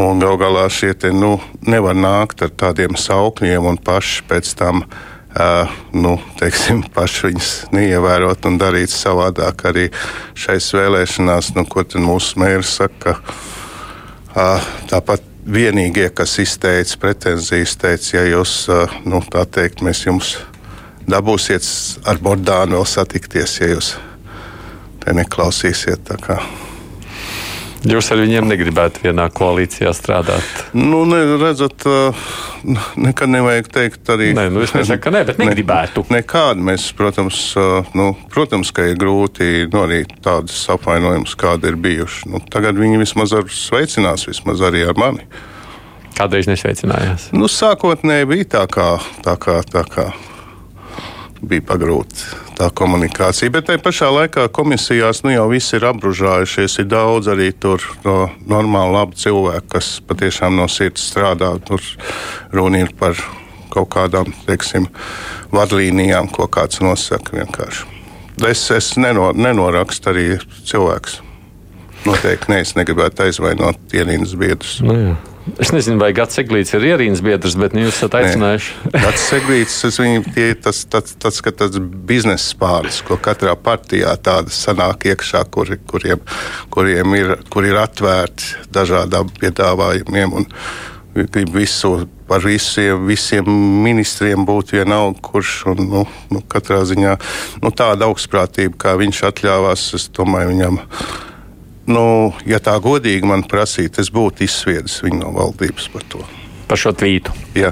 un 0.00 0.22
gal 0.22 0.38
galā 0.40 0.66
šie 0.72 0.92
te, 0.98 1.12
nu, 1.14 1.36
nevar 1.66 1.96
nākt 1.96 2.44
ar 2.44 2.52
tādiem 2.52 2.96
saukļiem 3.00 3.66
un 3.70 3.78
paši 3.82 4.24
pēc 4.28 4.52
tam 4.58 4.82
uh, 4.84 5.76
nu, 5.96 6.16
teiksim, 6.40 6.84
paši 6.96 7.30
viņas 7.30 7.52
neievērot 7.76 8.48
un 8.50 8.58
darīt 8.60 8.92
savādāk 8.92 9.68
arī 9.70 9.86
šais 10.38 10.72
vēlēšanās, 10.76 11.54
nu, 11.56 11.66
ko 11.68 11.86
mūsu 12.00 12.42
mērs 12.42 12.76
saka. 12.82 13.18
Uh, 14.36 14.60
tāpat 14.90 15.24
vienīgie, 15.46 16.10
kas 16.12 16.36
izteica 16.42 16.98
pretenzijas, 17.00 17.76
teica, 17.80 18.18
ja 18.18 18.26
jūs, 18.34 18.58
uh, 18.68 19.00
nu, 19.08 19.22
tā 19.32 19.46
teikt, 19.48 19.84
mēs 19.86 20.04
jums 20.08 20.36
dabūsiet 21.06 21.64
ar 22.04 22.20
Bordānu 22.20 22.80
vēl 22.80 22.86
satikties, 22.90 23.60
ja 23.62 23.72
jūs 23.76 23.94
te 25.04 25.14
neklausīsiet. 25.14 26.16
Jūs 27.86 28.08
ar 28.10 28.18
viņiem 28.18 28.48
negribētu 28.50 29.02
vienā 29.04 29.28
koalīcijā 29.34 29.92
strādāt? 29.94 30.62
Nu, 30.74 31.04
ne, 31.08 31.20
redzat, 31.38 31.84
nekad 32.98 33.30
nevajag 33.30 33.68
teikt 33.72 34.10
arī. 34.10 34.32
Nē, 34.36 34.48
nu 34.54 34.64
es 34.64 34.74
nesaku, 34.74 35.04
ka 35.04 35.12
nē, 35.14 35.22
bet 35.28 35.38
negribētu. 35.42 36.02
Ne, 36.10 36.20
nekādi 36.20 36.66
mēs, 36.66 36.88
protams, 36.98 37.40
nu, 37.96 38.08
protams, 38.32 38.72
ka 38.74 38.88
ir 38.90 38.98
grūti 39.00 39.68
nu, 39.70 39.84
arī 39.84 40.02
tādas 40.24 40.58
apvainojumus, 40.74 41.36
kādi 41.38 41.70
ir 41.70 41.78
bijuši. 41.86 42.32
Nu, 42.32 42.42
tagad 42.52 42.80
viņi 42.80 43.02
vismaz 43.04 43.36
ar 43.36 43.46
sveicinās, 43.52 44.26
vismaz 44.30 44.64
arī 44.66 44.82
ar 44.88 44.98
mani. 44.98 45.28
Kādreiz 46.16 46.48
nesveicinājās? 46.48 47.30
Nu, 47.36 47.46
sākotnēji 47.52 48.30
bija 48.32 48.50
tā 48.56 48.64
kā, 48.72 48.88
tā 49.26 49.36
kā, 49.38 49.60
tā 49.68 49.84
kā 49.92 50.10
bija 51.44 51.62
pagrūta 51.68 52.45
tā 52.56 52.68
komunikācija. 52.74 53.52
Bet 53.52 53.68
tajā 53.68 53.80
pašā 53.84 54.10
laikā 54.12 54.46
komisijās 54.54 55.22
nu, 55.24 55.32
jau 55.34 55.46
viss 55.50 55.74
ir 55.76 55.86
apbružājušies. 55.90 56.78
Ir 56.82 56.88
daudz 56.92 57.30
arī 57.32 57.50
tur 57.52 57.84
no 58.06 58.30
normāli 58.48 58.96
labi 58.96 59.20
cilvēki, 59.20 59.68
kas 59.76 59.90
patiešām 60.08 60.56
no 60.58 60.68
sirds 60.72 61.04
strādā. 61.10 61.52
Tur 61.66 61.84
runa 62.54 62.84
ir 62.84 62.94
par 62.98 63.18
kaut 63.72 63.90
kādām 63.92 64.32
teiksim, 64.46 64.88
vadlīnijām, 65.52 66.30
ko 66.32 66.48
kāds 66.48 66.80
nosaka 66.84 67.36
vienkārši. 67.36 67.92
Es, 68.48 68.66
es 68.72 68.90
nenor, 69.00 69.36
nenorakstu 69.36 70.12
arī 70.12 70.26
cilvēks. 70.68 71.20
Noteikti 72.06 72.52
ne, 72.52 72.60
es 72.62 72.74
negribētu 72.76 73.24
aizvainot 73.26 73.96
ierīnas 73.96 74.36
biedrus. 74.38 74.78
Nu, 74.84 74.96
jā. 75.00 75.14
Es 75.62 75.70
nezinu, 75.70 76.00
vai 76.02 76.10
Gats 76.16 76.36
Seglīts 76.36 76.74
ir 76.74 76.84
ierīnas 76.88 77.22
biedrs, 77.22 77.54
bet 77.58 77.74
nu, 77.76 77.84
jūs 77.84 77.94
esat 78.00 78.16
aicinājuši. 78.18 78.72
Tas, 79.04 80.00
viņam, 80.02 80.26
tie, 80.34 80.48
tas, 80.58 80.82
tas, 80.90 81.14
tas, 81.22 81.38
tas 81.60 81.78
biznesa 81.78 82.58
pāris, 82.58 82.98
ko 83.06 83.18
katrā 83.22 83.54
partijā 83.54 84.16
tāda 84.18 84.52
sanāk 84.52 85.06
iekšā, 85.12 85.44
kur, 85.54 85.70
kuriem, 85.86 86.24
kuriem 86.74 87.14
ir, 87.18 87.32
kur 87.52 87.68
ir 87.68 87.78
atvērti 87.78 88.66
dažādām 88.74 89.30
piedāvājumiem. 89.38 90.34
Un, 90.42 90.50
grib 91.16 91.54
visu, 91.54 92.08
par 92.28 92.44
visiem, 92.44 93.06
visiem 93.08 93.46
ministriem 93.84 94.44
būt 94.44 94.74
vienalga, 94.76 95.22
kurš 95.24 95.52
un, 95.72 95.80
nu, 95.92 96.02
nu, 96.32 96.42
katrā 96.50 96.82
ziņā 96.88 97.14
nu, 97.62 97.72
tāda 97.72 98.10
augstprātība, 98.10 98.76
kā 98.82 98.96
viņš 99.00 99.22
atļāvās, 99.30 99.86
es 99.96 100.10
domāju, 100.16 100.52
viņam 100.52 100.82
Nu, 101.86 102.34
ja 102.48 102.58
tā 102.62 102.74
godīgi 102.82 103.28
man 103.28 103.44
prasītu, 103.46 104.02
es 104.02 104.10
būtu 104.14 104.46
izsviedis 104.46 104.98
viņu 105.04 105.20
no 105.20 105.34
valdības 105.36 105.86
par 105.92 106.06
to. 106.10 106.22
Par 106.66 106.80
šo 106.80 106.90
tvītu. 106.98 107.34
Jā. 107.54 107.70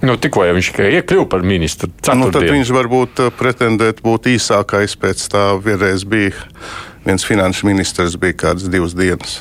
Nu, 0.00 0.16
tikko 0.16 0.46
jau 0.48 0.56
viņš 0.56 0.70
iekļuva 0.80 1.26
par 1.30 1.44
ministru. 1.44 1.90
Ceturtdien. 1.92 2.22
Nu, 2.24 2.32
tad 2.34 2.48
viņš 2.48 2.72
varbūt 2.72 3.22
uh, 3.26 3.34
pretendēt 3.36 4.00
būt 4.02 4.30
īsākais. 4.32 4.96
Pēc 4.98 5.26
tā 5.30 5.44
vienreiz 5.60 6.06
bija 6.08 6.48
viens 7.04 7.26
finanšu 7.26 7.68
ministrs, 7.68 8.16
bija 8.20 8.38
kādas 8.46 8.70
divas 8.72 8.96
dienas. 8.96 9.40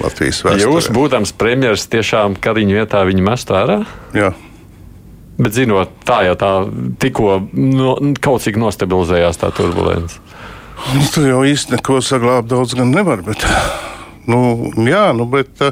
Latvijas 0.00 0.42
vēsturē. 0.44 0.60
Jūs, 0.60 0.90
būdams 0.92 1.32
premjerministrs, 1.40 1.90
tiešām 1.92 2.36
Kariņu 2.40 2.76
vietā 2.76 3.00
viņu 3.08 3.24
mestu 3.24 3.56
ārā? 3.56 3.80
Jā. 4.16 4.34
Bet 5.40 5.56
zinot, 5.56 5.92
tā 6.04 6.20
jau 6.26 6.36
tā 6.36 6.50
tikko 7.00 7.38
no, 7.56 7.94
kaut 8.20 8.44
cik 8.44 8.60
nostabilizējās 8.60 9.40
tā 9.40 9.48
turbulence. 9.56 10.20
Nu, 10.80 11.04
tur 11.12 11.28
jau 11.28 11.40
īsti 11.46 11.76
neko 11.76 12.00
saglabāt 12.04 12.48
daudz 12.50 12.74
gan 12.78 12.92
nevar. 12.94 13.22
Bet, 13.26 13.44
nu, 14.30 14.72
jā, 14.88 15.10
nu, 15.16 15.26
bet, 15.30 15.62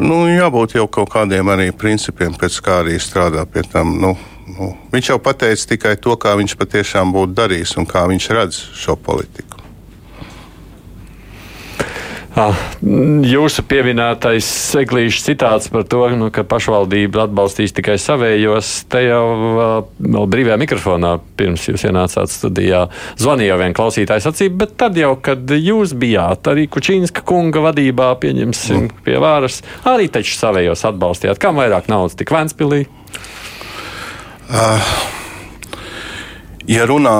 nu, 0.00 0.24
jābūt 0.32 0.76
jau 0.78 0.88
kaut 0.90 1.12
kādiem 1.12 1.52
arī 1.52 1.70
principiem, 1.76 2.34
pēc 2.38 2.58
kā 2.64 2.80
arī 2.82 2.98
strādā 3.02 3.44
pie 3.46 3.64
tam. 3.68 3.94
Nu, 4.02 4.14
nu, 4.56 4.72
viņš 4.94 5.12
jau 5.12 5.18
pateica 5.22 5.72
tikai 5.74 5.96
to, 6.02 6.16
kā 6.20 6.34
viņš 6.40 6.56
patiešām 6.60 7.14
būtu 7.14 7.36
darījis 7.38 7.76
un 7.80 7.88
kā 7.88 8.06
viņš 8.10 8.30
redz 8.36 8.62
šo 8.82 8.98
politiku. 8.98 9.61
Ah, 12.32 12.56
jūsu 13.28 13.60
pieminētais 13.68 14.46
seglīšu 14.72 15.20
citāts 15.20 15.68
par 15.68 15.82
to, 15.84 16.06
nu, 16.16 16.30
ka 16.32 16.46
pašvaldība 16.48 17.26
atbalstīs 17.26 17.74
tikai 17.76 17.98
savējos, 18.00 18.70
te 18.88 19.02
jau 19.04 19.26
vēl 20.00 20.30
brīvajā 20.32 20.56
mikrofonā 20.62 21.10
pirms 21.36 21.66
jūs 21.68 21.84
ienācāt 21.90 22.32
studijā 22.32 22.86
zvanīja 23.20 23.58
viena 23.60 23.76
klausītāja 23.76 24.24
sacība, 24.24 24.62
bet 24.64 24.74
tad 24.80 24.96
jau, 24.96 25.12
kad 25.20 25.52
jūs 25.58 25.92
bijāt 25.92 26.48
arī 26.48 26.64
Kučīnska 26.72 27.20
kunga 27.28 27.66
vadībā, 27.66 28.08
pieņemsim 28.24 28.80
mm. 28.86 29.04
pie 29.04 29.20
vāras, 29.20 29.60
arī 29.92 30.08
taču 30.08 30.32
savējos 30.38 30.88
atbalstījāt. 30.88 31.42
Kam 31.42 31.60
vairāk 31.60 31.92
naudas 31.92 32.16
tik 32.16 32.32
Vēnspilī? 32.32 32.86
Uh, 34.48 34.90
ja 36.64 36.88
runā, 36.88 37.18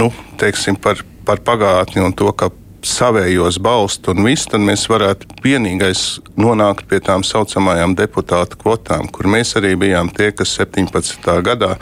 nu, 0.00 0.08
teiksim, 0.40 0.80
par, 0.80 1.04
par 1.28 1.44
pagātni 1.44 2.00
un 2.00 2.16
to, 2.16 2.32
ka 2.32 2.48
savējos 2.88 3.58
balstu 3.62 4.14
un 4.14 4.24
visu, 4.28 4.48
tad 4.52 4.64
mēs 4.64 4.86
varētu 4.90 5.40
vienīgais 5.44 6.04
nonākt 6.40 6.88
pie 6.90 7.00
tām 7.04 7.24
saucamajām 7.26 7.96
deputātu 7.98 8.60
kvotām, 8.60 9.10
kur 9.12 9.30
mēs 9.30 9.56
arī 9.60 9.74
bijām 9.80 10.10
tie, 10.14 10.32
kas 10.36 10.56
17. 10.60 11.30
gadā 11.44 11.74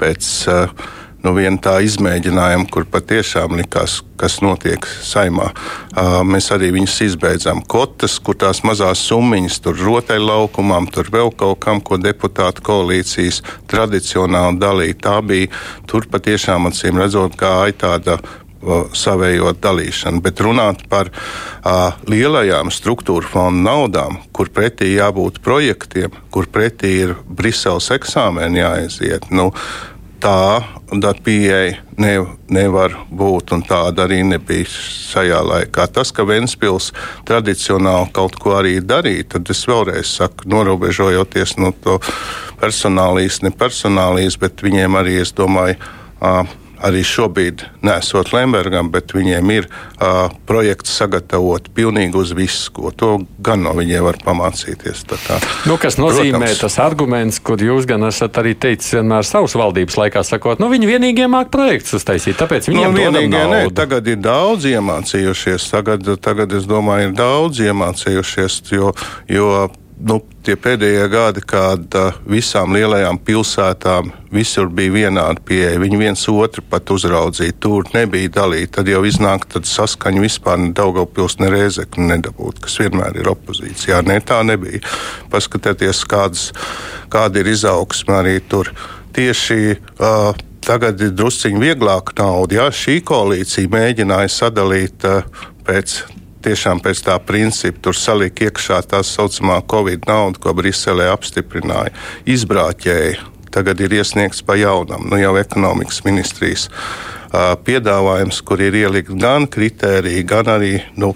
pēc 0.00 0.28
uh, 0.50 0.84
nu, 1.24 1.32
viena 1.36 1.58
tā 1.60 1.78
izmēģinājuma, 1.84 2.68
kur 2.72 2.84
patiešām 2.90 3.56
likās, 3.58 3.98
kas 4.20 4.38
notiek 4.44 4.84
saimā. 5.04 5.48
Uh, 5.50 6.20
mēs 6.26 6.50
arī 6.54 6.70
viņus 6.74 6.98
izbeidzām. 7.08 7.62
Kotas, 7.70 8.18
kur 8.22 8.36
tās 8.40 8.62
mazās 8.66 9.02
summiņas, 9.08 9.58
tur 9.64 9.80
rotaļlaukumam, 9.80 10.90
tur 10.92 11.08
vēl 11.14 11.32
kaut 11.40 11.62
kam, 11.64 11.80
ko 11.84 11.98
deputātu 12.02 12.64
koalīcijas 12.68 13.40
tradicionāli 13.70 14.60
dalīja. 14.60 15.00
Tā 15.08 15.18
bija 15.24 15.50
tur 15.90 16.08
patiešām 16.12 16.68
acīm 16.70 17.00
redzot, 17.00 17.38
kā 17.40 17.56
tāda 17.80 18.20
savējo 18.96 19.54
dalīšanu, 19.62 20.22
bet 20.24 20.42
runāt 20.44 20.84
par 20.90 21.10
uh, 21.12 21.94
lielajām 22.10 22.72
struktūra 22.74 23.28
fonda 23.30 23.70
naudām, 23.70 24.20
kur 24.32 24.50
pretī 24.54 24.94
jābūt 24.94 25.40
projektiem, 25.44 26.14
kur 26.34 26.48
pretī 26.50 26.94
ir 27.06 27.16
Briseles 27.28 27.90
eksāmeni 27.94 28.62
jāaiziet. 28.62 29.30
Nu, 29.34 29.50
tā 30.24 30.62
pieeja 31.24 31.76
ne, 32.00 32.12
nevar 32.48 32.94
būt, 33.10 33.52
un 33.52 33.62
tāda 33.66 34.06
arī 34.06 34.22
nebija 34.24 34.66
šajā 34.70 35.40
laikā. 35.44 35.86
Tas, 35.92 36.12
ka 36.14 36.24
Ventspils 36.24 36.92
tradicionāli 37.28 38.12
kaut 38.16 38.38
ko 38.40 38.56
arī 38.58 38.78
darīja, 38.80 39.28
tad 39.36 39.50
es 39.52 39.64
vēlreiz 39.68 40.16
saku, 40.16 40.48
norobežojoties 40.48 41.56
no 41.60 41.74
to 41.84 41.98
personālīs, 42.60 43.42
ne 43.44 43.52
personālīs, 43.52 44.38
bet 44.40 44.64
viņiem 44.64 44.96
arī, 45.00 45.20
es 45.22 45.34
domāju, 45.36 45.76
uh, 46.20 46.44
arī 46.84 47.02
šobrīd 47.06 47.64
nesot 47.84 48.32
Lembergam, 48.34 48.90
bet 48.92 49.14
viņiem 49.16 49.52
ir 49.54 49.68
uh, 49.68 50.32
projekts 50.48 50.92
sagatavot 50.98 51.70
pilnīgi 51.76 52.18
uz 52.20 52.34
visu, 52.36 52.72
ko 52.76 52.92
to 52.94 53.12
gan 53.44 53.64
no 53.64 53.74
viņiem 53.76 54.04
var 54.04 54.18
pamācīties. 54.24 55.04
Kā, 55.08 55.38
nu, 55.68 55.78
kas 55.80 55.98
nozīmē 56.00 56.42
protams, 56.42 56.62
tas 56.64 56.78
arguments, 56.82 57.40
kur 57.44 57.60
jūs 57.62 57.88
gan 57.88 58.06
esat 58.08 58.40
arī 58.42 58.54
teicis 58.58 58.96
vienmēr 58.98 59.26
savas 59.28 59.56
valdības 59.58 59.98
laikā, 60.00 60.24
sakot, 60.26 60.60
nu 60.62 60.70
viņi 60.72 60.90
vienīgie 60.90 61.28
māk 61.30 61.52
projekts 61.54 61.96
uztaisīt, 61.98 62.38
tāpēc 62.40 62.68
viņiem 62.70 62.92
nu, 62.92 63.00
vienīgie, 63.00 63.44
nē, 63.52 63.62
tagad 63.76 64.08
ir 64.10 64.20
daudz 64.24 64.68
iemācījušies, 64.68 65.70
tagad, 65.72 66.10
tagad 66.24 66.52
es 66.56 66.68
domāju, 66.68 67.10
ir 67.10 67.16
daudz 67.18 67.64
iemācījušies, 67.64 68.60
jo, 68.74 68.92
jo 69.30 69.54
nu, 70.02 70.18
tie 70.44 70.56
pēdējie 70.58 71.04
gadi, 71.12 71.42
kad 71.46 71.96
uh, 71.98 72.16
visām 72.28 72.74
lielajām 72.74 73.18
pilsētām 73.24 74.10
visur 74.34 74.70
bija 74.74 74.92
vienāda 74.94 75.42
pieeja. 75.46 75.78
Viņi 75.80 76.00
viens 76.00 76.24
otru 76.30 76.64
pat 76.70 76.90
uzraudzīja, 76.94 77.56
tur 77.62 77.86
nebija 77.94 78.32
dalīta. 78.40 78.80
Tad 78.80 78.90
jau 78.90 79.04
iznāk 79.06 79.46
saskaņa 79.54 80.24
vispār 80.24 80.58
ne 80.62 80.72
Daugavpils, 80.76 81.38
ne 81.42 81.52
Rēzekni 81.54 82.08
nedabūt, 82.10 82.62
kas 82.64 82.78
vienmēr 82.82 83.20
ir 83.22 83.30
opozīcijā. 83.34 84.02
Nē, 84.06 84.18
tā 84.26 84.42
nebija. 84.46 84.82
Paskatieties, 85.32 86.02
kādas, 86.10 86.50
kāda 87.12 87.42
ir 87.42 87.52
izaugsme 87.54 88.18
arī 88.18 88.40
tur. 88.50 88.72
Tieši 89.14 89.76
uh, 89.78 90.34
tagad 90.64 91.00
ir 91.04 91.14
drusciņi 91.14 91.62
vieglāka 91.62 92.16
nauda. 92.18 92.64
Jā, 92.64 92.68
šī 92.74 92.98
koalīcija 93.06 93.70
mēģināja 93.70 94.32
sadalīt 94.32 95.06
uh, 95.06 95.22
pēc 95.64 96.00
tiešām 96.44 96.82
pēc 96.84 97.02
tā 97.06 97.18
principa 97.24 97.82
tur 97.86 97.98
salika 97.98 98.48
iekšā 98.48 98.80
tā 98.90 99.02
saucamā 99.06 99.60
Covid 99.70 100.06
nauda, 100.08 100.40
ko 100.40 100.54
Briselē 100.56 101.10
apstiprināja, 101.12 101.94
izbrāķēja. 102.28 103.30
Tagad 103.54 103.80
ir 103.84 103.92
iesniegts 104.00 104.42
pa 104.42 104.56
jaunam, 104.58 105.06
nu 105.10 105.18
jau 105.20 105.36
ekonomikas 105.38 106.00
ministrijas 106.06 106.66
uh, 106.68 107.54
piedāvājums, 107.66 108.40
kur 108.42 108.62
ir 108.62 108.74
ielikt 108.82 109.14
gan 109.14 109.46
kritēriji, 109.46 110.26
gan 110.26 110.50
arī 110.56 110.72
nu, 110.98 111.12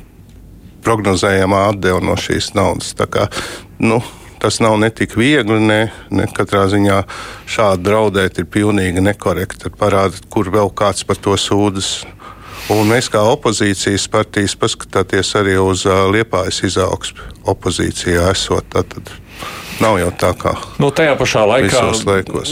prognozējamā 0.86 1.64
atdeva 1.72 2.00
no 2.04 2.14
šīs 2.18 2.52
naudas. 2.54 2.92
Tā 2.96 3.08
kā, 3.10 3.26
nu, 3.82 3.98
tas 4.38 4.60
nav 4.62 4.78
ne 4.80 4.90
tik 4.94 5.16
viegli, 5.18 5.58
ne, 5.60 5.80
ne 6.14 6.28
katrā 6.34 6.66
ziņā 6.70 7.00
šādi 7.50 7.84
draudēt 7.88 8.38
ir 8.38 8.46
pilnīgi 8.50 9.02
nekorekti. 9.04 9.72
Parāda, 9.78 10.22
kur 10.30 10.50
vēl 10.54 10.72
kāds 10.78 11.04
par 11.08 11.18
to 11.22 11.36
sūdzas. 11.38 12.06
Un 12.68 12.84
mēs 12.90 13.06
kā 13.08 13.22
opozīcijas 13.24 14.04
partijas 14.12 14.52
paskatāties 14.60 15.30
arī 15.40 15.54
uz 15.56 15.86
liepājas 16.12 16.60
izaugsmu 16.68 17.24
opozīcijā 17.48 18.26
esot. 18.34 18.68
Tad, 18.74 19.12
Nav 19.78 19.98
jau 20.00 20.08
tā 20.18 20.32
kā. 20.34 20.52
Nu, 20.82 20.88
tajā 20.94 21.12
pašā 21.18 21.44
laikā 21.46 21.82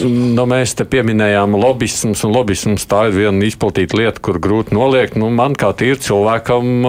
nu, 0.07 0.45
mēs 0.47 0.77
te 0.79 0.85
pieminējām 0.87 1.57
lobisms, 1.59 2.23
un 2.27 2.35
lobisms 2.35 2.87
tā 2.87 3.09
ir 3.09 3.17
viena 3.17 3.49
izplatīta 3.49 3.99
lieta, 3.99 4.23
kur 4.23 4.39
grūti 4.43 4.77
noliegt. 4.77 5.17
Nu, 5.19 5.33
man 5.35 5.57
kā 5.59 5.73
tīri 5.77 5.99
cilvēkam 6.07 6.87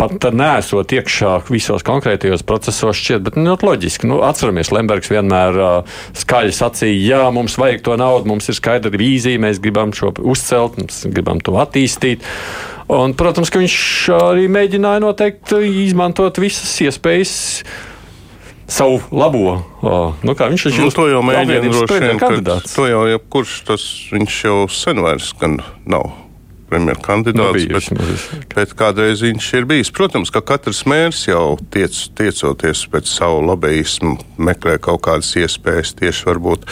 pat 0.00 0.28
nesot 0.32 0.94
iekšā 0.96 1.34
visos 1.50 1.84
konkrētajos 1.86 2.46
procesos 2.48 2.96
šķiet, 2.96 3.26
bet 3.26 3.36
ļoti 3.36 3.44
nu, 3.44 3.56
loģiski. 3.68 4.08
Nu, 4.08 4.22
atceramies, 4.24 4.72
Lembergs 4.72 5.12
vienmēr 5.12 5.60
skaļi 6.16 6.56
sacīja, 6.56 7.04
jā, 7.12 7.20
mums 7.34 7.58
vajag 7.60 7.84
to 7.84 7.98
naudu, 8.00 8.32
mums 8.32 8.48
ir 8.48 8.56
skaidra 8.56 8.94
vīzija, 8.96 9.42
mēs 9.44 9.60
gribam 9.64 9.92
šo 9.96 10.14
uzcelt, 10.16 10.80
mēs 10.80 11.04
gribam 11.12 11.44
to 11.44 11.58
attīstīt. 11.60 12.24
Un, 12.88 13.12
protams, 13.12 13.52
ka 13.52 13.60
viņš 13.60 13.78
arī 14.16 14.48
mēģināja 14.48 15.04
noteikti 15.04 15.60
izmantot 15.84 16.40
visas 16.40 16.72
iespējas 16.86 17.36
savu 18.68 19.00
labo. 19.12 19.58
Nu, 20.22 20.36
kā 20.36 20.50
viņš 20.52 20.68
nu, 20.76 20.92
to 20.92 21.08
jau 21.08 21.24
mēģina 21.24 21.72
droši 21.72 22.14
kandidāts. 22.20 22.76
To 22.76 22.86
jau 22.88 23.04
jebkurš 23.08 23.58
tas 23.68 23.84
viņš 24.12 24.40
jau 24.44 24.62
sen 24.72 25.04
vairs 25.04 25.34
nav. 25.88 26.10
Premjerkandidāts, 26.68 27.64
nu, 27.64 27.96
bet, 27.96 28.24
bet 28.52 28.72
kādreiz 28.76 29.22
viņš 29.24 29.46
ir 29.56 29.64
bijis. 29.64 29.88
Protams, 29.88 30.28
ka 30.28 30.42
katrs 30.44 30.82
mērs 30.84 31.22
jau 31.24 31.56
tiec, 31.72 31.96
tiecoties 32.12 32.82
pēc 32.92 33.08
savu 33.08 33.38
lobbyismu, 33.48 34.18
meklē 34.36 34.74
kaut 34.84 35.00
kādas 35.06 35.30
iespējas. 35.40 35.94
Tieši 35.96 36.28
varbūt 36.28 36.66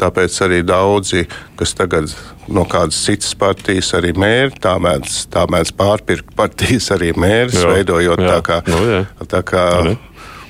tāpēc 0.00 0.38
arī 0.46 0.62
daudzi, 0.64 1.26
kas 1.60 1.76
tagad 1.76 2.14
no 2.48 2.64
kādas 2.64 2.96
citas 3.04 3.34
partijas 3.36 3.92
arī 3.98 4.14
mēri, 4.16 4.56
tā 4.56 4.78
mēdz, 4.80 5.18
tā 5.36 5.44
mēdz 5.52 5.74
pārpirkt 5.76 6.32
partijas 6.38 6.88
arī 6.96 7.12
mērs, 7.12 7.60
veidojot 7.60 8.24
jā. 8.24 8.32
tā 8.32 8.40
kā. 8.48 8.58
Nu, 8.72 8.80
jā. 8.88 9.04
tā 9.28 9.44
kā 9.52 9.66
jā 9.90 9.98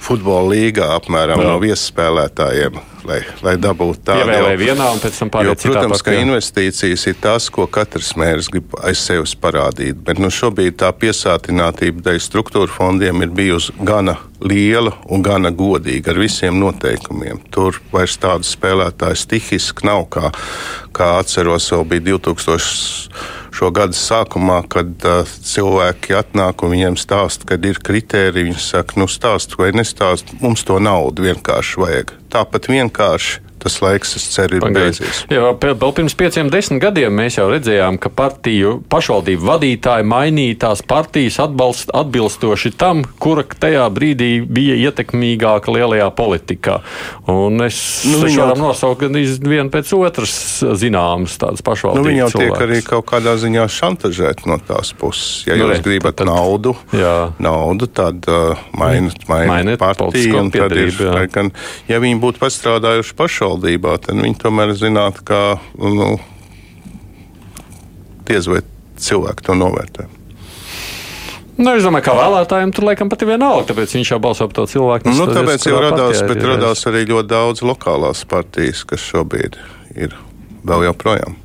futbola 0.02 0.52
līgā 0.52 0.88
apmēram 0.96 1.40
Jā. 1.40 1.48
no 1.48 1.58
viesspēlētājiem, 1.62 2.78
lai, 3.08 3.20
lai 3.44 3.54
dabūtu 3.60 4.02
tādu 4.06 4.26
pārējā. 5.32 5.56
Protams, 5.62 6.04
ka 6.04 6.14
investīcijas 6.18 7.06
ir 7.10 7.18
tas, 7.22 7.48
ko 7.54 7.66
katrs 7.70 8.12
mērs 8.18 8.50
grib 8.52 8.74
aiz 8.82 9.02
sevis 9.02 9.34
parādīt, 9.38 10.00
bet 10.06 10.20
nu, 10.22 10.30
šobrīd 10.32 10.78
tā 10.82 10.92
piesātinātība 10.96 12.04
dēļ 12.08 12.20
struktūra 12.22 12.70
fondiem 12.72 13.24
ir 13.26 13.34
bijusi 13.34 13.74
gana 13.82 14.18
liela 14.42 14.96
un 15.12 15.22
gana 15.22 15.52
godīga 15.54 16.12
ar 16.12 16.22
visiem 16.22 16.58
noteikumiem. 16.58 17.44
Tur 17.54 17.78
vairs 17.92 18.18
tādu 18.22 18.48
spēlētāju 18.48 19.22
stihiski 19.22 19.86
nav, 19.86 20.08
kā, 20.12 20.32
kā 20.96 21.14
atceros, 21.22 21.70
vēl 21.74 21.86
bija 21.94 22.08
2000 22.16 23.40
šo 23.52 23.70
gada 23.74 23.96
sākumā, 23.96 24.62
kad 24.72 25.06
uh, 25.06 25.22
cilvēki 25.28 26.16
atnāk 26.18 26.64
un 26.64 26.74
viņiem 26.74 26.98
stāsta, 27.00 27.46
kad 27.52 27.64
ir 27.68 27.80
kriteriji. 27.84 28.48
Viņi 28.50 28.60
saka, 28.64 28.98
nu 29.00 29.08
stāst 29.10 29.58
vai 29.60 29.70
nestāst, 29.76 30.32
mums 30.40 30.64
to 30.66 30.80
naudu 30.82 31.28
vienkārši 31.28 31.82
vajag. 31.84 32.14
Tāpat 32.32 32.70
vienkārši 32.72 33.51
tas 33.62 33.78
laiks, 33.84 34.16
es 34.18 34.26
ceru, 34.34 34.58
ir 34.58 34.66
beidzies. 34.74 35.24
Jā, 35.32 35.52
vēl 35.62 35.94
pirms 35.96 36.16
pieciem, 36.18 36.50
desmit 36.52 36.82
gadiem 36.82 37.14
mēs 37.22 37.38
jau 37.38 37.48
redzējām, 37.50 37.98
ka 38.02 38.10
partiju 38.12 38.78
pašvaldību 38.92 39.46
vadītāji 39.48 40.06
mainīja 40.08 40.58
tās 40.66 40.82
partijas 40.86 41.38
atbalst, 41.42 41.92
atbilstoši 41.96 42.74
tam, 42.78 43.04
kura 43.22 43.44
tajā 43.46 43.84
brīdī 43.94 44.30
bija 44.46 44.78
ietekmīgāka 44.88 45.74
lielajā 45.74 46.08
politikā. 46.16 46.80
Un 47.30 47.62
es 47.66 47.78
nu, 48.08 48.22
varam 48.24 48.60
nosaukt 48.66 49.04
gan 49.04 49.16
vienu 49.16 49.70
pēc 49.72 49.92
otras 49.96 50.34
zināmas 50.80 51.38
tādas 51.40 51.64
pašvaldības. 51.64 52.02
Nu, 52.02 52.08
viņi 52.10 52.22
jau 52.22 52.30
cilvēks. 52.34 52.58
tiek 52.58 52.66
arī 52.66 52.80
kaut 52.86 53.06
kādā 53.10 53.34
ziņā 53.40 53.66
šantažēti 53.72 54.48
no 54.50 54.58
tās 54.66 54.92
puses. 54.98 55.42
Ja 55.48 55.56
nu, 55.56 55.66
jūs 55.66 55.78
re, 55.78 55.84
gribat 55.86 56.18
tad, 56.20 56.30
naudu, 56.30 56.74
jā. 56.96 57.32
naudu, 57.42 57.88
tad 57.90 58.26
uh, 58.30 58.60
mainat, 58.78 59.26
mainat, 59.30 59.52
mainat 59.52 59.82
partiju. 59.82 60.44
Tad 60.52 60.74
ir, 60.76 60.96
gan, 61.32 61.52
ja 61.88 62.00
viņi 62.02 62.20
būtu 62.22 62.42
pastrādājuši 62.42 63.16
pašvaldību, 63.18 63.51
pašvaldībā, 63.52 63.98
tad 64.00 64.16
viņi 64.16 64.38
tomēr 64.40 64.72
zinātu, 64.74 65.22
ka 65.24 65.60
nu, 65.76 66.18
diez 68.26 68.48
vai 68.48 68.62
cilvēki 68.96 69.44
to 69.44 69.54
novērtē. 69.54 70.08
Nu, 71.58 71.74
es 71.76 71.84
domāju, 71.84 72.06
ka 72.06 72.14
vēlētājiem 72.16 72.72
tur 72.72 72.86
laikam 72.88 73.10
pat 73.12 73.22
ir 73.22 73.34
vienalga, 73.34 73.68
tāpēc 73.68 73.92
viņš 73.94 74.12
jau 74.14 74.20
balso 74.22 74.48
par 74.48 74.56
to 74.56 74.66
cilvēku. 74.66 75.12
Nu, 75.12 75.28
tāpēc 75.28 75.68
jau 75.68 75.78
radās, 75.82 76.22
bet 76.24 76.40
radās 76.42 76.86
arī 76.88 77.04
ļoti 77.06 77.28
daudz 77.28 77.62
lokālās 77.62 78.24
partijas, 78.24 78.84
kas 78.88 79.04
šobrīd 79.04 79.58
ir 79.94 80.16
vēl 80.64 80.88
joprojām. 80.88 81.36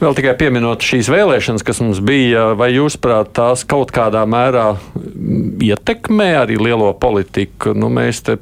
Vēl 0.00 0.14
tikai 0.16 0.34
pieminot 0.38 0.82
šīs 0.84 1.08
vēlēšanas, 1.12 1.64
kas 1.66 1.80
mums 1.82 2.00
bija, 2.04 2.52
vai 2.58 2.70
jūs 2.74 2.96
prāt 3.00 3.34
tās 3.36 3.62
kaut 3.68 3.92
kādā 3.94 4.24
mērā 4.28 4.74
ietekmē 5.64 6.30
arī 6.44 6.58
lielo 6.60 6.92
politiku? 6.98 7.74
Nu, 7.76 7.90
mēs 7.92 8.22
te 8.26 8.38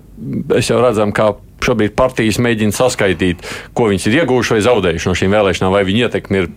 jau 0.68 0.80
redzam, 0.82 1.12
kā 1.14 1.32
šobrīd 1.64 1.96
partijas 1.98 2.40
mēģina 2.42 2.76
saskaitīt, 2.76 3.44
ko 3.76 3.88
viņas 3.90 4.08
ir 4.08 4.18
iegūjušas 4.22 4.56
vai 4.56 4.62
zaudējušas 4.68 5.10
no 5.10 5.16
šīm 5.18 5.36
vēlēšanām, 5.36 5.74
vai 5.74 5.84
viņa 5.88 6.06
ietekme 6.08 6.42
ir 6.42 6.50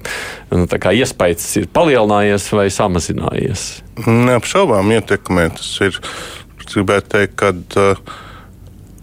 nu, 0.52 0.66
iespējas 0.66 1.50
ir 1.62 1.72
palielinājies 1.76 2.52
vai 2.56 2.68
samazinājies. 2.74 3.66
Neapšaubām 4.06 4.92
ietekmē. 4.98 5.50
Tas 5.56 5.72
ir, 5.86 6.00
gribētu 6.74 7.12
teikt, 7.16 7.36
kad 7.40 7.80
uh, 7.80 8.16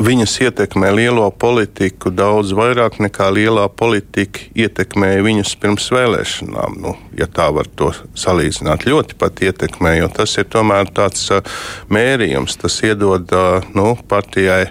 viņas 0.03 0.35
ietekmē 0.47 0.91
lielo 0.95 1.29
politiku 1.31 2.11
daudz 2.15 2.53
vairāk 2.57 2.99
nekā 3.03 3.29
lielā 3.35 3.69
politika 3.69 4.45
ietekmēja 4.59 5.23
viņus 5.25 5.55
pirms 5.63 5.89
vēlēšanām. 5.95 6.79
Nu, 6.83 6.97
ja 7.19 7.29
tā 7.31 7.49
var 7.55 7.71
to 7.79 7.93
salīdzināt, 8.19 8.87
ļoti 8.89 9.19
pat 9.21 9.43
ietekmē, 9.45 9.97
jo 10.01 10.11
tas 10.13 10.35
ir 10.41 10.49
tomēr 10.53 10.91
tāds 10.95 11.29
uh, 11.35 11.45
mērījums, 11.93 12.59
tas 12.63 12.81
iedod 12.87 13.31
uh, 13.37 13.73
nu, 13.77 13.95
partijai 14.09 14.67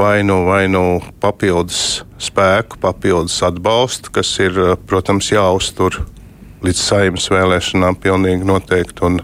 vai 0.00 0.22
nu, 0.22 0.44
vai 0.48 0.64
nu 0.72 1.02
papildus 1.20 2.06
spēku, 2.20 2.78
papildus 2.80 3.36
atbalstu, 3.44 4.08
kas 4.16 4.30
ir, 4.40 4.56
eh, 4.56 4.76
protams, 4.88 5.28
jāuztur 5.28 5.98
līdz 6.64 6.80
saimnes 6.80 7.28
vēlēšanām 7.28 7.98
pilnīgi 8.00 8.48
noteikti. 8.48 9.04
Un, 9.04 9.20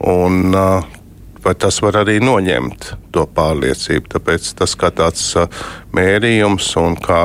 un, 0.00 0.54
eh, 0.54 0.82
vai 1.44 1.54
tas 1.54 1.78
var 1.82 2.00
arī 2.02 2.18
noņemt 2.18 2.96
to 3.12 3.26
pārliecību? 3.26 4.10
Tāpēc 4.16 4.54
tas 4.58 4.74
kā 4.74 4.90
tāds 4.90 5.36
eh, 5.36 5.46
mērījums 5.94 6.76
un 6.82 6.96
kā, 6.96 7.22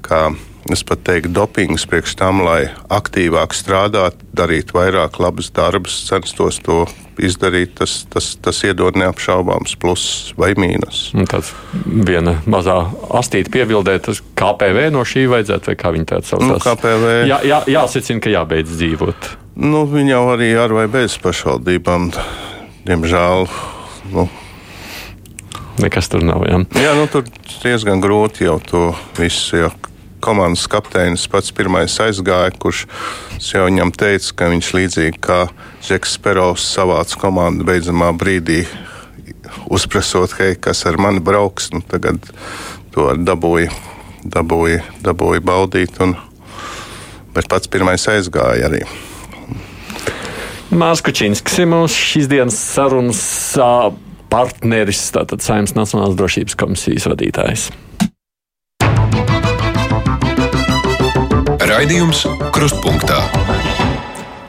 kā 0.00 0.34
es 0.72 0.82
pat 0.82 1.04
teiktu, 1.04 1.32
dopings 1.32 1.84
priekš 1.84 2.16
tam, 2.16 2.40
lai 2.40 2.70
aktīvāk 2.88 3.52
strādātu, 3.52 4.24
darītu 4.32 4.80
vairāk 4.80 5.20
labus 5.20 5.52
darbus, 5.52 6.06
censtos 6.08 6.56
to 6.64 6.86
izdarīt, 7.22 7.74
tas, 7.78 8.02
tas, 8.10 8.32
tas 8.42 8.60
iedod 8.66 8.98
neapšaubāms 8.98 9.76
pluss 9.80 10.32
vai 10.40 10.52
mīnus. 10.58 11.06
Tāds 11.30 11.52
viena 11.84 12.36
mazā 12.50 12.76
astīta 13.14 13.52
piebildē, 13.54 13.96
tas 14.04 14.22
KPV 14.38 14.90
no 14.94 15.04
šī 15.08 15.26
vajadzētu, 15.32 15.72
vai 15.72 15.78
kā 15.80 15.94
viņi 15.94 16.10
tādu 16.12 16.30
sauc? 16.30 16.46
Nu, 16.48 16.58
KPV. 16.62 17.14
Jā, 17.30 17.40
jā, 17.46 17.62
jāsacina, 17.76 18.22
ka 18.24 18.34
jābeidz 18.34 18.74
dzīvot. 18.74 19.30
Nu, 19.62 19.84
viņi 19.90 20.14
jau 20.16 20.24
arī 20.34 20.50
ar 20.58 20.74
vai 20.74 20.88
bez 20.90 21.16
pašvaldībām, 21.22 22.10
diemžēl. 22.88 23.46
Nu, 24.14 24.28
Nekas 25.82 26.06
tur 26.06 26.22
nav. 26.22 26.44
Jā, 26.46 26.60
jā 26.78 26.92
nu, 26.94 27.08
tur 27.10 27.24
diezgan 27.64 28.02
grūti 28.02 28.46
jau 28.46 28.60
to 28.62 28.84
visu. 29.18 29.64
Jā 29.64 29.72
komandas 30.24 30.64
kapteinis 30.70 31.26
pats 31.30 31.52
pirmais 31.54 31.94
aizgāja, 32.00 32.52
kurš 32.60 32.84
jau 33.44 33.66
viņam 33.68 33.92
teica, 33.94 34.32
ka 34.40 34.50
viņš 34.52 34.70
līdzīgi 34.78 35.20
kā 35.24 35.38
Džeks 35.84 36.16
Sperovs 36.18 36.66
savāca 36.74 37.20
komandu 37.20 37.66
beidzamā 37.68 38.10
brīdī, 38.16 38.62
uzprasot, 39.72 40.36
hei, 40.40 40.56
kas 40.56 40.84
ar 40.88 40.98
mani 41.00 41.22
brauks. 41.24 41.70
Nu, 41.74 41.82
tagad 41.84 42.24
to 42.94 43.10
dabūja, 43.20 43.72
dabūja, 44.24 44.82
dabūja 45.04 45.44
baudīt, 45.44 46.00
un, 46.04 46.16
bet 47.36 47.50
pats 47.52 47.70
pirmais 47.70 48.08
aizgāja 48.10 48.70
arī. 48.70 48.84
Mārcis 50.74 51.04
Kučinskis 51.06 51.60
ir 51.62 51.68
mūsu 51.70 51.94
šīs 51.94 52.28
dienas 52.32 52.56
sarunas 52.58 53.22
partneris, 54.32 55.04
tātad 55.14 55.44
Saimnes 55.44 55.76
Nacionālās 55.76 56.16
drošības 56.18 56.56
komisijas 56.58 57.06
vadītājs. 57.12 57.68
Raidījums 61.74 62.20
Krustpunktā. 62.54 63.16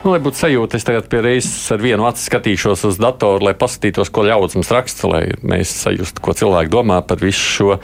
Nu, 0.04 0.12
lai 0.12 0.20
būtu 0.22 0.38
sajūta, 0.38 0.78
es 0.78 0.84
tagad 0.86 1.08
pie 1.10 1.18
reizes 1.24 1.72
ar 1.74 1.80
vienu 1.82 2.04
acu 2.06 2.22
skatīšos 2.22 2.84
uz 2.86 3.00
datoru, 3.02 3.48
lai 3.48 3.54
paskatītos, 3.58 4.12
ko 4.14 4.22
ļaudis 4.28 4.54
mums 4.54 4.70
raksta, 4.70 5.10
lai 5.10 5.22
mēs 5.42 5.72
sajustu, 5.74 6.22
ko 6.22 6.36
cilvēki 6.38 6.70
domā 6.70 7.00
par 7.02 7.18
visu 7.18 7.42
šo. 7.42 7.80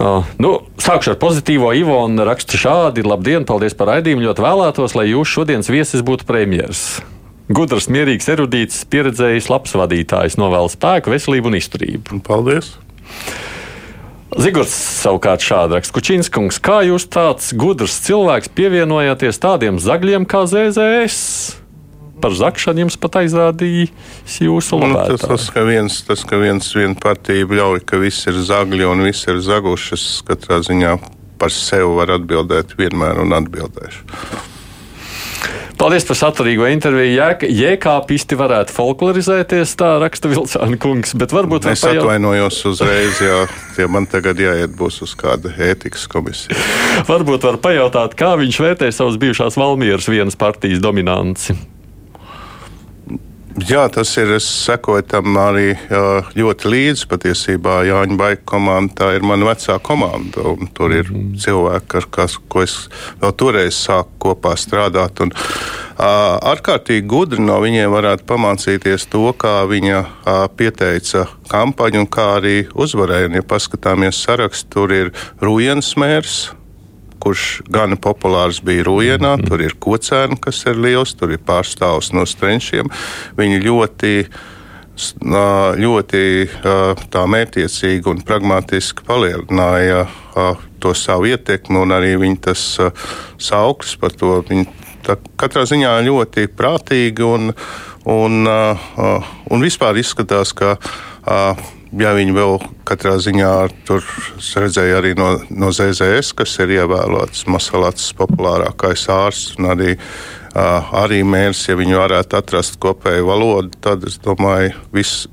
Uh, 0.00 0.24
nu, 0.40 0.54
sākšu 0.80 1.12
ar 1.12 1.20
pozitīvo. 1.20 1.74
Ivona 1.76 2.24
raksta 2.30 2.56
šādi: 2.56 3.04
Labdien, 3.04 3.44
paldies 3.44 3.76
par 3.76 3.92
raidījumu. 3.92 4.24
Ļoti 4.24 4.46
vēlētos, 4.46 4.96
lai 4.96 5.10
jūs 5.10 5.36
šodienas 5.36 5.68
viesis 5.68 6.00
būtu 6.00 6.24
premjerministrs. 6.24 7.02
Gudrs, 7.52 7.92
mierīgs, 7.92 8.32
erudīts, 8.32 8.86
pieredzējis, 8.88 9.52
labs 9.52 9.76
vadītājs, 9.76 10.40
novēl 10.40 10.72
spēku, 10.72 11.12
veselību 11.12 11.52
un 11.52 11.60
izturību. 11.60 12.24
Paldies! 12.24 12.72
Zigorts 14.40 14.72
savukārt 15.02 15.44
šādi 15.44 15.76
raksta: 15.76 15.94
Kučinskungs, 15.96 16.60
kā 16.64 16.80
jūs 16.86 17.04
tāds 17.12 17.50
gudrs 17.58 17.98
cilvēks 18.06 18.52
pievienojāties 18.56 19.40
tādiem 19.42 19.80
zagļiem 19.82 20.24
kā 20.28 20.46
ZZS? 20.48 21.58
Par 22.22 22.36
zakšanu 22.38 22.84
jums 22.84 22.96
pat 23.02 23.18
aizrādījis 23.24 24.36
jūsu. 24.46 24.78
Nu, 24.78 24.92
tas, 24.94 25.24
tas, 25.26 25.48
ka 25.52 25.64
viens, 25.66 25.96
tas, 26.06 26.22
ka 26.28 26.38
viens 26.38 26.68
viena 26.76 26.94
partija 26.94 27.48
bļauj, 27.50 27.82
ka 27.88 27.98
viss 27.98 28.30
ir 28.30 28.38
zagļi 28.46 28.86
un 28.86 29.02
viss 29.08 29.26
ir 29.26 29.42
zagušas, 29.42 30.06
katrā 30.28 30.62
ziņā 30.62 30.94
par 31.42 31.50
sevi 31.50 31.90
var 31.98 32.14
atbildēt 32.20 32.76
vienmēr 32.78 33.18
un 33.24 33.34
atbildēšu. 33.34 34.51
Paldies 35.80 36.04
par 36.06 36.18
saturīgo 36.18 36.68
interviju. 36.70 37.16
Jēkāpisti 37.50 38.38
varētu 38.38 38.74
folklorizēties, 38.76 39.74
tā 39.80 39.96
raksta 40.02 40.30
Vilcāna 40.30 40.78
kungs. 40.80 41.16
Bet 41.18 41.34
varbūt 41.34 41.66
es 41.72 41.82
pajaut... 41.82 42.04
atvainojos 42.04 42.60
uzreiz, 42.70 43.18
ja, 43.24 43.42
ja 43.80 43.88
man 43.90 44.06
tagad 44.10 44.38
jāiet 44.42 44.76
būs 44.78 45.00
uz 45.02 45.16
kāda 45.18 45.50
ētikas 45.70 46.06
komisija. 46.12 46.58
varbūt 47.10 47.48
var 47.48 47.58
pajautāt, 47.64 48.14
kā 48.18 48.34
viņš 48.38 48.62
vērtē 48.62 48.92
savas 48.94 49.18
bijušās 49.22 49.58
Valmieras 49.58 50.10
vienas 50.12 50.38
partijas 50.38 50.82
dominanci. 50.84 51.58
Jā, 53.60 53.82
tas 53.92 54.08
ir. 54.16 54.30
Es 54.38 54.46
sekoju 54.64 55.04
tam 55.10 55.36
arī 55.36 55.74
ļoti 56.38 56.70
līdzi. 56.72 57.08
Patiesībā 57.10 57.82
Jāņa 57.84 58.16
Baika 58.16 58.46
komanda 58.54 58.94
tā 58.96 59.10
ir 59.18 59.26
mana 59.26 59.50
vecā 59.50 59.76
komanda. 59.84 60.54
Tur 60.76 60.94
ir 60.96 61.10
mm. 61.10 61.34
cilvēki, 61.42 62.00
ar 62.00 62.08
kas, 62.16 62.38
ko 62.48 62.62
es 62.64 62.76
vēl 63.20 63.34
toreiz 63.36 63.76
sāku 63.76 64.16
kopā 64.28 64.54
strādāt. 64.56 65.20
Un, 65.24 65.34
ārkārtīgi 66.00 67.04
gudri 67.08 67.44
no 67.44 67.58
viņiem 67.62 67.92
varētu 67.92 68.26
pamācīties 68.30 69.06
to, 69.12 69.28
kā 69.36 69.60
viņa 69.68 70.00
pieteica 70.56 71.26
kampaņu 71.52 72.06
un 72.06 72.08
kā 72.08 72.30
arī 72.38 72.56
uzvarēja. 72.72 73.28
Un, 73.28 73.38
ja 73.42 73.46
paskatāmies 73.46 74.24
sarakstu, 74.24 74.72
tur 74.78 74.96
ir 74.96 75.14
Rujens 75.44 75.92
mērs 76.00 76.40
kurš 77.22 77.62
gan 77.70 77.94
populārs 78.02 78.62
bija 78.64 78.86
Rujenā. 78.88 79.36
Mm. 79.36 79.46
Tur 79.48 79.62
ir 79.62 79.76
kocēni, 79.78 80.40
kas 80.42 80.64
ir 80.66 80.80
liels, 80.82 81.14
tur 81.18 81.34
ir 81.34 81.42
pārstāvs 81.46 82.12
no 82.16 82.26
strenčiem. 82.28 82.90
Viņi 83.38 83.62
ļoti 83.62 84.16
ļoti 84.92 86.22
tā 87.10 87.22
mērķiecīgi 87.32 88.10
un 88.12 88.20
pragmatiski 88.28 89.06
palielināja 89.06 90.04
to 90.82 90.92
savu 90.94 91.30
ietekmi, 91.30 91.80
un 91.80 91.94
arī 91.96 92.12
viņa 92.20 92.40
tas 92.44 92.64
sauklis 93.40 93.96
par 93.96 94.12
to. 94.12 94.42
Viņa 94.48 95.16
katrā 95.40 95.64
ziņā 95.66 95.96
ļoti 96.06 96.46
prātīgi 96.52 97.24
un, 97.24 97.52
un, 98.04 98.46
un 98.46 99.64
vispār 99.64 99.98
izskatās, 100.02 100.52
ka 100.52 100.76
ja 102.00 102.12
viņi 102.16 102.34
vēl 102.36 102.56
katrā 102.88 103.16
ziņā 103.22 103.52
tur 103.88 104.04
redzēja 104.56 105.00
arī 105.00 105.12
no, 105.18 105.34
no 105.50 105.72
ZZS, 105.74 106.32
kas 106.38 106.56
ir 106.64 106.76
ievēlots 106.78 107.46
Masalats 107.52 108.12
populārākais 108.18 109.06
ārsts 109.12 109.58
un 109.58 109.70
arī, 109.74 109.96
arī 110.54 111.22
mērs, 111.26 111.66
ja 111.68 111.76
viņi 111.78 111.98
varētu 112.00 112.38
atrast 112.40 112.80
kopēju 112.82 113.28
valodu, 113.28 113.76
tad 113.84 114.08
es 114.08 114.18
domāju, 114.22 114.74
viss 114.94 115.26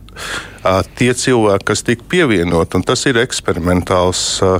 tie 1.00 1.12
cilvēki, 1.15 1.67
kas 1.72 1.84
tika 1.88 2.08
pievienot, 2.12 2.76
un 2.76 2.84
tas 2.84 3.06
ir 3.08 3.22
eksperimentāls. 3.22 4.24
Uh, 4.43 4.60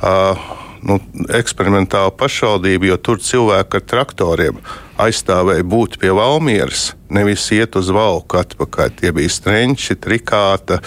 uh, 0.00 0.63
nu, 0.84 0.98
eksperimentāla 1.34 2.12
pašvaldība, 2.18 2.92
jo 2.92 3.00
tur 3.00 3.22
cilvēki 3.22 3.80
ar 3.80 3.86
traktoriem 3.94 4.64
aizstāvēja 5.00 5.64
būt 5.66 5.96
pie 5.98 6.12
Valmieras, 6.14 6.92
nevis 7.14 7.44
iet 7.54 7.74
uz 7.78 7.88
valku 7.94 8.38
atpakaļ. 8.38 8.92
Tie 8.98 9.10
bija 9.14 9.30
strenči, 9.30 9.96
trikāta, 9.98 10.78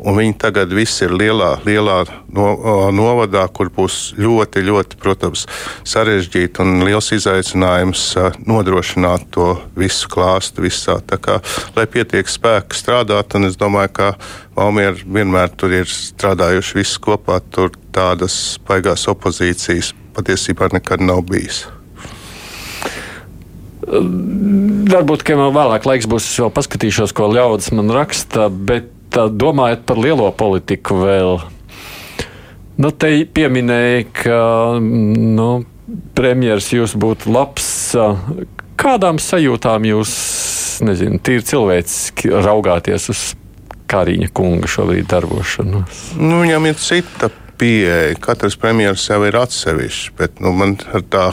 un 0.00 0.16
viņi 0.16 0.36
tagad 0.40 0.72
viss 0.72 1.02
ir 1.04 1.12
lielā, 1.12 1.58
lielā 1.66 1.98
no, 2.34 2.48
novadā, 2.94 3.44
kur 3.52 3.68
būs 3.74 4.14
ļoti, 4.20 4.64
ļoti, 4.64 5.00
protams, 5.00 5.44
sarežģīti 5.88 6.64
un 6.64 6.84
liels 6.88 7.10
izaicinājums 7.16 8.06
nodrošināt 8.48 9.28
to 9.36 9.54
visu 9.76 10.08
klāstu 10.12 10.64
visā. 10.64 10.98
Tā 11.04 11.20
kā, 11.20 11.38
lai 11.76 11.88
pietiek 11.90 12.28
spēku 12.28 12.76
strādāt, 12.76 13.36
un 13.36 13.50
es 13.50 13.60
domāju, 13.60 13.94
ka 14.00 14.12
Valmiera 14.58 14.96
vienmēr 15.04 15.52
tur 15.54 15.76
ir 15.76 15.86
strādājuši 15.86 16.80
visi 16.80 17.04
kopā, 17.04 17.38
tur 17.52 17.76
tādas 17.98 18.36
baigās 18.68 19.08
opozīcijas 19.10 19.92
patiesībā 20.16 20.70
nekad 20.74 21.02
nav 21.04 21.24
bijis. 21.28 21.64
Varbūt, 23.88 25.24
ka 25.24 25.36
man 25.38 25.54
vēlāk 25.56 25.86
laiks 25.88 26.08
būs, 26.10 26.26
es 26.28 26.40
vēl 26.42 26.52
paskatīšos, 26.54 27.14
ko 27.16 27.30
ļaudis 27.32 27.72
man 27.76 27.92
raksta, 27.94 28.48
bet 28.50 28.92
domājot 29.14 29.86
par 29.88 30.00
lielo 30.02 30.28
politiku 30.36 31.00
vēl. 31.00 31.38
Nu, 32.78 32.92
te 32.92 33.10
pieminēja, 33.34 34.04
ka 34.20 34.38
nu, 34.82 35.48
premjeras 36.14 36.68
jūs 36.74 36.94
būtu 37.00 37.32
labs. 37.32 37.70
Kādām 38.78 39.18
sajūtām 39.22 39.88
jūs, 39.88 40.12
nezinu, 40.86 41.18
tīri 41.24 41.46
cilvēciski 41.48 42.30
raugāties 42.44 43.10
uz 43.14 43.26
Kāriņa 43.88 44.28
kunga 44.36 44.68
šobrīd 44.68 45.06
darbošanos? 45.08 46.00
Nu, 46.20 46.42
viņam 46.42 46.68
ir 46.68 46.76
cita 46.76 47.30
pieeja. 47.58 48.14
Katrs 48.22 48.58
premjerministrs 48.60 49.10
jau 49.10 49.22
ir 49.26 49.38
atsevišķs, 49.38 50.12
bet 50.18 50.42
nu, 50.44 50.52
man 50.56 50.76
tā 51.12 51.30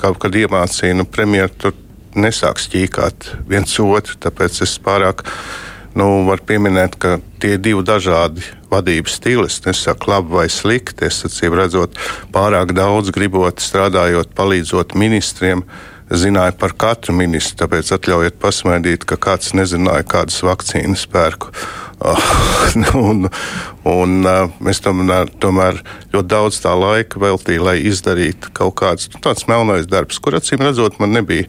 kaut 0.00 0.20
kad 0.22 0.36
iemācīja, 0.36 0.98
nu, 0.98 1.08
premjerministrs 1.08 1.80
nesāks 2.18 2.68
ķīkāt 2.72 3.30
viens 3.48 3.74
otru. 3.80 4.16
Tāpēc 4.20 4.62
es 4.66 4.74
pārāk 4.82 5.24
nu, 5.98 6.24
varu 6.28 6.44
pieminēt, 6.48 6.96
ka 7.00 7.18
tie 7.42 7.56
ir 7.56 7.62
divi 7.64 7.84
dažādi 7.86 8.44
vadības 8.72 9.18
stili. 9.18 9.46
Es 9.48 9.60
nesaku 9.66 10.12
labi 10.12 10.36
vai 10.36 10.48
slikti. 10.52 11.08
Es 11.08 11.22
acīm 11.28 11.56
redzot, 11.58 11.96
pārāk 12.34 12.74
daudz 12.76 13.12
gribot 13.14 13.62
strādājot, 13.62 14.34
palīdzot 14.36 14.96
ministriem. 14.98 15.64
Zināju 16.12 16.58
par 16.60 16.74
katru 16.76 17.14
ministru, 17.16 17.62
tāpēc 17.62 17.88
atļaujiet 17.94 18.34
pasmaidīt, 18.42 19.06
ka 19.08 19.16
kāds 19.16 19.54
nezināja, 19.56 20.04
kādas 20.04 20.42
vakcīnas 20.44 21.06
pērku. 21.08 21.48
un, 23.08 23.28
un 23.88 24.16
mēs 24.62 24.82
tomēr, 24.84 25.30
tomēr 25.42 25.78
ļoti 26.14 26.28
daudz 26.32 26.60
tā 26.64 26.74
laika 26.78 27.22
veltījām, 27.22 27.68
lai 27.68 27.76
izdarītu 27.90 28.52
kaut 28.56 28.76
kāds 28.82 29.10
nu, 29.12 29.22
tāds 29.22 29.46
melnais 29.50 29.88
darbs, 29.90 30.20
kur 30.22 30.38
acīm 30.38 30.64
redzot, 30.64 30.98
man 31.02 31.14
nebija 31.16 31.48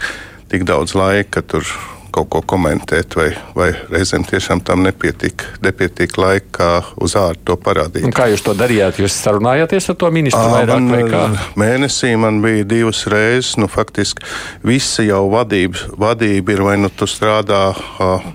tik 0.53 0.67
daudz 0.69 0.95
laika 0.97 1.41
tur 1.41 1.65
kaut 2.13 2.29
ko 2.33 2.41
komentēt, 2.53 3.15
vai, 3.17 3.29
vai 3.57 3.69
reizēm 3.91 4.25
tiešām 4.27 4.61
tam 4.65 4.83
nepietika, 4.85 5.55
nepietika 5.63 6.21
laika, 6.21 6.49
kā 6.57 6.69
uz 7.03 7.15
ārā 7.19 7.39
to 7.45 7.57
parādīt. 7.59 8.05
Un 8.07 8.15
kā 8.15 8.27
jūs 8.31 8.43
to 8.45 8.53
darījāt? 8.57 8.99
Jūs 9.01 9.15
sarunājāties 9.25 9.89
ar 9.93 9.97
to 9.99 10.11
ministru 10.13 10.43
à, 10.43 10.59
vairāk 10.59 10.89
vai 10.91 11.01
kā? 11.09 11.23
Mēnesī 11.59 12.13
man 12.19 12.41
bija 12.43 12.67
divas 12.75 13.05
reizes, 13.11 13.55
nu 13.61 13.69
faktiski 13.71 14.25
visa 14.65 15.05
jau 15.07 15.25
vadība, 15.33 15.89
vadība 15.99 16.55
ir, 16.55 16.63
vai 16.67 16.77
nu 16.81 16.91
tu 16.93 17.09
strādā, 17.09 17.65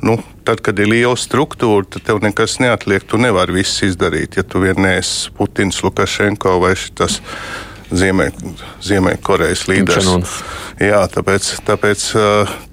nu, 0.02 0.18
tad, 0.48 0.62
kad 0.64 0.78
ir 0.80 0.90
liela 0.90 1.16
struktūra, 1.18 1.86
tad 1.92 2.06
tev 2.08 2.22
nekas 2.24 2.58
neatliek. 2.62 3.04
Tu 3.08 3.20
nevari 3.20 3.60
viss 3.60 3.84
izdarīt, 3.84 4.40
ja 4.40 4.46
tu 4.46 4.62
vien 4.64 4.80
neesi 4.80 5.32
Putins, 5.36 5.82
Lukašenko 5.84 6.58
vai 6.64 6.74
šis 6.78 6.94
Ziemeļkorejas 7.94 9.64
līderis. 9.70 10.08
Jā, 10.82 11.00
tāpēc, 11.10 11.48
tāpēc, 11.66 12.04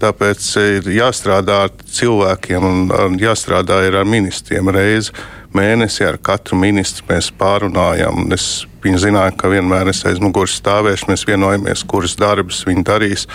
tāpēc 0.01 0.47
ir 0.61 0.89
jāstrādā 0.97 1.61
ar 1.67 1.73
cilvēkiem 1.97 2.67
un 2.67 3.17
jāstrādā 3.21 3.79
ar 3.87 4.01
ministriem 4.07 4.69
reizi 4.75 5.15
mēnesī. 5.55 6.05
Ar 6.09 6.19
katru 6.21 6.59
ministru 6.59 7.07
mēs 7.09 7.31
pārunājam. 7.39 8.27
Es, 8.35 8.65
viņi 8.83 9.05
zināja, 9.07 9.35
ka 9.39 9.51
vienmēr 9.53 9.89
es 9.93 10.03
aiz 10.07 10.19
muguras 10.23 10.57
stāvēšu, 10.59 11.09
mēs 11.11 11.25
vienojamies, 11.29 11.85
kuras 11.89 12.17
darbus 12.19 12.65
viņi 12.67 12.85
darīs. 12.85 13.29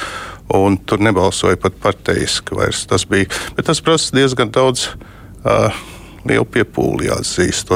Un 0.54 0.76
tur 0.82 1.02
nebalsoja 1.02 1.58
pat 1.62 1.78
parteiski 1.82 2.58
vairs. 2.58 2.82
Tas 2.90 3.06
bija, 3.08 3.30
bet 3.56 3.70
tas 3.70 3.80
prasa 3.86 4.16
diezgan 4.18 4.50
daudz. 4.54 4.90
Uh, 5.40 5.70
lielu 6.28 6.44
piepūli 6.44 7.08
jāatzīst. 7.08 7.72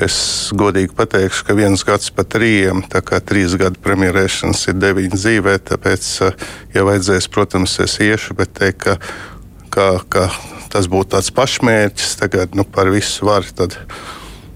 Es 0.00 0.14
godīgi 0.56 0.94
pateikšu, 0.96 1.44
ka 1.44 1.56
viens 1.56 1.82
gads 1.84 2.08
pa 2.16 2.24
trījiem, 2.24 2.80
tā 2.88 3.02
kā 3.04 3.20
trīs 3.20 3.52
gadu 3.60 3.80
premjerēšanas 3.84 4.64
ir 4.72 4.78
deviņi 4.80 5.12
dzīvē, 5.12 5.58
tāpēc, 5.68 6.08
eh, 6.24 6.46
ja 6.72 6.84
vajadzēs, 6.88 7.28
protams, 7.28 7.76
es 7.84 7.98
iešu, 8.00 8.34
bet 8.38 8.54
teikt, 8.56 8.86
ka, 8.86 8.96
ka, 9.68 10.00
ka 10.08 10.30
tas 10.72 10.88
būtu 10.88 11.12
tāds 11.12 11.28
pašmērķis, 11.36 12.16
tagad 12.16 12.56
nu, 12.56 12.64
par 12.64 12.88
visu 12.88 13.28
var, 13.28 13.44
tad 13.44 13.76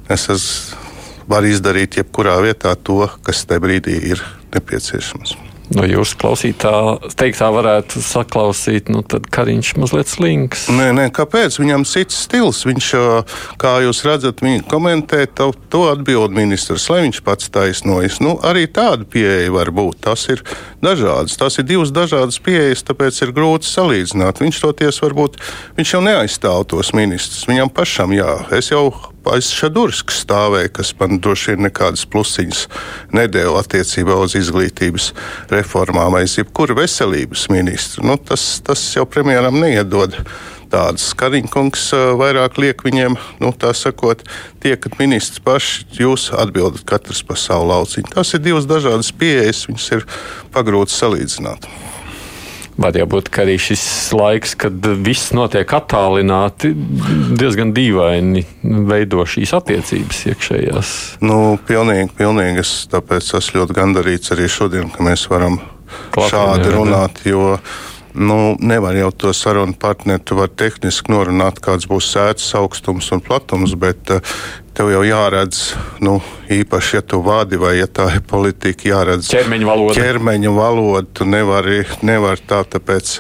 es 0.08 0.28
esmu, 0.32 0.84
varu 1.28 1.50
izdarīt 1.50 1.98
jebkurā 2.00 2.38
vietā 2.40 2.72
to, 2.78 3.04
kas 3.26 3.44
tajā 3.44 3.60
brīdī 3.60 3.98
ir 4.14 4.22
nepieciešams. 4.54 5.45
No 5.74 5.82
jūsu 5.82 6.14
klausītā 6.20 6.70
teiktā 7.18 7.48
varētu 7.50 7.98
saklausīt, 8.04 8.90
nu 8.92 9.00
tad 9.02 9.26
Kariņš 9.34 9.72
mazliet 9.80 10.10
slings. 10.10 10.66
Nē, 10.70 10.92
nē, 10.94 11.06
kāpēc? 11.14 11.58
Viņam 11.58 11.82
cits 11.88 12.20
stils. 12.26 12.62
Viņš, 12.68 12.90
kā 13.58 13.72
jūs 13.82 14.04
redzat, 14.06 14.44
viņa 14.46 14.62
komentē 14.70 15.24
to, 15.26 15.50
to 15.72 15.82
atbild 15.90 16.36
ministrs, 16.36 16.86
lai 16.92 17.02
viņš 17.08 17.20
pats 17.26 17.50
taisnojas. 17.50 18.20
Nu, 18.22 18.36
arī 18.46 18.68
tāda 18.70 19.08
pieeja 19.10 19.50
var 19.56 19.72
būt. 19.74 20.04
Tas 20.06 20.28
ir 20.30 20.44
dažādas. 20.84 21.34
Tas 21.40 21.58
ir 21.58 21.66
divas 21.66 21.90
dažādas 21.94 22.38
pieejas, 22.38 22.86
tāpēc 22.86 23.18
ir 23.26 23.34
grūti 23.34 23.66
salīdzināt. 23.66 24.44
Viņš 24.44 24.62
toties 24.62 25.02
varbūt, 25.02 25.40
viņš 25.80 25.96
jau 25.96 26.04
neaizstāv 26.06 26.68
tos 26.70 26.94
ministrus. 26.94 27.42
Viņam 27.50 27.74
pašam 27.74 28.14
jā. 28.14 28.38
Es 28.54 28.70
jau 28.70 28.92
aiz 29.32 29.50
Šadurskas 29.54 30.22
stāvēja, 30.24 30.72
kas 30.78 30.92
man 31.00 31.20
droši 31.22 31.54
vien 31.54 31.66
nekādas 31.66 32.06
plusiņas 32.10 32.66
nedēļa 33.16 33.62
attiecībā 33.62 34.18
uz 34.22 34.36
izglītības 34.38 35.12
reformām 35.52 36.16
vai 36.16 36.24
jebkuru 36.26 36.78
veselības 36.80 37.48
ministru. 37.52 38.06
Nu, 38.06 38.18
tas, 38.18 38.44
tas 38.66 38.82
jau 38.96 39.06
premjeram 39.08 39.58
neiedod 39.62 40.18
tādas. 40.72 41.08
Kariņkungs 41.18 41.88
vairāk 42.20 42.60
liek 42.62 42.82
viņiem, 42.86 43.18
nu, 43.42 43.52
tā 43.56 43.72
sakot, 43.76 44.24
tiekat 44.62 44.98
ministrs 45.00 45.42
paši, 45.42 45.86
jūs 46.00 46.30
atbildat 46.36 46.86
katrs 46.88 47.22
par 47.26 47.40
savu 47.40 47.70
lauciņu. 47.70 48.12
Tas 48.14 48.34
ir 48.34 48.44
divas 48.44 48.68
dažādas 48.68 49.12
pieejas, 49.14 49.66
viņas 49.70 49.92
ir 49.98 50.08
pagrūti 50.54 50.94
salīdzināt. 50.96 51.70
Var 52.76 52.98
jābūt 53.00 53.30
arī 53.40 53.54
šis 53.60 53.82
laiks, 54.12 54.52
kad 54.60 54.84
viss 55.04 55.32
notiek 55.36 55.70
attālināti, 55.78 56.74
diezgan 57.40 57.72
dīvaini 57.76 58.42
veido 58.88 59.24
šīs 59.24 59.54
attiecības 59.56 60.20
iekšējās. 60.32 60.92
Nu, 61.24 61.56
pilnīgi, 61.68 62.10
pilnīgi. 62.18 62.60
Es 62.60 62.74
tāpēc 62.92 63.32
esmu 63.40 63.62
ļoti 63.62 63.78
gandarīts 63.80 64.34
arī 64.36 64.50
šodien, 64.52 64.92
ka 64.92 65.06
mēs 65.06 65.24
varam 65.32 65.56
Klapien, 66.12 66.30
šādi 66.34 66.68
jā, 66.68 66.74
runāt. 66.76 67.22
Jo, 67.24 67.56
Nu, 68.16 68.56
nevar 68.64 68.96
jau 68.96 69.10
to 69.12 69.32
sarunu 69.36 69.76
partneri, 69.76 70.22
tu 70.24 70.38
vari 70.38 70.54
tehniski 70.56 71.12
norunāt, 71.12 71.60
kāds 71.64 71.84
būs 71.90 72.08
sēdes 72.14 72.46
augstums 72.56 73.10
un 73.12 73.20
platums, 73.20 73.74
bet 73.76 74.12
uh, 74.14 74.36
tev 74.76 74.88
jau 74.92 75.02
jāredz, 75.04 75.60
nu, 76.04 76.16
īpaši, 76.52 76.96
ja 76.96 77.02
tu 77.04 77.20
vadi 77.24 77.60
vai 77.60 77.74
ja 77.76 77.86
tā 77.88 78.08
ir 78.16 78.24
politika, 78.28 78.88
jāredz 78.88 79.28
ķermeņa 79.32 79.68
valoda. 79.68 79.98
Ķermeņa 80.00 80.54
valoda 80.56 81.04
tu 81.16 81.28
nevari, 81.28 81.82
nevar 82.04 82.40
tā, 82.40 82.62
tāpēc 82.76 83.18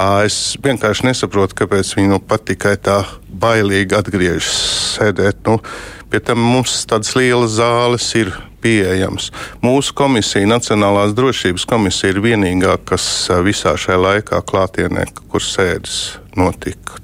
ā, 0.00 0.10
es 0.28 0.56
vienkārši 0.64 1.10
nesaprotu, 1.10 1.56
kāpēc 1.62 1.94
viņi 1.98 2.12
nu, 2.12 2.20
pat 2.24 2.48
tikai 2.48 2.76
tā 2.80 3.02
bailīgi 3.28 3.96
atgriežas 4.00 4.52
sēdēt. 4.96 5.44
Nu, 5.48 5.60
pie 6.08 6.24
tam 6.24 6.40
mums 6.40 6.80
tādas 6.88 7.12
lielas 7.16 7.56
zāles 7.60 8.08
ir 8.16 8.32
pieejams. 8.62 9.30
Mūsu 9.64 9.94
komisija, 9.98 10.48
Nacionālās 10.48 11.14
drošības 11.16 11.66
komisija, 11.68 12.12
ir 12.14 12.22
vienīgā, 12.24 12.78
kas 12.88 13.28
visā 13.46 13.76
šajā 13.78 13.98
laikā 14.02 14.42
klātienē, 14.48 15.06
kur 15.30 15.44
sēdes 15.44 16.18
notika. 16.38 16.98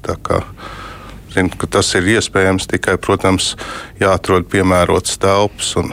Zinu, 1.35 1.51
tas 1.71 1.89
ir 1.99 2.07
iespējams 2.15 2.69
tikai, 2.71 2.95
protams, 3.03 3.55
jāatrod 3.99 4.47
piemērots 4.51 5.17
telpas 5.23 5.73
un, 5.81 5.91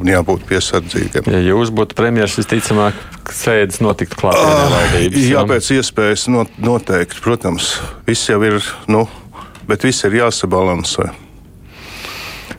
un 0.00 0.10
jābūt 0.10 0.46
piesardzīgiem. 0.48 1.28
Ja 1.30 1.42
jūs 1.44 1.70
būtu 1.74 1.94
premjerministrs, 1.98 2.48
visticamāk, 2.48 2.98
sēdes 3.30 3.78
notiktu 3.84 4.18
klātienē 4.24 4.64
valdības. 4.72 5.28
Jā, 5.30 5.44
pēc 5.46 5.70
iespējas 5.78 6.26
not, 6.34 6.58
noteikti, 6.58 7.22
protams, 7.22 7.76
viss 8.08 8.26
jau 8.30 8.40
ir, 8.46 8.58
nu, 8.90 9.06
bet 9.70 9.86
viss 9.86 10.06
ir 10.08 10.18
jāsabalansē. 10.18 11.12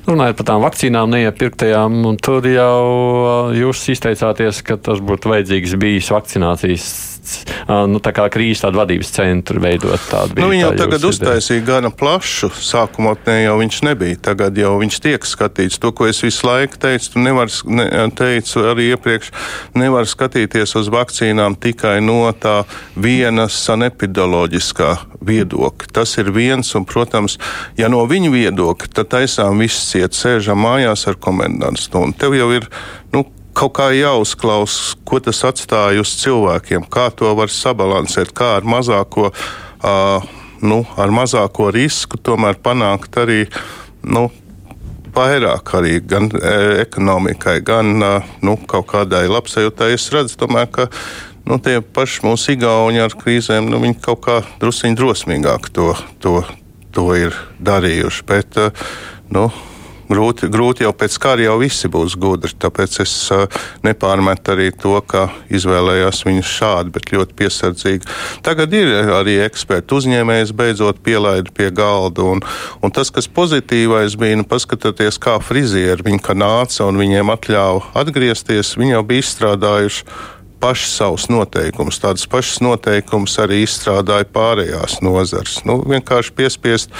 Runājot 0.07 0.37
par 0.39 0.47
tām 0.47 0.61
vakcīnām, 0.63 1.11
neiepirktajām, 1.11 1.97
tur 2.23 2.45
jau 2.47 3.51
jūs 3.51 3.81
izteicāties, 3.91 4.61
ka 4.63 4.77
tas 4.79 5.01
būtu 5.03 5.33
vajadzīgs 5.33 5.75
bijis 5.81 6.11
vakcinācijas 6.15 6.85
nu, 7.67 8.01
tā 8.03 8.13
kā 8.15 8.27
krīzes 8.33 8.63
tādu 8.65 8.81
vadības 8.81 9.11
centru 9.15 9.61
veidot. 9.63 10.01
Tādu 10.09 10.39
nu, 10.41 10.49
viņi 10.53 10.63
jau 10.63 10.73
tagad 10.79 11.07
uztaisīja 11.09 11.65
gana 11.67 11.91
plašu. 11.93 12.49
Sākumā 12.53 13.15
jau 13.43 13.57
viņš 13.61 13.81
nebija. 13.87 14.19
Tagad 14.29 14.57
jau 14.59 14.75
viņš 14.81 14.99
tiek 15.03 15.27
skatīts. 15.27 15.79
To, 15.83 15.91
ko 15.95 16.07
es 16.09 16.21
visu 16.25 16.47
laiku 16.47 16.79
teicu, 16.81 17.13
tu 17.13 17.23
nevar, 17.23 17.51
ne, 17.69 17.87
teicu 18.17 18.65
arī 18.71 18.91
iepriekš, 18.95 19.31
nevar 19.77 20.07
skatīties 20.09 20.75
uz 20.79 20.91
vakcīnām 20.93 21.57
tikai 21.61 21.97
no 22.03 22.23
tā 22.37 22.61
viena 22.95 23.47
sanepidoloģiskā 23.51 24.91
viedokļa. 25.27 25.93
Tas 25.93 26.17
ir 26.21 26.31
viens, 26.35 26.73
un, 26.77 26.85
protams, 26.87 27.37
ja 27.79 27.89
no 27.91 28.03
viņa 28.09 28.33
viedokļa, 28.33 28.93
tad 28.99 29.11
taisām 29.15 29.63
viss 29.63 29.91
ciet, 29.91 30.17
sēžam 30.17 30.61
mājās 30.63 31.07
ar 31.09 31.19
komendantu 31.21 31.83
stundu. 31.83 32.17
Tev 32.21 32.37
jau 32.37 32.51
ir, 32.55 32.69
nu, 33.13 33.25
kaut 33.57 33.73
kā 33.79 33.89
jāuzklaus, 33.95 34.95
ko 35.07 35.19
tas 35.23 35.41
atstāja 35.47 36.03
uz 36.03 36.13
cilvēkiem, 36.21 36.85
kā 36.93 37.09
to 37.15 37.31
var 37.37 37.51
sabalansēt, 37.53 38.33
kā 38.37 38.57
ar 38.59 38.67
mazāko, 38.67 39.31
uh, 39.31 40.27
nu, 40.61 40.81
ar 40.97 41.13
mazāko 41.13 41.71
risku 41.73 42.19
tomēr 42.21 42.59
panākt 42.61 43.17
arī. 43.21 43.45
Nu, 44.07 44.27
vairāk 45.17 45.73
arī 45.77 45.97
gan 46.05 46.29
ekonomikai, 46.83 47.59
gan 47.65 47.95
nu, 47.97 48.53
kaut 48.69 48.85
kādai 48.91 49.25
labsajūtai. 49.31 49.95
Es 49.95 50.09
redzu, 50.13 50.37
tomēr, 50.43 50.67
ka 50.69 50.87
nu, 51.47 51.57
tie 51.63 51.79
paši 51.81 52.25
mūsu 52.27 52.53
igauni 52.53 53.01
ar 53.01 53.15
krīzēm, 53.17 53.69
nu, 53.71 53.81
kaut 54.03 54.21
kā 54.27 54.37
drusciņi 54.61 54.99
drosmīgāk 54.99 55.71
to, 55.73 55.93
to, 56.23 56.35
to 56.93 57.07
ir 57.17 57.37
darījuši. 57.57 58.27
Bet, 58.29 58.59
nu, 59.33 59.47
grūti, 60.09 60.49
grūti 60.51 60.85
jau 60.85 60.93
pēc 60.95 61.17
kara 61.21 61.45
jau 61.45 61.57
visi 61.61 61.89
būs 61.91 62.15
gudri. 62.19 62.53
Tāpēc 62.59 62.99
es 63.03 63.13
uh, 63.33 63.45
nepārmetu 63.85 64.53
arī 64.53 64.69
to, 64.75 64.95
ka 65.07 65.27
izvēlējās 65.53 66.23
viņus 66.27 66.53
šādi, 66.59 66.93
bet 66.95 67.11
ļoti 67.13 67.37
piesardzīgi. 67.41 68.13
Tagad 68.45 68.73
ir 68.77 68.93
arī 69.17 69.37
eksperti 69.45 69.97
uzņēmējs 69.99 70.55
beidzot 70.57 71.03
pielaida 71.05 71.53
pie 71.53 71.69
galda. 71.75 72.25
Un, 72.35 72.43
un 72.81 72.95
tas, 72.95 73.11
kas 73.13 73.29
pozitīvais 73.31 74.17
bija, 74.19 74.39
nu, 74.39 74.47
paskatieties, 74.47 75.19
kā 75.21 75.37
frizieri 75.43 76.05
viņi 76.07 76.23
nāca 76.37 76.87
un 76.87 76.99
viņiem 76.99 77.31
atļāva 77.33 77.93
atgriezties, 77.97 78.75
viņi 78.77 78.97
jau 78.97 79.05
bija 79.07 79.25
izstrādājuši 79.25 80.35
paši 80.59 80.89
savus 80.91 81.27
noteikumus. 81.31 81.99
Tādas 82.01 82.25
pašas 82.29 82.61
noteikumus 82.65 83.37
arī 83.41 83.61
izstrādāja 83.65 84.27
pārējās 84.33 84.99
nozars. 85.05 85.59
Nu, 85.67 85.79
vienkārši 85.87 86.33
piespiest, 86.37 86.93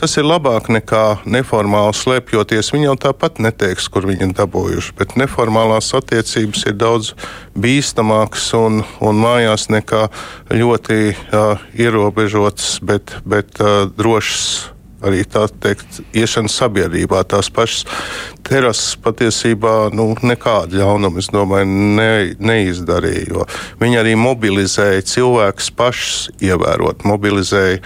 tas 0.00 0.16
ir 0.18 0.26
labāk 0.26 0.70
nekā 0.72 1.04
neformāli 1.24 1.94
slēpjoties. 1.98 2.72
Viņi 2.74 2.88
jau 2.90 2.98
tāpat 3.08 3.40
neteiks, 3.44 3.88
kur 3.92 4.08
viņi 4.10 4.28
ir 4.28 4.36
dabūjuši, 4.40 4.96
bet 4.98 5.16
neformālās 5.20 5.92
attiecības 5.96 6.66
ir 6.70 6.78
daudz 6.80 7.14
bīstamākas 7.54 8.50
un, 8.58 8.82
un 9.04 9.24
mājās 9.24 9.70
nekā 9.72 10.06
ļoti 10.52 11.00
uh, 11.14 11.66
ierobežotas, 11.78 12.78
bet, 12.82 13.16
bet 13.28 13.60
uh, 13.62 13.84
drošas 13.94 14.73
arī 15.04 15.24
tā 15.28 15.46
teikt, 15.62 16.00
iešana 16.16 16.50
sabiedrībā. 16.52 17.22
Tās 17.28 17.50
pašas 17.54 17.84
terases 18.46 18.94
patiesībā 19.04 19.90
nu, 19.94 20.10
nekādu 20.22 20.80
ļaunumu, 20.80 21.22
es 21.22 21.30
domāju, 21.32 21.68
ne, 21.98 22.10
neizdarīja. 22.38 23.48
Viņi 23.82 24.00
arī 24.00 24.14
mobilizēja 24.20 25.04
cilvēkus 25.14 25.70
pašus 25.76 26.30
ievērot, 26.44 27.06
mobilizēja 27.08 27.82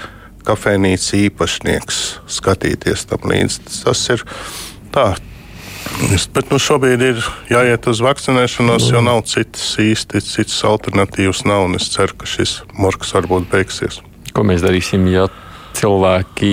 kafejnīcas 0.48 1.14
īpašnieks 1.18 2.04
skatīties 2.38 3.08
tam 3.10 3.26
līdzi. 3.28 3.64
Tas 3.82 4.04
ir 4.14 4.24
tā. 4.94 5.10
Bet 6.34 6.52
nu, 6.52 6.58
šobrīd 6.62 7.02
ir 7.02 7.20
jāiet 7.50 7.86
uz 7.90 8.00
vakcinēšanos, 8.04 8.90
jo 8.92 9.02
nav 9.02 9.22
citas 9.30 9.72
īsti, 9.82 10.22
citas 10.22 10.60
alternatīvas. 10.68 11.42
Nav, 11.48 11.66
es 11.78 11.88
ceru, 11.94 12.14
ka 12.20 12.28
šis 12.28 12.60
morgs 12.76 13.14
varbūt 13.16 13.48
beigsies. 13.50 14.00
Ko 14.36 14.44
mēs 14.46 14.62
darīsim, 14.62 15.08
ja 15.10 15.26
cilvēki 15.78 16.52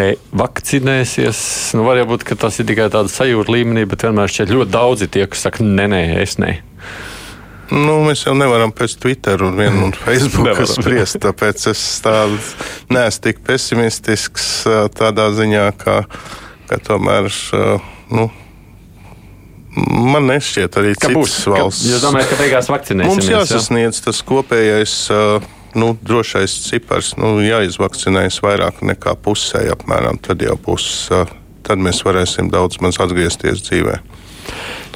nevakcinēsies. 0.00 1.38
Nu, 1.76 1.84
Varbūt 1.86 2.24
tas 2.40 2.60
ir 2.60 2.68
tikai 2.70 2.88
tāds 2.92 3.14
sajūta 3.18 3.52
līmenī, 3.54 3.82
bet 3.90 4.04
vienmēr 4.06 4.32
šķiet 4.32 4.52
ļoti 4.54 4.74
daudzi 4.74 5.10
tie, 5.12 5.24
kas 5.30 5.46
saka, 5.46 5.64
nē, 5.66 5.86
nē, 5.92 6.02
es 6.22 6.38
ne. 6.40 6.52
Nu, 7.70 8.00
mēs 8.02 8.24
jau 8.26 8.34
nevaram 8.34 8.72
pēc 8.74 8.96
Twitter 8.98 9.42
un, 9.46 9.54
vien, 9.58 9.76
un 9.86 9.92
Facebook 10.06 10.58
spriest. 10.66 11.20
Tāpēc 11.22 11.68
es 11.70 11.82
neesmu 12.90 13.24
tik 13.28 13.36
pesimistisks 13.46 14.50
tādā 14.98 15.30
ziņā, 15.36 15.66
ka, 15.78 16.02
ka 16.70 16.76
tomēr. 16.90 17.30
Nu, 18.10 18.30
Man 19.70 20.26
nešķiet 20.26 20.76
arī 20.80 20.96
ka 20.96 21.06
citas 21.06 21.14
būs, 21.14 21.34
valsts. 21.46 21.84
Ka, 21.84 21.90
jūs 21.92 22.02
domājat, 22.02 22.26
ka 22.32 22.38
beigās 22.40 22.68
vakcinēsimies? 22.72 23.20
Mums 23.20 23.28
jāsasniedz 23.30 24.00
jā? 24.00 24.04
tas 24.08 24.22
kopējais 24.26 24.94
uh, 25.14 25.44
nu, 25.78 25.92
drošais 26.02 26.54
cipars 26.66 27.14
nu, 27.20 27.36
jāizvakcinējas 27.44 28.40
vairāk 28.44 28.82
nekā 28.86 29.16
pusē, 29.22 29.66
apmēram. 29.74 30.20
Tad 30.22 30.42
jau 30.44 30.56
būs, 30.60 30.86
tad 31.66 31.82
mēs 31.82 32.02
varēsim 32.06 32.50
daudz 32.52 32.80
maz 32.84 33.00
atgriezties 33.02 33.62
dzīvē. 33.68 34.00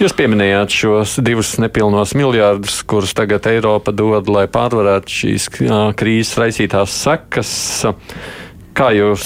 Jūs 0.02 0.14
pieminējāt 0.18 0.74
šos 0.74 1.18
divus 1.22 1.52
nepilnos 1.62 2.16
miljardus, 2.18 2.80
kurus 2.82 3.14
tagad 3.14 3.46
Eiropa 3.46 3.94
dod, 3.94 4.26
lai 4.26 4.48
pārvarētu 4.50 5.18
šīs 5.20 5.46
krīzes 5.94 6.34
raisītās 6.40 6.96
sekas. 7.04 7.52
Kā 8.74 8.88
jūs 8.90 9.24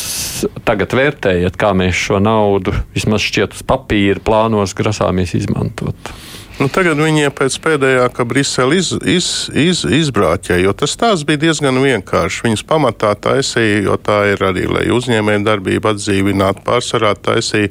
tagad 0.69 0.93
vērtējat, 0.93 1.57
kā 1.57 1.73
mēs 1.73 1.97
šo 1.97 2.19
naudu 2.21 2.75
vismaz 2.93 3.25
šķiet 3.25 3.57
uz 3.57 3.65
papīra 3.65 4.21
plānos 4.21 4.77
grasāmies 4.77 5.33
izmantot? 5.39 6.13
Nu, 6.59 6.67
tagad 6.75 6.99
viņiem 6.99 7.31
pēc 7.39 7.55
pēdējā, 7.63 8.09
ka 8.11 8.25
Brisele 8.27 8.81
iz, 8.81 8.89
iz, 9.07 9.27
iz, 9.55 9.85
izbrāķēja, 9.87 10.65
jo 10.65 10.73
tas 10.75 10.97
tās 10.99 11.23
bija 11.27 11.39
diezgan 11.45 11.79
vienkārši. 11.79 12.49
Viņas 12.49 12.65
pamatā 12.67 13.13
taisīja, 13.15 13.85
jo 13.87 13.95
tā 14.03 14.17
ir 14.33 14.43
arī, 14.43 14.65
lai 14.67 14.89
uzņēmēju 14.91 15.45
darbību 15.47 15.93
atdzīvinātu, 15.93 16.65
pārsvarā 16.67 17.13
taisīja 17.15 17.71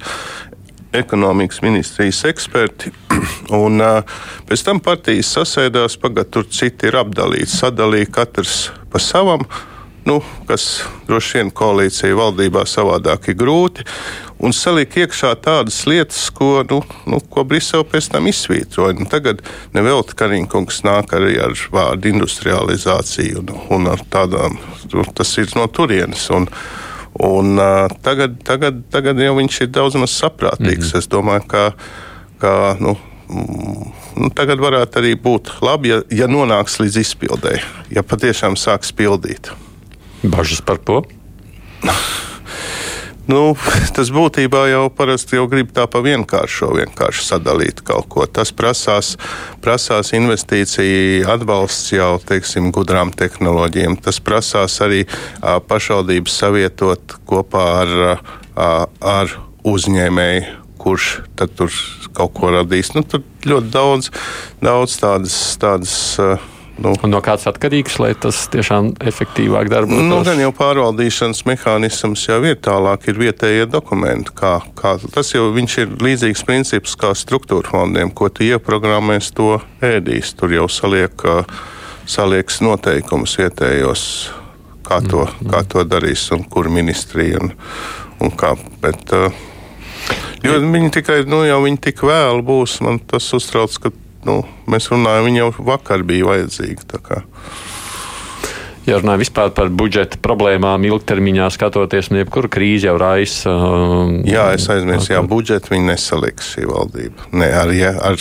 ekonomikas 0.96 1.60
ministrijas 1.66 2.24
eksperti. 2.32 2.94
Un, 3.60 3.84
uh, 3.84 4.20
pēc 4.48 4.64
tam 4.70 4.80
partijas 4.84 5.34
sasēdās, 5.36 6.00
pagad 6.00 6.32
tur 6.32 6.48
citi 6.48 6.88
ir 6.88 6.96
apdalīti. 7.04 7.52
Sadalīja 7.58 8.14
katrs 8.22 8.70
pa 8.88 9.04
savam. 9.04 9.44
Nu, 10.08 10.22
kas 10.48 10.86
droši 11.08 11.40
vien 11.40 11.52
koalīcija 11.52 12.18
valdībā 12.18 12.64
savādāk 12.68 13.30
ir 13.32 13.38
grūti. 13.40 13.86
Un 14.38 14.54
saliek 14.54 14.94
iekšā 15.02 15.32
tādas 15.42 15.80
lietas, 15.90 16.28
ko, 16.34 16.62
nu, 16.70 16.82
nu, 17.10 17.20
ko 17.34 17.44
Brisele 17.48 17.86
pēc 17.90 18.12
tam 18.14 18.30
izsvītroja. 18.30 18.98
Nu, 19.00 19.08
tagad 19.10 19.42
nevelti 19.74 20.18
Kariņkungs 20.20 20.84
nāk 20.86 21.16
arī 21.18 21.40
ar 21.42 21.56
vārdu 21.74 22.12
industrializāciju 22.14 23.42
un, 23.42 23.56
un 23.80 23.94
ar 23.96 24.04
tādām, 24.14 24.60
nu, 24.94 25.08
tas 25.18 25.34
ir 25.42 25.56
no 25.58 25.68
turienes. 25.68 26.30
Un, 26.34 26.50
Un, 27.18 27.56
uh, 27.58 27.88
tagad, 28.06 28.36
tagad, 28.46 28.84
tagad 28.94 29.18
jau 29.18 29.32
viņš 29.40 29.56
ir 29.64 29.70
daudz 29.74 29.96
maz 29.98 30.14
saprātīgs. 30.14 30.86
Mm 30.86 30.92
-hmm. 30.92 30.98
Es 31.00 31.08
domāju, 31.10 31.48
ka, 31.50 31.72
ka 32.38 32.78
nu, 32.80 32.94
mm, 33.30 33.88
nu, 34.22 34.30
tagad 34.30 34.60
varētu 34.60 35.02
arī 35.02 35.16
būt 35.18 35.50
labi, 35.62 35.90
ja, 35.90 36.02
ja 36.12 36.28
nonāks 36.28 36.78
līdz 36.78 37.00
izpildēji, 37.02 37.64
ja 37.90 38.04
patiešām 38.04 38.54
sāks 38.54 38.94
pildīt. 38.94 39.50
Bažas 40.24 40.62
par 40.66 40.82
to? 40.82 41.04
Nu, 43.28 43.58
tas 43.96 44.08
būtībā 44.16 44.62
jau 44.72 44.86
parasti 44.96 45.36
jau 45.36 45.50
grib 45.52 45.74
tā 45.76 45.84
pa 45.92 46.00
vienkāršo, 46.04 46.70
vienkārši 46.78 47.26
sadalīt 47.28 47.82
kaut 47.88 48.08
ko. 48.08 48.24
Tas 48.24 48.54
prasās, 48.56 49.18
prasās 49.64 50.14
investīciju 50.16 51.28
atbalsts 51.34 51.92
jau, 51.92 52.14
teiksim, 52.24 52.72
gudrām 52.76 53.12
tehnoloģijām. 53.12 54.00
Tas 54.00 54.22
prasās 54.24 54.80
arī 54.86 55.04
a, 55.04 55.58
pašvaldības 55.60 56.40
savietot 56.40 57.18
kopā 57.28 57.66
ar, 57.82 57.94
a, 58.56 58.72
ar 59.04 59.36
uzņēmēju, 59.68 60.48
kurš 60.80 61.12
tad 61.36 61.52
tur 61.60 61.74
kaut 62.16 62.32
ko 62.38 62.56
radīs. 62.56 62.96
Nu, 62.96 63.04
tur 63.04 63.28
ļoti 63.44 63.74
daudz, 63.76 64.14
daudz 64.64 65.02
tādas. 65.04 65.42
tādas 65.60 65.98
a, 66.24 66.38
Nu, 66.78 66.92
un 67.02 67.10
no 67.10 67.20
kāds 67.26 67.48
atkarīgs, 67.50 67.96
lai 67.98 68.12
tas 68.22 68.44
tiešām 68.54 68.92
efektīvāk 69.10 69.70
darbotos? 69.72 70.06
Nu, 70.06 70.20
gan 70.26 70.38
jau 70.38 70.52
pārvaldīšanas 70.54 71.42
mehānisms 71.50 72.28
jau 72.28 72.38
ir 72.46 72.60
tālāk, 72.62 73.08
ir 73.10 73.18
vietējie 73.18 73.66
dokumenti. 73.74 74.34
Kā, 74.38 74.60
kā, 74.78 74.94
tas 75.14 75.34
jau 75.34 75.48
ir 75.58 75.96
līdzīgs 76.06 76.46
princips 76.46 76.94
kā 77.00 77.16
struktūra 77.18 77.74
fondiem, 77.74 78.14
ko 78.14 78.30
tu 78.30 78.46
ieprogrammēs, 78.46 79.32
to 79.38 79.56
ēdīs. 79.82 80.36
Tur 80.38 80.54
jau 80.54 80.70
saliek, 80.70 81.26
salieks 82.06 82.62
noteikumus 82.62 83.34
vietējos, 83.42 84.08
kā 84.86 85.02
to, 85.02 85.26
mm. 85.26 85.50
kā 85.50 85.66
to 85.66 85.86
darīs 85.90 86.30
un 86.36 86.46
kur 86.46 86.70
ministrija 86.70 87.42
un, 87.42 87.56
un 88.22 88.38
kā. 88.38 88.54
Bet, 88.86 89.18
jo 90.46 90.62
viņi 90.62 90.94
tikai, 91.02 91.24
nu 91.26 91.42
jau 91.50 91.64
viņi 91.66 91.88
tik 91.90 92.06
vēl 92.06 92.46
būs, 92.46 92.84
man 92.86 93.02
tas 93.02 93.34
uztrauc, 93.34 93.82
ka 93.82 93.98
nu, 94.26 94.42
mēs 94.70 94.90
runājam, 94.92 95.28
viņa 95.28 95.42
jau 95.44 95.52
vakar 95.70 96.04
bija 96.08 96.32
vajadzīga. 96.32 97.02
Ja 98.88 99.02
runājam 99.02 99.20
vispār 99.20 99.52
par 99.52 99.68
budžeta 99.68 100.20
problēmām, 100.24 100.86
ilgtermiņā 100.88 101.50
skatoties, 101.52 102.08
nu, 102.10 102.22
jebkura 102.22 102.48
krīze 102.48 102.88
jau 102.88 102.96
raisa. 103.02 103.52
Um, 103.52 104.22
jā, 104.28 104.48
es 104.56 104.70
aizmirsu, 104.72 105.12
jā, 105.12 105.22
budžetu 105.28 105.76
viņi 105.76 105.90
nesaliks 105.90 106.54
šī 106.56 106.68
valdība. 106.70 107.28
Ne, 107.36 107.52
ar, 107.52 107.74
ja, 107.76 107.92
ar, 108.00 108.16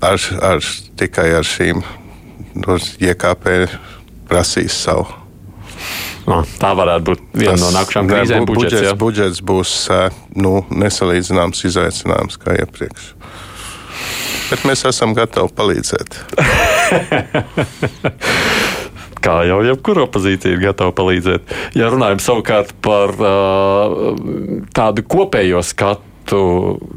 ar, 0.00 0.28
ar, 0.54 0.72
tikai 0.96 1.28
ar 1.36 1.44
šīm 1.44 1.84
JKP 3.04 3.68
prasīs 4.28 4.80
savu. 4.86 5.06
No, 6.28 6.42
tā 6.60 6.74
varētu 6.76 7.04
būt 7.08 7.20
viena 7.32 7.54
Tas, 7.54 7.62
no 7.62 7.68
nākamajām 7.72 8.08
krīzēm. 8.12 8.48
Budžets, 8.48 8.72
budžets, 8.72 8.98
budžets 9.00 9.44
būs 9.48 9.74
nu, 10.36 10.54
nesalīdzināms 10.72 11.64
izaicinājums 11.68 12.40
kā 12.42 12.56
iepriekš. 12.64 13.12
Bet 14.48 14.64
mēs 14.64 14.84
esam 14.88 15.12
gatavi 15.16 15.52
palīdzēt. 15.56 16.18
Kā 19.24 19.40
jau 19.48 19.58
jebkura 19.66 20.04
opozīcija 20.06 20.54
ir 20.54 20.62
gatava 20.62 20.92
palīdzēt. 20.96 21.50
Ja 21.76 21.88
runājam 21.92 22.20
savukārt 22.22 22.70
par 22.84 23.12
uh, 23.18 24.14
tādu 24.76 25.02
kopējo 25.02 25.60
skatu, 25.66 26.38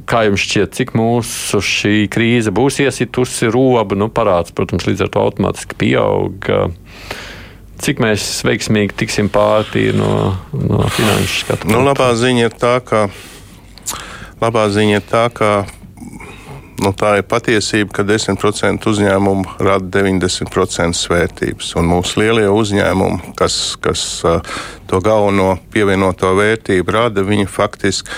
kā 0.09 0.25
jums 0.27 0.43
šķiet, 0.45 0.75
cik 0.77 0.93
mūsu 0.99 1.61
šī 1.65 1.95
krīze 2.11 2.53
būs 2.53 2.81
iesitusi 2.85 3.49
robu, 3.51 3.97
nu, 3.97 4.09
parāds, 4.13 4.53
protams, 4.53 4.85
līdz 4.89 5.05
ar 5.07 5.11
to 5.11 5.25
automātiski 5.25 5.79
pieaug. 5.81 6.51
Cik 7.81 8.03
mēs 8.03 8.27
veiksmīgi 8.45 8.93
tiksim 9.01 9.31
pāri 9.33 9.89
no, 9.97 10.37
no 10.53 10.85
finanšu 10.93 11.45
skatu? 11.45 11.71
Nu, 11.73 11.81
labā 11.87 12.11
ziņa 12.19 12.45
ir 12.45 12.57
tā, 12.61 12.75
ka, 12.85 13.07
labā 14.43 14.67
ziņa 14.69 14.99
ir 14.99 15.07
tā, 15.09 15.25
ka 15.33 15.53
Nu, 16.81 16.89
tā 16.97 17.19
ir 17.19 17.25
patiesība, 17.29 17.93
ka 17.93 18.03
10% 18.07 18.87
uzņēmumu 18.89 19.59
rada 19.61 20.01
90% 20.01 20.97
svērtības. 20.97 21.67
Un 21.77 21.91
mūsu 21.91 22.23
lielie 22.23 22.47
uzņēmumi, 22.49 23.35
kas, 23.37 23.75
kas 23.81 24.05
to 24.89 25.01
galveno 25.05 25.53
pievienoto 25.73 26.33
vērtību 26.39 26.95
rada, 26.95 27.21
viņi 27.27 27.45
faktiski, 27.53 28.09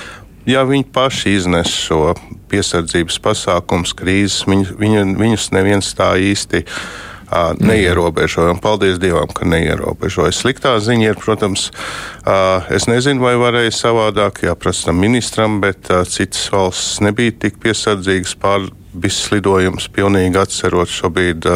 ja 0.48 0.64
viņi 0.68 0.88
paši 0.96 1.36
iznes 1.42 1.74
šo 1.76 2.14
piesardzības 2.54 3.20
pasākumus, 3.26 3.92
krīzes, 4.00 4.46
viņu, 4.48 4.78
viņu, 4.80 5.04
viņus 5.20 5.50
neviens 5.58 5.92
tā 5.98 6.14
īsti 6.32 6.64
neierobežoja. 7.60 8.56
Paldies 8.62 9.00
Dievam, 9.02 9.32
ka 9.34 9.48
neierobežoja. 9.50 10.34
Sliktā 10.36 10.76
ziņa 10.84 11.12
ir, 11.12 11.20
protams, 11.20 11.70
es 12.74 12.88
nezinu, 12.90 13.24
vai 13.26 13.36
varēja 13.42 13.74
savādāk 13.76 14.44
jāprasa 14.48 14.96
ministram, 14.96 15.60
bet 15.64 15.92
citas 16.12 16.46
valsts 16.54 17.02
nebija 17.04 17.36
tik 17.46 17.60
piesardzīgas 17.64 18.38
pār 18.42 18.70
viss 18.94 19.32
lidojums 19.34 19.88
pilnīgi 19.94 20.38
atcerot 20.38 20.92
šobrīd, 20.92 21.48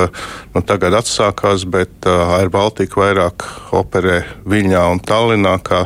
nu, 0.55 0.63
tagad 0.65 0.97
atsākās, 0.97 1.67
bet 1.69 2.07
Air 2.09 2.49
Baltica 2.53 3.03
vairāk 3.03 3.45
operē 3.77 4.23
Viļņā 4.49 4.85
un 4.93 5.03
Tallinā 5.05 5.57
kā 5.61 5.85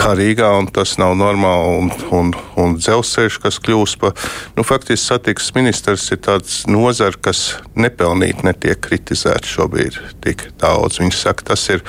Rīgā, 0.00 0.48
un 0.58 0.68
tas 0.72 0.96
nav 1.00 1.14
normāli. 1.18 1.72
Un, 1.80 1.90
un, 2.16 2.30
un 2.60 2.76
dzelzceļš, 2.78 3.38
kas 3.42 3.58
kļūst 3.62 4.00
par, 4.02 4.14
nu, 4.56 4.64
faktiski 4.66 5.02
satiksmes 5.04 5.56
ministrs, 5.58 6.08
ir 6.14 6.22
tāds 6.24 6.62
nozara, 6.70 7.18
kas 7.28 7.42
nepelnīti 7.78 8.46
netiek 8.48 8.80
kritizēts 8.86 9.56
šobrīd 9.56 9.98
tik 10.24 10.48
daudz. 10.62 11.00
Viņš 11.02 11.20
saka, 11.24 11.50
tas 11.52 11.66
ir 11.72 11.84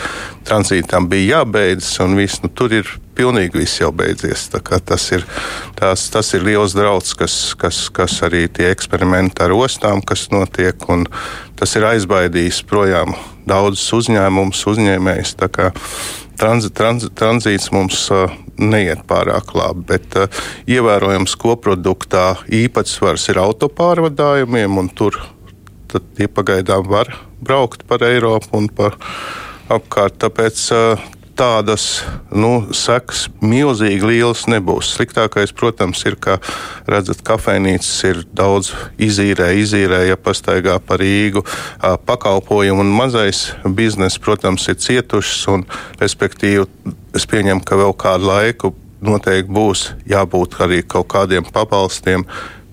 tranzītam 0.48 1.10
bija 1.12 1.42
jābeidzas, 1.42 2.00
un 2.06 2.18
viss, 2.20 2.44
nu, 2.44 2.52
tur 2.54 2.76
ir 2.82 2.90
pilnīgi 3.22 3.62
viss 3.62 3.82
jau 3.82 3.92
beidzies. 3.94 4.50
Tas 4.52 5.08
ir, 5.14 5.26
tās, 5.78 6.08
tas 6.14 6.34
ir 6.38 6.46
liels 6.48 6.74
draudz, 6.78 7.14
kas, 7.20 7.38
kas, 7.60 7.86
kas 7.94 8.18
arī 8.26 8.48
tie 8.50 8.72
eksperimenti 8.74 9.46
ar 9.46 9.54
ostām, 9.54 10.02
kas 10.02 10.30
notiek, 10.34 10.90
tas 11.60 11.78
ir 11.78 11.86
aizbaidījis 11.94 12.64
projām 12.70 13.14
daudzus 13.46 13.86
uzņēmumus, 14.02 14.66
uzņēmējus 14.74 15.38
tranzi, 16.42 16.72
tranzi, 16.74 17.12
tranzīts 17.14 17.70
mums 17.74 18.08
uh, 18.14 18.32
neiet 18.62 19.04
pārāk 19.10 19.54
labi, 19.58 19.86
bet 19.94 20.18
uh, 20.18 20.42
ievērojams 20.70 21.36
koproduktā 21.42 22.26
īpatsvars 22.62 23.28
ir 23.34 23.42
autopārvadājumiem, 23.42 24.80
un 24.82 24.90
tur 24.90 25.20
tie 26.18 26.30
pagaidām 26.32 26.88
var 26.90 27.12
braukt 27.42 27.86
par 27.90 28.06
Eiropu 28.08 28.58
un 28.58 28.70
par 28.74 28.98
apkārt. 29.72 30.18
Tāpēc 30.24 30.64
uh, 30.76 31.10
tādas 31.38 32.04
nu, 32.34 32.68
sekas 32.76 33.26
milzīgi 33.44 34.06
lielas 34.08 34.44
nebūs. 34.52 34.92
Sliktākais, 34.96 35.54
protams, 35.58 36.04
ir, 36.10 36.18
ka 36.22 36.38
redzat, 36.90 37.24
kafejnīcas 37.28 37.92
ir 38.10 38.22
daudz 38.36 38.74
izīrē, 39.02 39.52
izīrē, 39.62 40.04
ja 40.10 40.20
pastaigā 40.20 40.78
pa 40.84 41.00
Rīgu. 41.02 41.46
Pakalpojumu 42.08 42.86
un 42.86 42.94
mazais 42.96 43.50
bizness, 43.66 44.22
protams, 44.22 44.68
ir 44.72 44.80
cietušas 44.82 45.48
un, 45.54 45.66
respektīvi, 46.02 46.68
es 47.18 47.28
pieņemu, 47.30 47.66
ka 47.66 47.80
vēl 47.80 47.98
kādu 48.00 48.32
laiku 48.32 48.76
noteikti 49.02 49.52
būs 49.52 49.90
jābūt 50.10 50.60
arī 50.62 50.82
kaut 50.86 51.10
kādiem 51.12 51.48
pabalstiem 51.48 52.28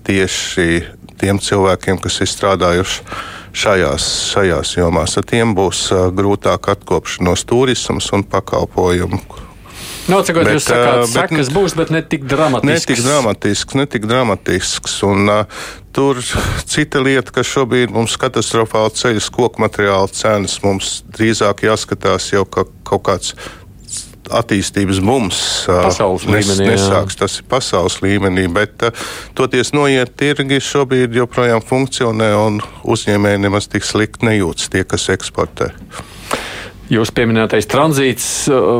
tieši 0.05 0.85
tiem 1.19 1.41
cilvēkiem, 1.41 1.99
kas 2.01 2.21
ir 2.23 2.29
strādājuši 2.31 3.37
šajās, 3.53 4.07
šajās 4.33 4.77
jomās. 4.77 5.17
Ar 5.19 5.27
tiem 5.29 5.53
būs 5.57 5.89
grūtāk 6.15 6.71
atkopšanos 6.75 7.45
turisms 7.49 8.11
un 8.15 8.25
pakalpojumu. 8.27 9.21
Nav 10.09 10.23
cik 10.25 10.39
jūs 10.41 10.65
sakāt, 10.65 11.03
bet, 11.03 11.11
sekas 11.13 11.51
būs, 11.53 11.75
bet 11.77 11.91
ne 11.93 12.01
tik 12.01 12.23
dramatisks. 12.29 12.87
Ne 12.89 12.95
tik 12.95 13.03
dramatisks, 13.05 13.75
ne 13.77 13.85
tik 13.85 14.07
dramatisks. 14.09 14.95
Un, 15.05 15.29
uh, 15.29 15.67
tur 15.93 16.21
cita 16.69 17.01
lieta, 17.03 17.33
ka 17.35 17.43
šobrīd 17.45 17.93
mums 17.93 18.17
katastrofāli 18.21 18.95
ceļas 18.97 19.29
koku 19.35 19.61
materiāla 19.61 20.09
cenas. 20.15 20.57
Mums 20.65 20.99
drīzāk 21.13 21.65
jāskatās 21.67 22.31
jau 22.33 22.45
ka 22.49 22.65
kaut 22.89 23.05
kāds 23.05 23.35
attīstības 24.39 25.01
mums 25.05 25.41
pasaules 25.67 26.27
nes, 26.29 26.47
līmenī. 26.49 26.69
Nesāks, 26.73 27.17
tas 27.19 27.39
ir 27.41 27.47
pasaules 27.49 27.99
līmenī, 28.05 28.47
bet 28.53 28.89
toties 29.37 29.73
noiet 29.75 30.13
tirgi 30.19 30.61
šobrīd 30.63 31.17
joprojām 31.21 31.63
funkcionē 31.65 32.31
un 32.45 32.61
uzņēmēji 32.83 33.43
nemaz 33.47 33.69
tik 33.71 33.87
slikti 33.87 34.29
nejūtas 34.29 34.71
tie, 34.73 34.85
kas 34.87 35.09
eksportē. 35.13 35.73
Jūs 36.89 37.11
pieminētais 37.13 37.67
tranzīts 37.69 38.25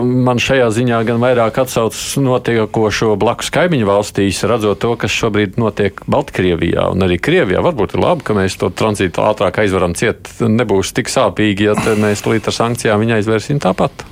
man 0.01 0.39
šajā 0.41 0.71
ziņā 0.73 1.03
gan 1.05 1.19
vairāk 1.21 1.59
atsaucas 1.61 2.15
notiekošo 2.17 3.11
blakus 3.21 3.51
kaimiņu 3.53 3.85
valstīs, 3.85 4.41
redzot 4.49 4.81
to, 4.81 4.95
kas 4.97 5.13
šobrīd 5.13 5.59
notiek 5.61 6.01
Baltkrievijā 6.09 6.87
un 6.89 7.05
arī 7.05 7.19
Krievijā. 7.21 7.61
Varbūt 7.61 7.93
ir 7.93 8.01
labi, 8.01 8.25
ka 8.25 8.33
mēs 8.33 8.57
to 8.57 8.71
tranzītu 8.73 9.21
ātrāk 9.21 9.61
aizvaram 9.61 9.93
ciet. 9.93 10.25
Nebūs 10.41 10.95
tik 10.97 11.13
sāpīgi, 11.13 11.69
ja 11.69 11.97
mēs 12.01 12.25
līdz 12.25 12.49
ar 12.49 12.57
sankcijām 12.63 13.05
viņu 13.05 13.19
aizvērsim 13.19 13.61
tāpat. 13.61 14.09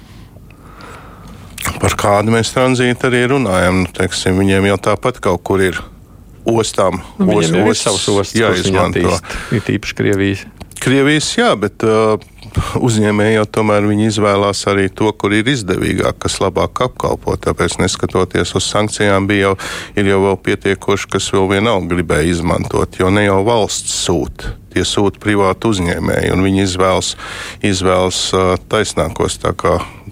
Par 1.82 1.95
kādu 1.99 2.34
mēs 2.34 2.53
tranzītu 2.55 3.09
arī 3.09 3.26
runājam. 3.34 3.84
Nu, 3.84 3.93
teiksim, 3.95 4.39
viņiem 4.41 4.70
jau 4.72 4.82
tāpat 4.89 5.22
kaut 5.24 5.43
kur 5.47 5.63
ir 5.63 5.80
ostām. 6.47 7.01
Nu, 7.20 7.38
os, 7.38 7.51
ir 7.51 7.76
savas 7.76 8.07
ostas, 8.13 8.38
jāizmanto. 8.39 9.20
Ir 9.55 9.65
tīpaši 9.68 9.97
Krievijas. 9.97 10.45
Krievijas, 10.78 11.28
jā, 11.34 11.49
bet 11.57 11.82
uh, 11.86 12.22
uzņēmēji 12.78 13.38
jau 13.39 13.45
tomēr 13.57 13.88
izvēlās 14.07 14.61
arī 14.70 14.88
to, 14.93 15.09
kur 15.18 15.34
ir 15.34 15.49
izdevīgāk, 15.49 16.20
kas 16.22 16.38
labāk 16.43 16.84
apkalpo. 16.86 17.34
Tāpēc, 17.41 17.80
neskatoties 17.82 18.53
uz 18.55 18.70
sankcijām, 18.70 19.28
bija 19.28 19.49
jau, 19.49 19.55
jau 19.97 20.36
pietiekoši, 20.38 21.09
kas 21.18 21.32
vēl 21.34 21.49
vienalga 21.55 21.95
gribēja 21.95 22.30
izmantot, 22.36 22.99
jo 23.01 23.09
ne 23.09 23.26
jau 23.26 23.41
valsts 23.47 24.03
sūta. 24.05 24.53
Tie 24.74 24.86
sūta 24.86 25.18
privāti 25.24 25.72
uzņēmēji, 25.72 26.34
un 26.36 26.45
viņi 26.45 26.65
izvēlas, 26.68 27.15
izvēlas 27.65 28.22
uh, 28.38 28.53
taisnākos. 28.70 29.41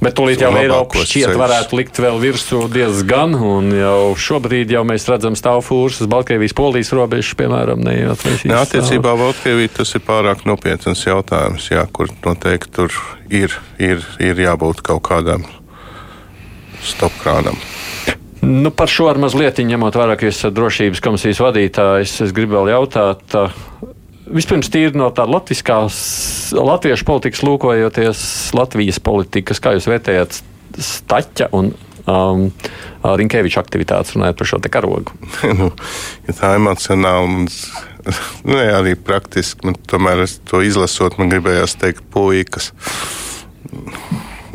Bet 0.01 0.15
tūlīt 0.17 0.41
jau 0.43 0.51
Eiropas 0.59 1.05
šķiet 1.07 1.29
ceļus. 1.29 1.39
varētu 1.39 1.77
likt 1.79 1.99
vēl 2.03 2.17
virsū 2.19 2.61
diezgan, 2.71 3.35
un 3.39 3.69
jau 3.71 4.15
šobrīd 4.19 4.73
jau 4.75 4.83
mēs 4.87 5.07
redzam 5.07 5.37
stāv 5.39 5.61
fūrs 5.65 6.01
uz 6.03 6.09
Baltkrievijas 6.11 6.55
polijas 6.57 6.91
robežas, 6.95 7.31
piemēram, 7.39 7.79
neatveicīs. 7.85 8.49
Ne, 8.51 8.57
attiecībā 8.59 9.15
Baltkrievija 9.21 9.77
tas 9.79 9.95
ir 9.95 10.03
pārāk 10.05 10.43
nopietns 10.49 11.05
jautājums, 11.07 11.69
jā, 11.71 11.85
kur 11.95 12.11
noteikti 12.25 12.73
tur 12.75 12.99
ir, 13.31 13.55
ir, 13.79 14.03
ir 14.19 14.43
jābūt 14.45 14.83
kaut 14.85 15.05
kādam 15.07 15.47
stopkrānam. 16.83 17.55
Nu, 18.45 18.69
par 18.69 18.91
šo 18.91 19.07
ar 19.09 19.17
mazliet 19.17 19.57
ņemot 19.63 19.95
vērā, 19.97 20.19
ka 20.19 20.27
esat 20.29 20.53
drošības 20.53 21.01
komisijas 21.01 21.39
vadītājs, 21.41 22.19
es 22.27 22.33
gribu 22.35 22.59
vēl 22.59 22.75
jautāt. 22.75 23.23
Vispirms, 24.26 24.71
tīri 24.73 24.97
no 24.97 25.11
tādas 25.13 25.34
latviskās, 25.36 25.97
latviešu 26.57 27.05
politikas 27.05 27.43
lūkojoties, 27.45 28.21
Latvijas 28.57 29.01
politikas, 29.03 29.61
kā 29.61 29.76
jūs 29.76 29.89
vērtējat 29.91 30.39
Staķa 30.82 31.51
un 31.55 31.69
um, 32.09 32.47
Rinkēviča 33.05 33.61
aktivitātes 33.61 34.15
runājot 34.15 34.39
par 34.39 34.49
šo 34.49 34.59
te 34.63 34.71
karogu? 34.73 35.13
nu, 35.59 35.69
ja 36.26 36.38
tā 36.39 36.55
emocionāli 36.57 37.30
un 37.30 37.45
nu, 38.49 38.57
jā, 38.57 38.80
arī 38.80 38.95
praktiski, 38.97 39.65
man, 39.67 39.78
tomēr 39.89 40.26
to 40.49 40.61
izlasot, 40.65 41.19
man 41.21 41.32
gribējās 41.34 41.78
teikt 41.82 42.05
puikas. 42.13 42.71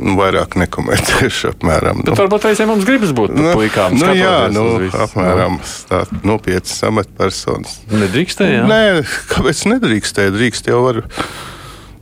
Nu, 0.01 0.17
vairāk 0.19 0.57
nekomentēšu. 0.61 1.51
Apmēram, 1.55 2.03
nu. 2.07 2.17
Varbūt 2.19 2.49
reizēm 2.49 2.73
mums 2.73 2.89
gribas 2.89 3.13
būt 3.17 3.37
nu, 3.37 3.53
puikām. 3.59 3.99
Nu, 4.01 4.11
jā, 4.17 4.35
nu, 4.55 4.67
apmēram 5.07 5.61
tādas 5.91 6.25
nopietnas 6.27 6.81
amatpersonas. 6.89 7.79
Nedrīkstēja? 7.93 8.67
Nē, 8.71 8.83
kāpēc 9.31 9.65
nedrīkstēja? 9.75 10.35
Drīkst 10.37 10.71
jau 10.73 10.83
var 10.87 11.03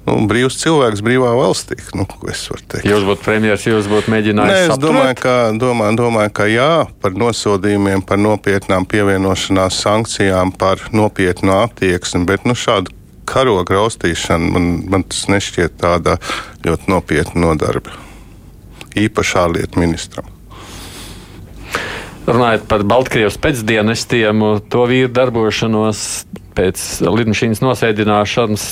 nu, 0.08 0.16
brīvs 0.30 0.58
cilvēks 0.62 1.02
brīvā 1.04 1.32
valstī. 1.38 1.78
Nu, 1.96 2.06
jūs 2.08 3.06
būtu 3.08 3.24
premjerministrs, 3.24 3.72
jūs 3.72 3.90
būtu 3.90 4.12
mēģinājis. 4.14 4.52
Nē, 4.54 4.60
es 4.66 4.74
apturēt? 4.74 4.84
domāju, 4.86 5.18
ka, 5.22 5.34
domāju, 5.58 5.98
domāju, 6.02 6.34
ka 6.38 6.48
jā, 6.50 6.70
par 7.02 7.18
nosodījumiem, 7.18 8.04
par 8.08 8.20
nopietnām 8.22 8.86
pievienošanās 8.88 9.82
sankcijām, 9.84 10.54
par 10.58 10.86
nopietnu 10.94 11.56
attieksmi, 11.64 12.24
bet 12.28 12.48
nu, 12.48 12.56
šādu 12.58 12.94
karoga 13.28 13.78
raustīšana 13.78 14.50
man, 14.54 14.72
man 14.90 15.06
tas 15.08 15.26
nešķiet 15.30 15.78
tāda 15.82 16.16
ļoti 16.66 16.90
nopietna 16.92 17.44
nodarbe. 17.48 17.94
Īpaši 18.98 19.38
ārlietu 19.44 19.84
ministram. 19.84 20.34
Runājot 22.28 22.66
par 22.68 22.82
Baltkrievijas 22.84 23.38
pēcdienestiem, 23.40 24.42
to 24.68 24.82
vīru 24.90 25.08
darbošanos 25.16 26.02
pēc 26.58 26.82
lidmašīnas 27.06 27.62
nosēdināšanas 27.62 28.64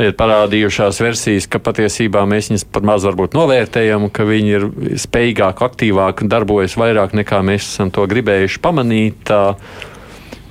ir 0.00 0.14
parādījušās 0.16 1.00
versijas, 1.02 1.48
ka 1.50 1.60
patiesībā 1.60 2.22
mēs 2.30 2.48
viņus 2.52 2.64
pat 2.72 2.86
maz 2.86 3.04
varbūt 3.08 3.36
novērtējam, 3.36 4.06
ka 4.14 4.24
viņi 4.28 4.54
ir 4.54 4.68
spējīgāki, 5.02 5.66
aktīvāki 5.66 6.24
un 6.24 6.32
darbojas 6.32 6.78
vairāk 6.80 7.16
nekā 7.18 7.42
mēs 7.44 7.66
esam 7.74 7.92
to 7.92 8.06
gribējuši 8.08 8.62
pamanīt. 8.64 9.34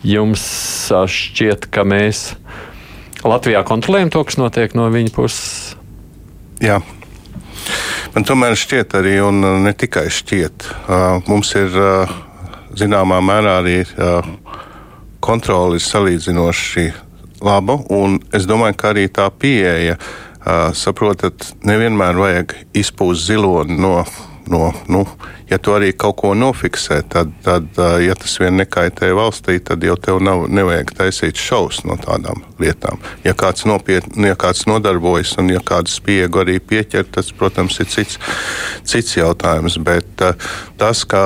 Jums 0.06 0.44
šķiet, 0.92 1.70
ka 1.74 1.86
mēs 1.86 2.32
Latvijā 3.28 3.62
kontrolējam 3.68 4.10
to, 4.14 4.24
kas 4.26 4.40
notiek 4.42 4.74
no 4.78 4.88
viņa 4.94 5.14
puses? 5.14 5.76
Jā. 6.62 6.80
Man 8.16 8.26
tomēr 8.28 8.58
šķiet 8.60 8.96
arī, 8.98 9.16
un 9.24 9.40
ne 9.64 9.72
tikai 9.78 10.08
šķiet, 10.12 10.66
mums 11.30 11.54
ir 11.60 11.78
zināmā 12.78 13.22
mērā 13.24 13.60
arī 13.62 13.78
kontrole 15.22 15.78
ir 15.78 15.86
salīdzinoši 15.86 16.86
laba, 17.46 17.78
un 17.94 18.20
es 18.36 18.48
domāju, 18.50 18.78
ka 18.78 18.92
arī 18.92 19.08
tā 19.14 19.30
pieeja, 19.32 19.98
saprotat, 20.78 21.52
nevienmēr 21.68 22.18
vajag 22.18 22.56
izpūst 22.82 23.30
ziloni 23.30 23.78
no, 23.78 24.02
no 24.52 24.72
nu, 24.92 25.06
ja 25.50 25.58
tu 25.58 25.74
arī 25.76 25.92
kaut 25.98 26.18
ko 26.22 26.34
nofiksē, 26.38 27.02
tad, 27.12 27.32
tad 27.46 27.80
ja 28.04 28.16
tas 28.20 28.38
vien 28.42 28.58
nekaitē 28.60 29.12
valstī, 29.16 29.58
tad 29.64 29.84
jau 29.84 29.96
tev 30.00 30.22
nav, 30.24 30.46
nevajag 30.52 30.94
taisīt 30.98 31.40
šausmas 31.40 31.88
no 31.88 31.98
tādām 32.02 32.44
lietām. 32.62 33.00
Ja 33.26 33.34
kāds 33.38 33.66
nopietni, 33.70 34.30
ja 34.30 34.38
kāds 34.40 34.66
nodarbojas 34.70 35.34
un 35.42 35.52
ja 35.54 35.64
kādu 35.66 35.92
spiegu 35.92 36.44
arī 36.44 36.60
pieķer, 36.60 37.08
tas, 37.16 37.32
protams, 37.36 37.80
ir 37.82 37.90
cits, 37.92 38.20
cits 38.88 39.18
jautājums. 39.18 39.80
Bet 39.82 40.24
tas, 40.80 41.04
ka, 41.08 41.24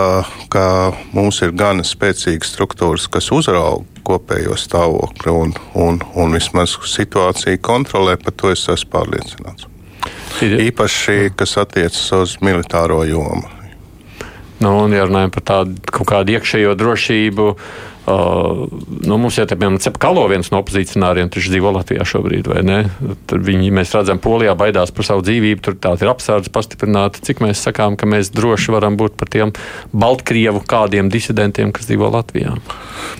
ka 0.53 0.65
mums 1.15 1.41
ir 1.45 1.55
gana 1.57 1.85
spēcīgas 1.85 2.55
struktūras, 2.55 3.09
kas 3.11 3.31
uzrauga 3.35 3.85
kopējo 4.05 4.57
stāvokli 4.59 5.33
un, 5.33 5.55
un, 5.81 6.01
un 6.13 6.35
vismaz 6.37 6.77
situāciju 6.95 7.61
kontrolē, 7.65 8.19
par 8.21 8.37
to 8.37 8.53
es 8.53 8.67
esmu 8.69 8.93
pārliecināts. 8.93 9.74
Īpaši, 10.45 11.31
kas 11.37 11.57
attiecas 11.61 12.05
uz 12.17 12.37
militāro 12.43 13.03
jomu. 13.07 13.47
Nu, 14.59 14.71
un, 14.85 14.93
ja 14.95 15.03
runājam 15.07 15.33
par 15.35 15.43
tādu 15.49 15.91
kaut 15.91 16.07
kādu 16.13 16.35
iekšējo 16.37 16.77
drošību, 16.79 17.49
Uh, 17.55 17.94
nu, 18.05 19.17
mums 19.17 19.37
jau 19.39 19.45
piemēram 19.49 19.79
Cepkalo 19.81 20.25
viens 20.29 20.51
no 20.53 20.61
opozicionāriem, 20.61 21.29
kurš 21.33 21.49
dzīvo 21.53 21.71
Latvijā 21.73 22.05
šobrīd, 22.05 22.49
vai 22.51 22.61
ne? 22.65 22.79
Tur 23.29 23.41
viņi, 23.45 23.71
mēs 23.73 23.93
redzam, 23.97 24.21
Polijā 24.21 24.53
baidās 24.57 24.93
par 24.95 25.07
savu 25.07 25.25
dzīvību, 25.25 25.63
tur 25.65 25.77
tā 25.81 25.95
ir 25.97 26.11
apsardz 26.11 26.51
pastiprināta. 26.53 27.23
Cik 27.25 27.41
mēs 27.45 27.63
sakām, 27.65 27.97
ka 27.97 28.09
mēs 28.09 28.29
droši 28.35 28.75
varam 28.75 28.99
būt 28.99 29.17
par 29.17 29.31
tiem 29.33 29.55
Baltkrievu 29.93 30.61
kādiem 30.69 31.09
disidentiem, 31.13 31.73
kas 31.75 31.89
dzīvo 31.89 32.11
Latvijā? 32.13 32.53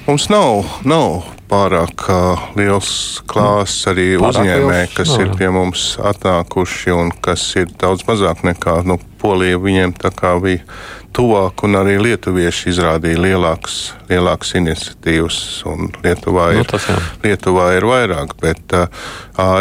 Mums 0.05 0.29
nav, 0.29 0.69
nav 0.85 1.25
pārāk 1.49 2.05
uh, 2.09 2.45
liels 2.57 3.21
klāsts 3.29 3.85
arī 3.91 4.15
uzņēmēji, 4.17 4.91
kas 4.95 5.13
nav, 5.13 5.23
ir 5.23 5.33
pie 5.39 5.49
mums 5.53 5.87
atnākuši 6.01 6.93
un 6.95 7.11
kas 7.25 7.43
ir 7.59 7.69
daudz 7.81 8.05
mazāk 8.07 8.45
nekā 8.47 8.81
nu, 8.89 8.99
Polija 9.21 9.57
viņiem 9.61 9.95
tā 9.97 10.11
kā 10.13 10.35
bija 10.41 10.61
tuvāk, 11.15 11.63
un 11.65 11.77
arī 11.79 11.95
lietuvieši 12.01 12.69
izrādīja 12.73 13.21
lielākas, 13.23 13.77
lielākas 14.09 14.53
iniciatīvas. 14.59 15.37
Lietuvā 16.03 16.49
nu, 16.51 16.59
ir, 16.59 16.63
nu, 16.63 16.67
tas, 16.69 16.87
jā. 16.91 16.97
Lietuvā 17.23 17.69
ir 17.77 17.87
vairāk, 17.87 18.35
bet 18.41 18.75
uh, 18.75 19.05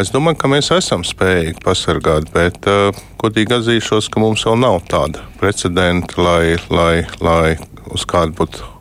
es 0.01 0.11
domāju, 0.15 0.41
ka 0.43 0.51
mēs 0.51 0.73
esam 0.75 1.05
spējīgi 1.07 1.63
pasargāt. 1.65 2.31
Bet, 2.35 2.59
uh, 2.71 2.91
godīgi 3.23 3.59
atzīšos, 3.59 4.11
ka 4.11 4.23
mums 4.23 4.47
vēl 4.49 4.59
nav 4.65 4.81
tāda 4.91 5.23
precedenta, 5.41 6.19
lai, 6.23 6.57
lai, 6.75 7.05
lai 7.23 7.55
uz 7.95 8.07
kādu 8.09 8.35
būtu 8.43 8.73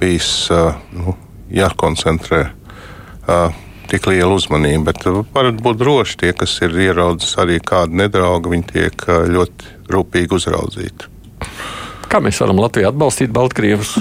bijis 0.00 0.32
uh, 0.54 0.72
nu, 0.96 1.16
jākoncentrē. 1.52 2.46
Uh, 3.22 3.52
tik 3.92 4.08
liela 4.08 4.32
uzmanība. 4.32 4.88
Bet 4.88 5.04
varat 5.36 5.60
būt 5.60 5.80
droši, 5.82 6.20
tie, 6.24 6.32
kas 6.36 6.56
ir 6.64 6.72
ieraudzis 6.88 7.36
arī 7.42 7.60
kādu 7.60 8.00
nedraugu, 8.00 8.54
viņi 8.56 8.68
tiek 8.72 9.08
ļoti 9.36 9.74
rūpīgi 9.92 10.40
uzraudzīti. 10.40 11.11
Kā 12.12 12.18
mēs 12.20 12.36
varam 12.42 12.58
Latviju 12.60 12.90
atbalstīt 12.90 13.30
Baltkrievus? 13.32 13.94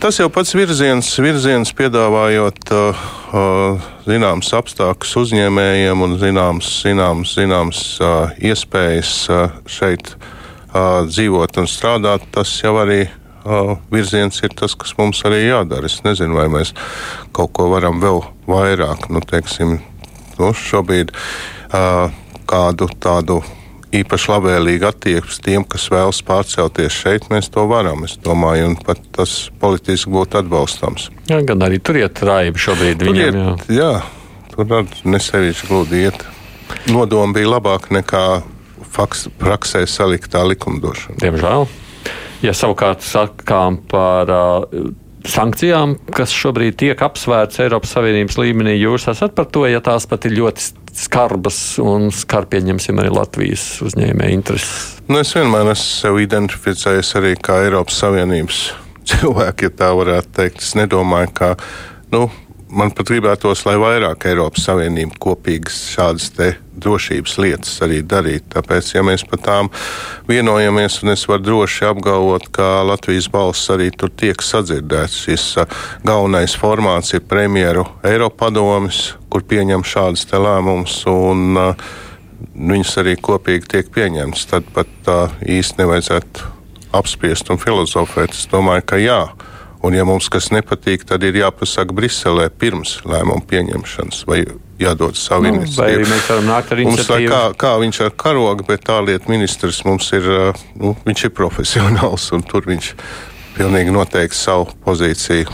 Tas 0.00 0.16
jau 0.16 0.30
pats 0.32 0.54
virziens, 0.56 1.08
virziens 1.20 1.72
piedāvājot 1.76 2.70
uh, 2.72 3.02
uh, 3.36 3.88
zināmas 4.06 4.48
apstākļus 4.56 5.10
uzņēmējiem 5.20 6.04
un 6.06 6.14
zināmas, 6.22 6.70
zināmas, 6.80 7.34
zināmas 7.36 7.80
uh, 8.00 8.32
iespējas 8.40 9.10
uh, 9.28 9.58
šeit 9.68 10.14
uh, 10.14 11.04
dzīvot 11.10 11.58
un 11.60 11.68
strādāt. 11.68 12.24
Tas 12.32 12.52
jau 12.62 12.72
arī 12.80 13.02
uh, 13.04 13.74
virziens 13.92 14.40
ir 14.48 14.54
tas, 14.56 14.72
kas 14.80 14.94
mums 14.96 15.20
arī 15.28 15.42
jādara. 15.42 15.90
Es 15.92 15.98
nezinu, 16.06 16.38
vai 16.40 16.46
mēs 16.54 16.72
kaut 17.36 17.52
ko 17.52 17.68
varam 17.74 18.00
vēl 18.00 18.22
vairāk, 18.48 19.10
nu, 19.12 19.20
teiksim, 19.28 19.76
nu, 20.40 20.54
šobrīd 20.56 21.12
uh, 21.12 22.08
kādu 22.48 22.88
tādu 22.96 23.42
īpaši 24.00 24.30
labvēlīga 24.32 24.90
attieksme 24.92 25.44
tiem, 25.44 25.66
kas 25.68 25.86
vēlas 25.92 26.20
pārcelties 26.26 26.94
šeit, 26.94 27.28
mēs 27.32 27.50
to 27.54 27.66
varam. 27.70 28.04
Es 28.08 28.16
domāju, 28.24 28.72
un 28.72 28.78
pat 28.80 29.00
tas 29.14 29.36
politiski 29.60 30.12
būtu 30.14 30.40
atbalstams. 30.42 31.10
Jā, 31.30 31.40
gan 31.46 31.64
arī 31.66 31.80
tur 31.84 32.00
iet 32.00 32.22
raibi 32.24 32.64
šobrīd 32.64 33.02
tur 33.02 33.12
viņiem. 33.12 33.38
Iet, 33.44 33.68
jā. 33.68 33.92
jā, 33.94 34.50
tur 34.54 34.90
nesevišķi 35.14 35.70
gludi 35.70 36.04
iet. 36.08 36.26
Nodoma 36.90 37.36
bija 37.36 37.54
labāka 37.56 37.94
nekā 37.94 38.24
faks, 38.94 39.28
praksē 39.40 39.84
saliktā 39.90 40.44
likumdošana. 40.48 41.20
Diemžēl. 41.22 41.66
Ja 42.44 42.52
savukārt 42.52 43.04
sakām 43.04 43.78
par 43.88 44.30
uh, 44.30 44.92
sankcijām, 45.28 45.96
kas 46.14 46.32
šobrīd 46.34 46.76
tiek 46.80 47.02
apsvērts 47.04 47.60
Eiropas 47.64 47.94
Savienības 47.96 48.38
līmenī, 48.40 48.76
jūs 48.78 49.08
esat 49.12 49.34
par 49.36 49.48
to, 49.52 49.64
ja 49.70 49.80
tās 49.84 50.06
pat 50.10 50.26
ir 50.28 50.36
ļoti 50.38 50.68
skarbas 50.94 51.58
un 51.82 52.10
skar 52.14 52.46
pieņemsim 52.50 53.00
arī 53.02 53.12
Latvijas 53.14 53.64
uzņēmēju 53.84 54.36
intereses? 54.36 54.94
Nu, 55.08 55.18
es 55.20 55.34
vienmēr 55.36 55.72
esmu 55.72 55.90
sev 55.90 56.20
identificējis 56.22 57.14
arī 57.20 57.34
kā 57.40 57.62
Eiropas 57.64 57.98
Savienības 58.04 58.62
cilvēku, 59.10 59.68
ja 59.68 59.76
tā 59.82 59.90
varētu 59.96 60.34
teikt. 60.38 60.62
Es 60.64 60.74
nedomāju, 60.78 61.32
ka 61.36 61.52
nu, 62.14 62.28
man 62.74 62.92
pat 62.94 63.08
gribētos, 63.08 63.64
lai 63.68 63.76
vairāk 63.80 64.26
Eiropas 64.28 64.66
Savienība 64.68 65.16
kopīgas 65.22 65.78
šādas 65.94 66.30
drošības 66.74 67.36
lietas 67.38 67.74
arī 67.86 68.00
darītu. 68.02 68.48
Tāpēc, 68.56 68.90
ja 68.96 69.04
mēs 69.06 69.24
par 69.30 69.42
tām 69.44 69.70
vienojamies, 70.28 71.00
un 71.04 71.14
es 71.14 71.24
varu 71.30 71.46
droši 71.46 71.88
apgalvot, 71.90 72.48
ka 72.54 72.82
Latvijas 72.86 73.30
balss 73.32 73.70
arī 73.72 73.90
tur 73.94 74.10
tiek 74.10 74.42
sadzirdēts, 74.42 75.20
šis 75.26 75.46
galvenais 76.06 76.56
formāts 76.58 77.14
ir 77.14 77.24
premjeru 77.28 77.86
Eiropadomis, 78.06 79.14
kur 79.30 79.46
pieņem 79.46 79.86
šādas 79.86 80.26
lēmumus. 80.34 81.02
Un, 81.10 81.46
uh, 81.60 81.92
Viņas 82.54 82.92
arī 83.00 83.14
kopīgi 83.18 83.66
tiek 83.72 83.88
pieņemtas. 83.94 84.44
Tad 84.50 84.66
pat 84.74 84.90
tā 85.06 85.18
īsti 85.40 85.80
nevajadzētu 85.80 86.50
apspriest 86.94 87.50
un 87.50 87.58
filozofēt. 87.62 88.34
Es 88.34 88.46
domāju, 88.50 88.84
ka 88.86 89.00
jā, 89.00 89.20
Un, 89.84 89.92
ja 89.92 90.04
mums 90.08 90.30
kas 90.32 90.48
nepatīk, 90.54 91.04
tad 91.08 91.24
ir 91.26 91.36
jāpasaka 91.42 91.92
Briselē 91.96 92.48
pirms 92.48 92.96
lēmuma 93.04 93.44
pieņemšanas 93.50 94.22
vai 94.30 94.40
jādod 94.80 95.18
savu 95.18 95.44
nu, 95.44 95.58
iniciatīvu. 95.60 96.08
Mēs 96.08 96.30
varam 96.32 96.48
nākt 96.48 96.72
ar 96.72 96.82
iniciatīvu. 96.84 97.32
Kā, 97.34 97.42
kā 97.60 97.74
viņš 97.82 98.00
ar 98.06 98.14
karogu, 98.24 98.66
bet 98.68 98.88
ārlietu 98.90 99.30
ministrs 99.32 99.82
mums 99.84 100.08
ir, 100.16 100.26
nu, 100.80 100.94
viņš 101.04 101.28
ir 101.28 101.34
profesionāls 101.36 102.30
un 102.36 102.46
tur 102.48 102.64
viņš 102.70 102.94
pilnīgi 103.58 103.92
noteikti 103.94 104.38
savu 104.38 104.72
pozīciju 104.86 105.52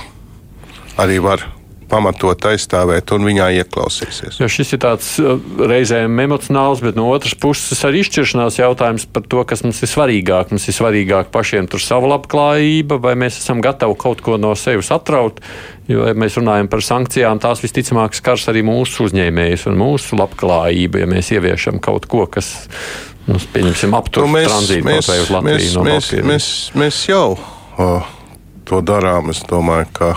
arī 1.01 1.19
var 1.25 1.45
pamatot 1.91 2.47
aizstāvēt 2.51 3.11
un 3.15 3.27
viņā 3.29 3.49
ieklausīsies. 3.61 4.39
Jo 4.41 4.49
šis 4.51 4.75
ir 4.77 4.83
tāds 4.85 5.11
uh, 5.23 5.37
reizēm 5.59 6.23
emocionāls, 6.25 6.83
bet 6.85 6.99
no 6.99 7.09
otras 7.13 7.35
puses 7.39 7.83
arī 7.87 8.05
izšķiršanās 8.05 8.61
jautājums 8.61 9.07
par 9.11 9.27
to, 9.27 9.43
kas 9.49 9.65
mums 9.67 9.83
ir 9.85 9.91
svarīgāk. 9.91 10.55
Mums 10.55 10.69
ir 10.71 10.77
svarīgāk 10.77 11.33
pašiem 11.35 11.69
tur 11.71 11.83
savu 11.83 12.11
labklājību, 12.13 13.01
vai 13.03 13.17
mēs 13.19 13.41
esam 13.43 13.63
gatavi 13.65 13.99
kaut 14.01 14.23
ko 14.25 14.39
no 14.41 14.55
sevis 14.59 14.93
atraut. 14.95 15.43
Jo, 15.91 16.05
ja 16.07 16.15
mēs 16.15 16.39
runājam 16.39 16.71
par 16.71 16.85
sankcijām, 16.87 17.41
tās 17.43 17.63
visticamāk 17.65 18.15
skars 18.15 18.47
arī 18.53 18.63
mūsu 18.67 19.09
uzņēmējus 19.09 19.67
un 19.73 19.79
mūsu 19.81 20.19
labklājību, 20.21 21.03
ja 21.03 21.11
mēs 21.11 21.33
ieviešam 21.35 21.81
kaut 21.83 22.07
ko, 22.11 22.29
kas, 22.31 22.53
nu, 23.27 23.41
pieņemsim, 23.57 23.97
aptur 23.99 24.29
nu, 24.29 24.37
mēs, 24.37 24.53
tranzītu 24.53 24.87
mēs, 24.87 25.11
uz 25.11 25.35
Latviju. 25.35 25.59
Mēs, 25.59 25.75
no 25.75 25.85
mēs, 25.89 26.13
mēs, 26.31 26.49
mēs 26.79 27.03
jau 27.11 27.27
uh, 27.35 28.11
to 28.71 28.83
darām. 28.87 29.33
Es 29.35 29.43
domāju, 29.51 29.91
ka 29.99 30.13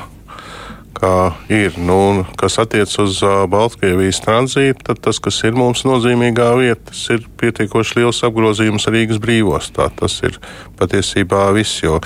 kā 0.96 1.34
ir. 1.52 1.76
Nu, 1.82 2.24
kas 2.40 2.60
attiecas 2.62 2.96
uz 3.02 3.22
Baltkrievijas 3.52 4.22
tranzītu, 4.24 4.86
tad 4.90 5.02
tas, 5.04 5.20
kas 5.24 5.42
ir 5.48 5.58
mums 5.58 5.86
nozīmīgā 5.88 6.50
vieta, 6.60 6.92
tas 6.92 7.06
ir 7.16 7.26
pietiekoši 7.42 8.02
liels 8.02 8.22
apgrozījums 8.28 8.90
Rīgas 8.94 9.22
brīvostā. 9.24 9.90
Tas 10.00 10.20
ir 10.28 10.38
patiesībā 10.80 11.50
viss, 11.58 11.82
jo, 11.84 12.00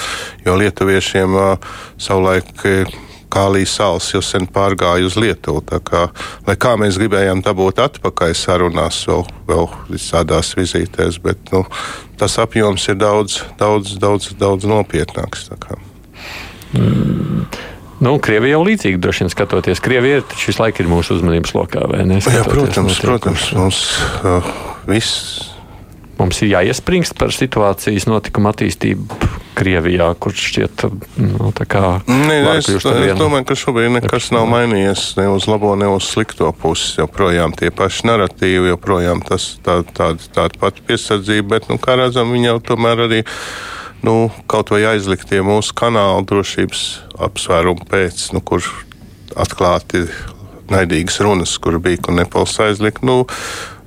jo 0.46 0.56
lietuviešiem 0.62 1.38
savulaik. 1.98 2.66
Kālijas 3.28 3.74
salas 3.76 4.06
jau 4.14 4.22
sen 4.24 4.46
pārgāja 4.48 5.04
uz 5.04 5.18
Lietuvu. 5.20 5.60
Kā, 5.84 6.06
lai 6.48 6.56
kā 6.56 6.78
mēs 6.80 6.96
gribējām 6.96 7.42
dabūt 7.44 7.82
atpakaļ 7.84 8.32
sarunās, 8.40 9.02
vēl, 9.10 9.26
vēl 9.50 9.68
visādās 9.92 10.54
vizītēs, 10.56 11.20
bet 11.26 11.52
nu, 11.52 11.66
tas 12.18 12.40
apjoms 12.40 12.88
ir 12.88 12.96
daudz, 13.04 13.42
daudz, 13.60 13.98
daudz, 14.00 14.32
daudz 14.40 14.72
nopietnāks. 14.72 15.50
Mm. 16.72 17.44
Nu, 18.04 18.14
Krievija 18.22 18.58
jau 18.58 18.64
līdzīgi 18.68 19.02
droši 19.02 19.26
vien 19.26 19.34
skatoties. 19.34 19.82
Krievija 19.82 20.22
ir 20.22 20.38
šis 20.38 20.60
laiks 20.62 20.84
ir 20.84 20.90
mūsu 20.92 21.18
uzmanības 21.18 21.56
lokā, 21.58 21.88
vai 21.90 22.04
ne? 22.06 22.20
Jā, 22.22 22.44
protams, 22.46 23.00
protams. 23.02 23.50
Mums 23.58 23.84
uh, 24.22 24.52
viss. 24.90 25.54
Mums 26.18 26.40
ir 26.42 26.50
jāiespringst 26.50 27.14
par 27.18 27.34
situācijas 27.34 28.08
notikumu 28.10 28.50
attīstību 28.50 29.18
Krievijā, 29.58 30.12
kur 30.22 30.34
šķiet, 30.38 30.84
nu, 31.22 31.50
tā 31.58 31.66
kā. 31.70 31.82
Nē, 32.06 32.38
es, 32.58 32.70
es 32.70 33.18
domāju, 33.18 33.46
ka 33.50 33.58
šobrīd 33.58 33.96
nekas 33.96 34.30
nav 34.34 34.46
mainījies 34.50 35.08
ne 35.18 35.28
uz 35.34 35.48
labo, 35.50 35.74
ne 35.78 35.90
uz 35.90 36.10
slikto 36.12 36.52
pusi. 36.54 37.00
Joprojām 37.00 37.56
tie 37.58 37.72
paši 37.74 38.06
narratīvi, 38.10 38.70
joprojām 38.74 39.24
tas 39.26 39.56
tā, 39.66 39.80
tāda, 39.98 40.30
tāda 40.36 40.62
pati 40.62 40.86
piesardzība, 40.86 41.56
bet, 41.56 41.72
nu, 41.74 41.82
kā 41.82 41.98
redzam, 41.98 42.34
viņi 42.34 42.52
jau 42.52 42.60
tomēr 42.74 43.06
arī 43.08 43.24
nu, 44.06 44.16
kaut 44.50 44.72
vai 44.74 44.84
aizliktie 44.90 45.40
mūsu 45.46 45.76
kanāli 45.78 46.26
drošības 46.30 46.84
apsvērumu 47.28 47.88
pēc, 47.90 48.28
nu, 48.36 48.44
kur 48.46 48.66
atklāti 49.38 50.06
naidīgas 50.72 51.22
runas, 51.24 51.56
kur 51.62 51.80
bija, 51.84 52.02
kur 52.04 52.18
Nepals 52.18 52.58
aizlikt. 52.64 53.04
Nu, 53.08 53.24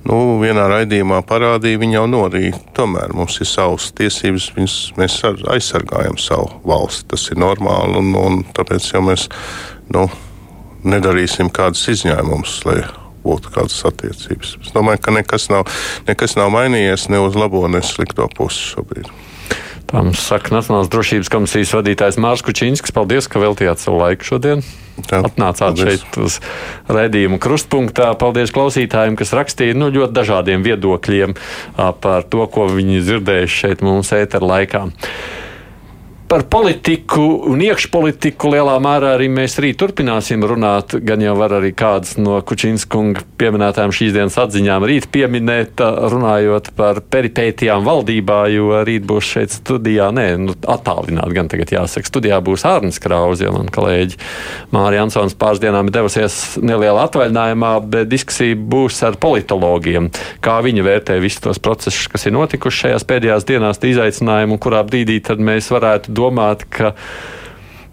nu, 0.07 0.17
vienā 0.41 0.65
raidījumā 0.71 1.21
parādīja, 1.27 1.81
viņa 1.81 1.99
jau 1.99 2.07
norīja. 2.09 2.59
Tomēr 2.77 3.13
mums 3.17 3.37
ir 3.43 3.49
savas 3.49 3.91
tiesības, 3.97 4.51
viņas, 4.57 4.77
mēs 4.99 5.19
aizsargājam 5.53 6.17
savu 6.21 6.49
valsti. 6.67 7.07
Tas 7.13 7.27
ir 7.31 7.41
normāli, 7.41 7.99
un, 8.01 8.15
un 8.17 8.41
tāpēc 8.57 8.91
jau 8.93 9.03
mēs 9.05 9.27
nu, 9.93 10.07
nedarīsim 10.87 11.51
kādus 11.53 11.85
izņēmumus, 11.93 12.61
lai 12.69 12.81
būtu 13.21 13.51
kādas 13.53 13.81
attiecības. 13.85 14.55
Es 14.65 14.73
domāju, 14.73 15.03
ka 15.05 15.13
nekas 15.13 15.49
nav, 15.53 15.67
nekas 16.07 16.37
nav 16.39 16.49
mainījies 16.55 17.09
ne 17.13 17.21
uz 17.21 17.37
labo, 17.37 17.67
ne 17.69 17.83
slikto 17.85 18.25
pusi 18.37 18.71
šobrīd. 18.71 19.11
Tā 19.89 20.03
mums 20.05 20.21
saka 20.23 20.53
Nacionālās 20.53 20.89
drošības 20.91 21.31
komisijas 21.31 21.73
vadītājs 21.75 22.19
Mārs 22.21 22.43
Kučīnskis. 22.45 22.93
Paldies, 22.95 23.27
ka 23.31 23.41
veltījāt 23.41 23.81
savu 23.81 24.01
laiku 24.03 24.27
šodien. 24.27 24.63
Jā, 25.09 25.21
Atnācāt 25.25 25.73
paldies. 25.73 26.01
šeit 26.03 26.17
uz 26.21 26.37
redzējumu 26.91 27.39
krustpunktā. 27.41 28.11
Paldies 28.21 28.53
klausītājiem, 28.55 29.17
kas 29.19 29.33
rakstīja 29.35 29.77
nu, 29.77 29.89
ļoti 29.93 30.15
dažādiem 30.15 30.65
viedokļiem 30.67 31.35
par 32.03 32.27
to, 32.29 32.45
ko 32.51 32.67
viņi 32.71 33.01
dzirdējuši 33.07 33.61
šeit 33.63 33.85
mums 33.85 34.13
ētera 34.15 34.51
laikā. 34.55 34.85
Par 36.31 36.45
politiku 36.47 37.25
un 37.51 37.59
iekšpolitiku 37.59 38.53
lielā 38.53 38.77
mērā 38.79 39.17
arī 39.17 39.25
mēs 39.27 39.57
rīt 39.59 39.75
turpināsim 39.81 40.45
runāt. 40.47 40.93
Gan 41.03 41.19
jau 41.19 41.33
var 41.35 41.57
arī 41.57 41.73
kādas 41.75 42.13
no 42.15 42.37
Kučinskunga 42.47 43.25
pieminētām 43.35 43.91
šīs 43.91 44.13
dienas 44.15 44.37
atziņām 44.39 44.85
rīt 44.87 45.09
pieminēt, 45.11 45.83
runājot 45.83 46.69
par 46.77 47.01
peripētijām 47.11 47.83
valdībā, 47.83 48.37
jo 48.53 48.79
rīt 48.87 49.03
būs 49.09 49.27
šeit 49.33 49.57
studijā, 49.57 50.07
nē, 50.15 50.25
nu, 50.39 50.55
attālināt 50.71 51.33
gan 51.35 51.51
tagad 51.51 51.73
jāsaka. 51.75 52.07
Studijā 52.07 52.39
būs 52.47 52.63
Ārnis 52.69 53.01
Krauze, 53.03 53.43
jo 53.49 53.51
man 53.57 53.67
kolēģi 53.67 54.15
Mārija 54.71 55.03
Ansons 55.09 55.35
pāris 55.35 55.59
dienām 55.59 55.91
ir 55.91 55.97
devusies 55.99 56.39
nelielā 56.63 57.09
atvaļinājumā, 57.09 57.73
bet 57.91 58.07
diskusija 58.07 58.55
būs 58.55 59.01
ar 59.03 59.19
politologiem, 59.19 60.07
kā 60.39 60.61
viņi 60.63 60.87
vērtē 60.87 61.19
visus 61.19 61.43
tos 61.43 61.59
procesus, 61.59 62.07
kas 62.15 62.29
ir 62.31 62.37
notikuši 62.39 62.85
šajās 62.85 63.09
pēdējās 63.11 63.51
dienās, 63.51 63.83
izaicinājumu, 63.91 64.55
un 64.55 64.63
kurā 64.63 64.85
brīdī 64.87 65.19
tad 65.27 65.43
mēs 65.43 65.67
varētu 65.75 66.20
domāt, 66.21 66.67
ka 66.71 66.93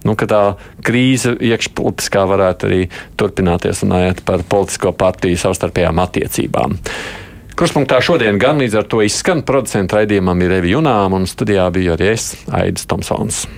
nu, 0.07 0.15
ka 0.19 0.29
tā 0.31 0.43
krīze 0.87 1.35
iekšpolitiskā 1.35 2.25
varētu 2.31 2.69
arī 2.69 2.83
turpināties 3.19 3.83
runājot 3.85 4.23
par 4.29 4.45
politisko 4.49 4.95
partiju 4.99 5.41
savstarpējām 5.41 6.05
attiecībām. 6.05 6.79
Kruspunktā 7.59 7.99
šodien 8.05 8.39
gan 8.39 8.61
līdz 8.63 8.77
ar 8.79 8.85
to 8.87 9.01
izskan 9.03 9.43
producentu 9.43 9.99
raidījumam 9.99 10.45
ir 10.47 10.53
Revi 10.55 10.77
Junām, 10.77 11.17
un 11.19 11.27
studijā 11.27 11.67
bija 11.75 11.97
arī 11.99 12.13
es, 12.13 12.37
Aidis 12.55 12.87
Tomsons. 12.87 13.49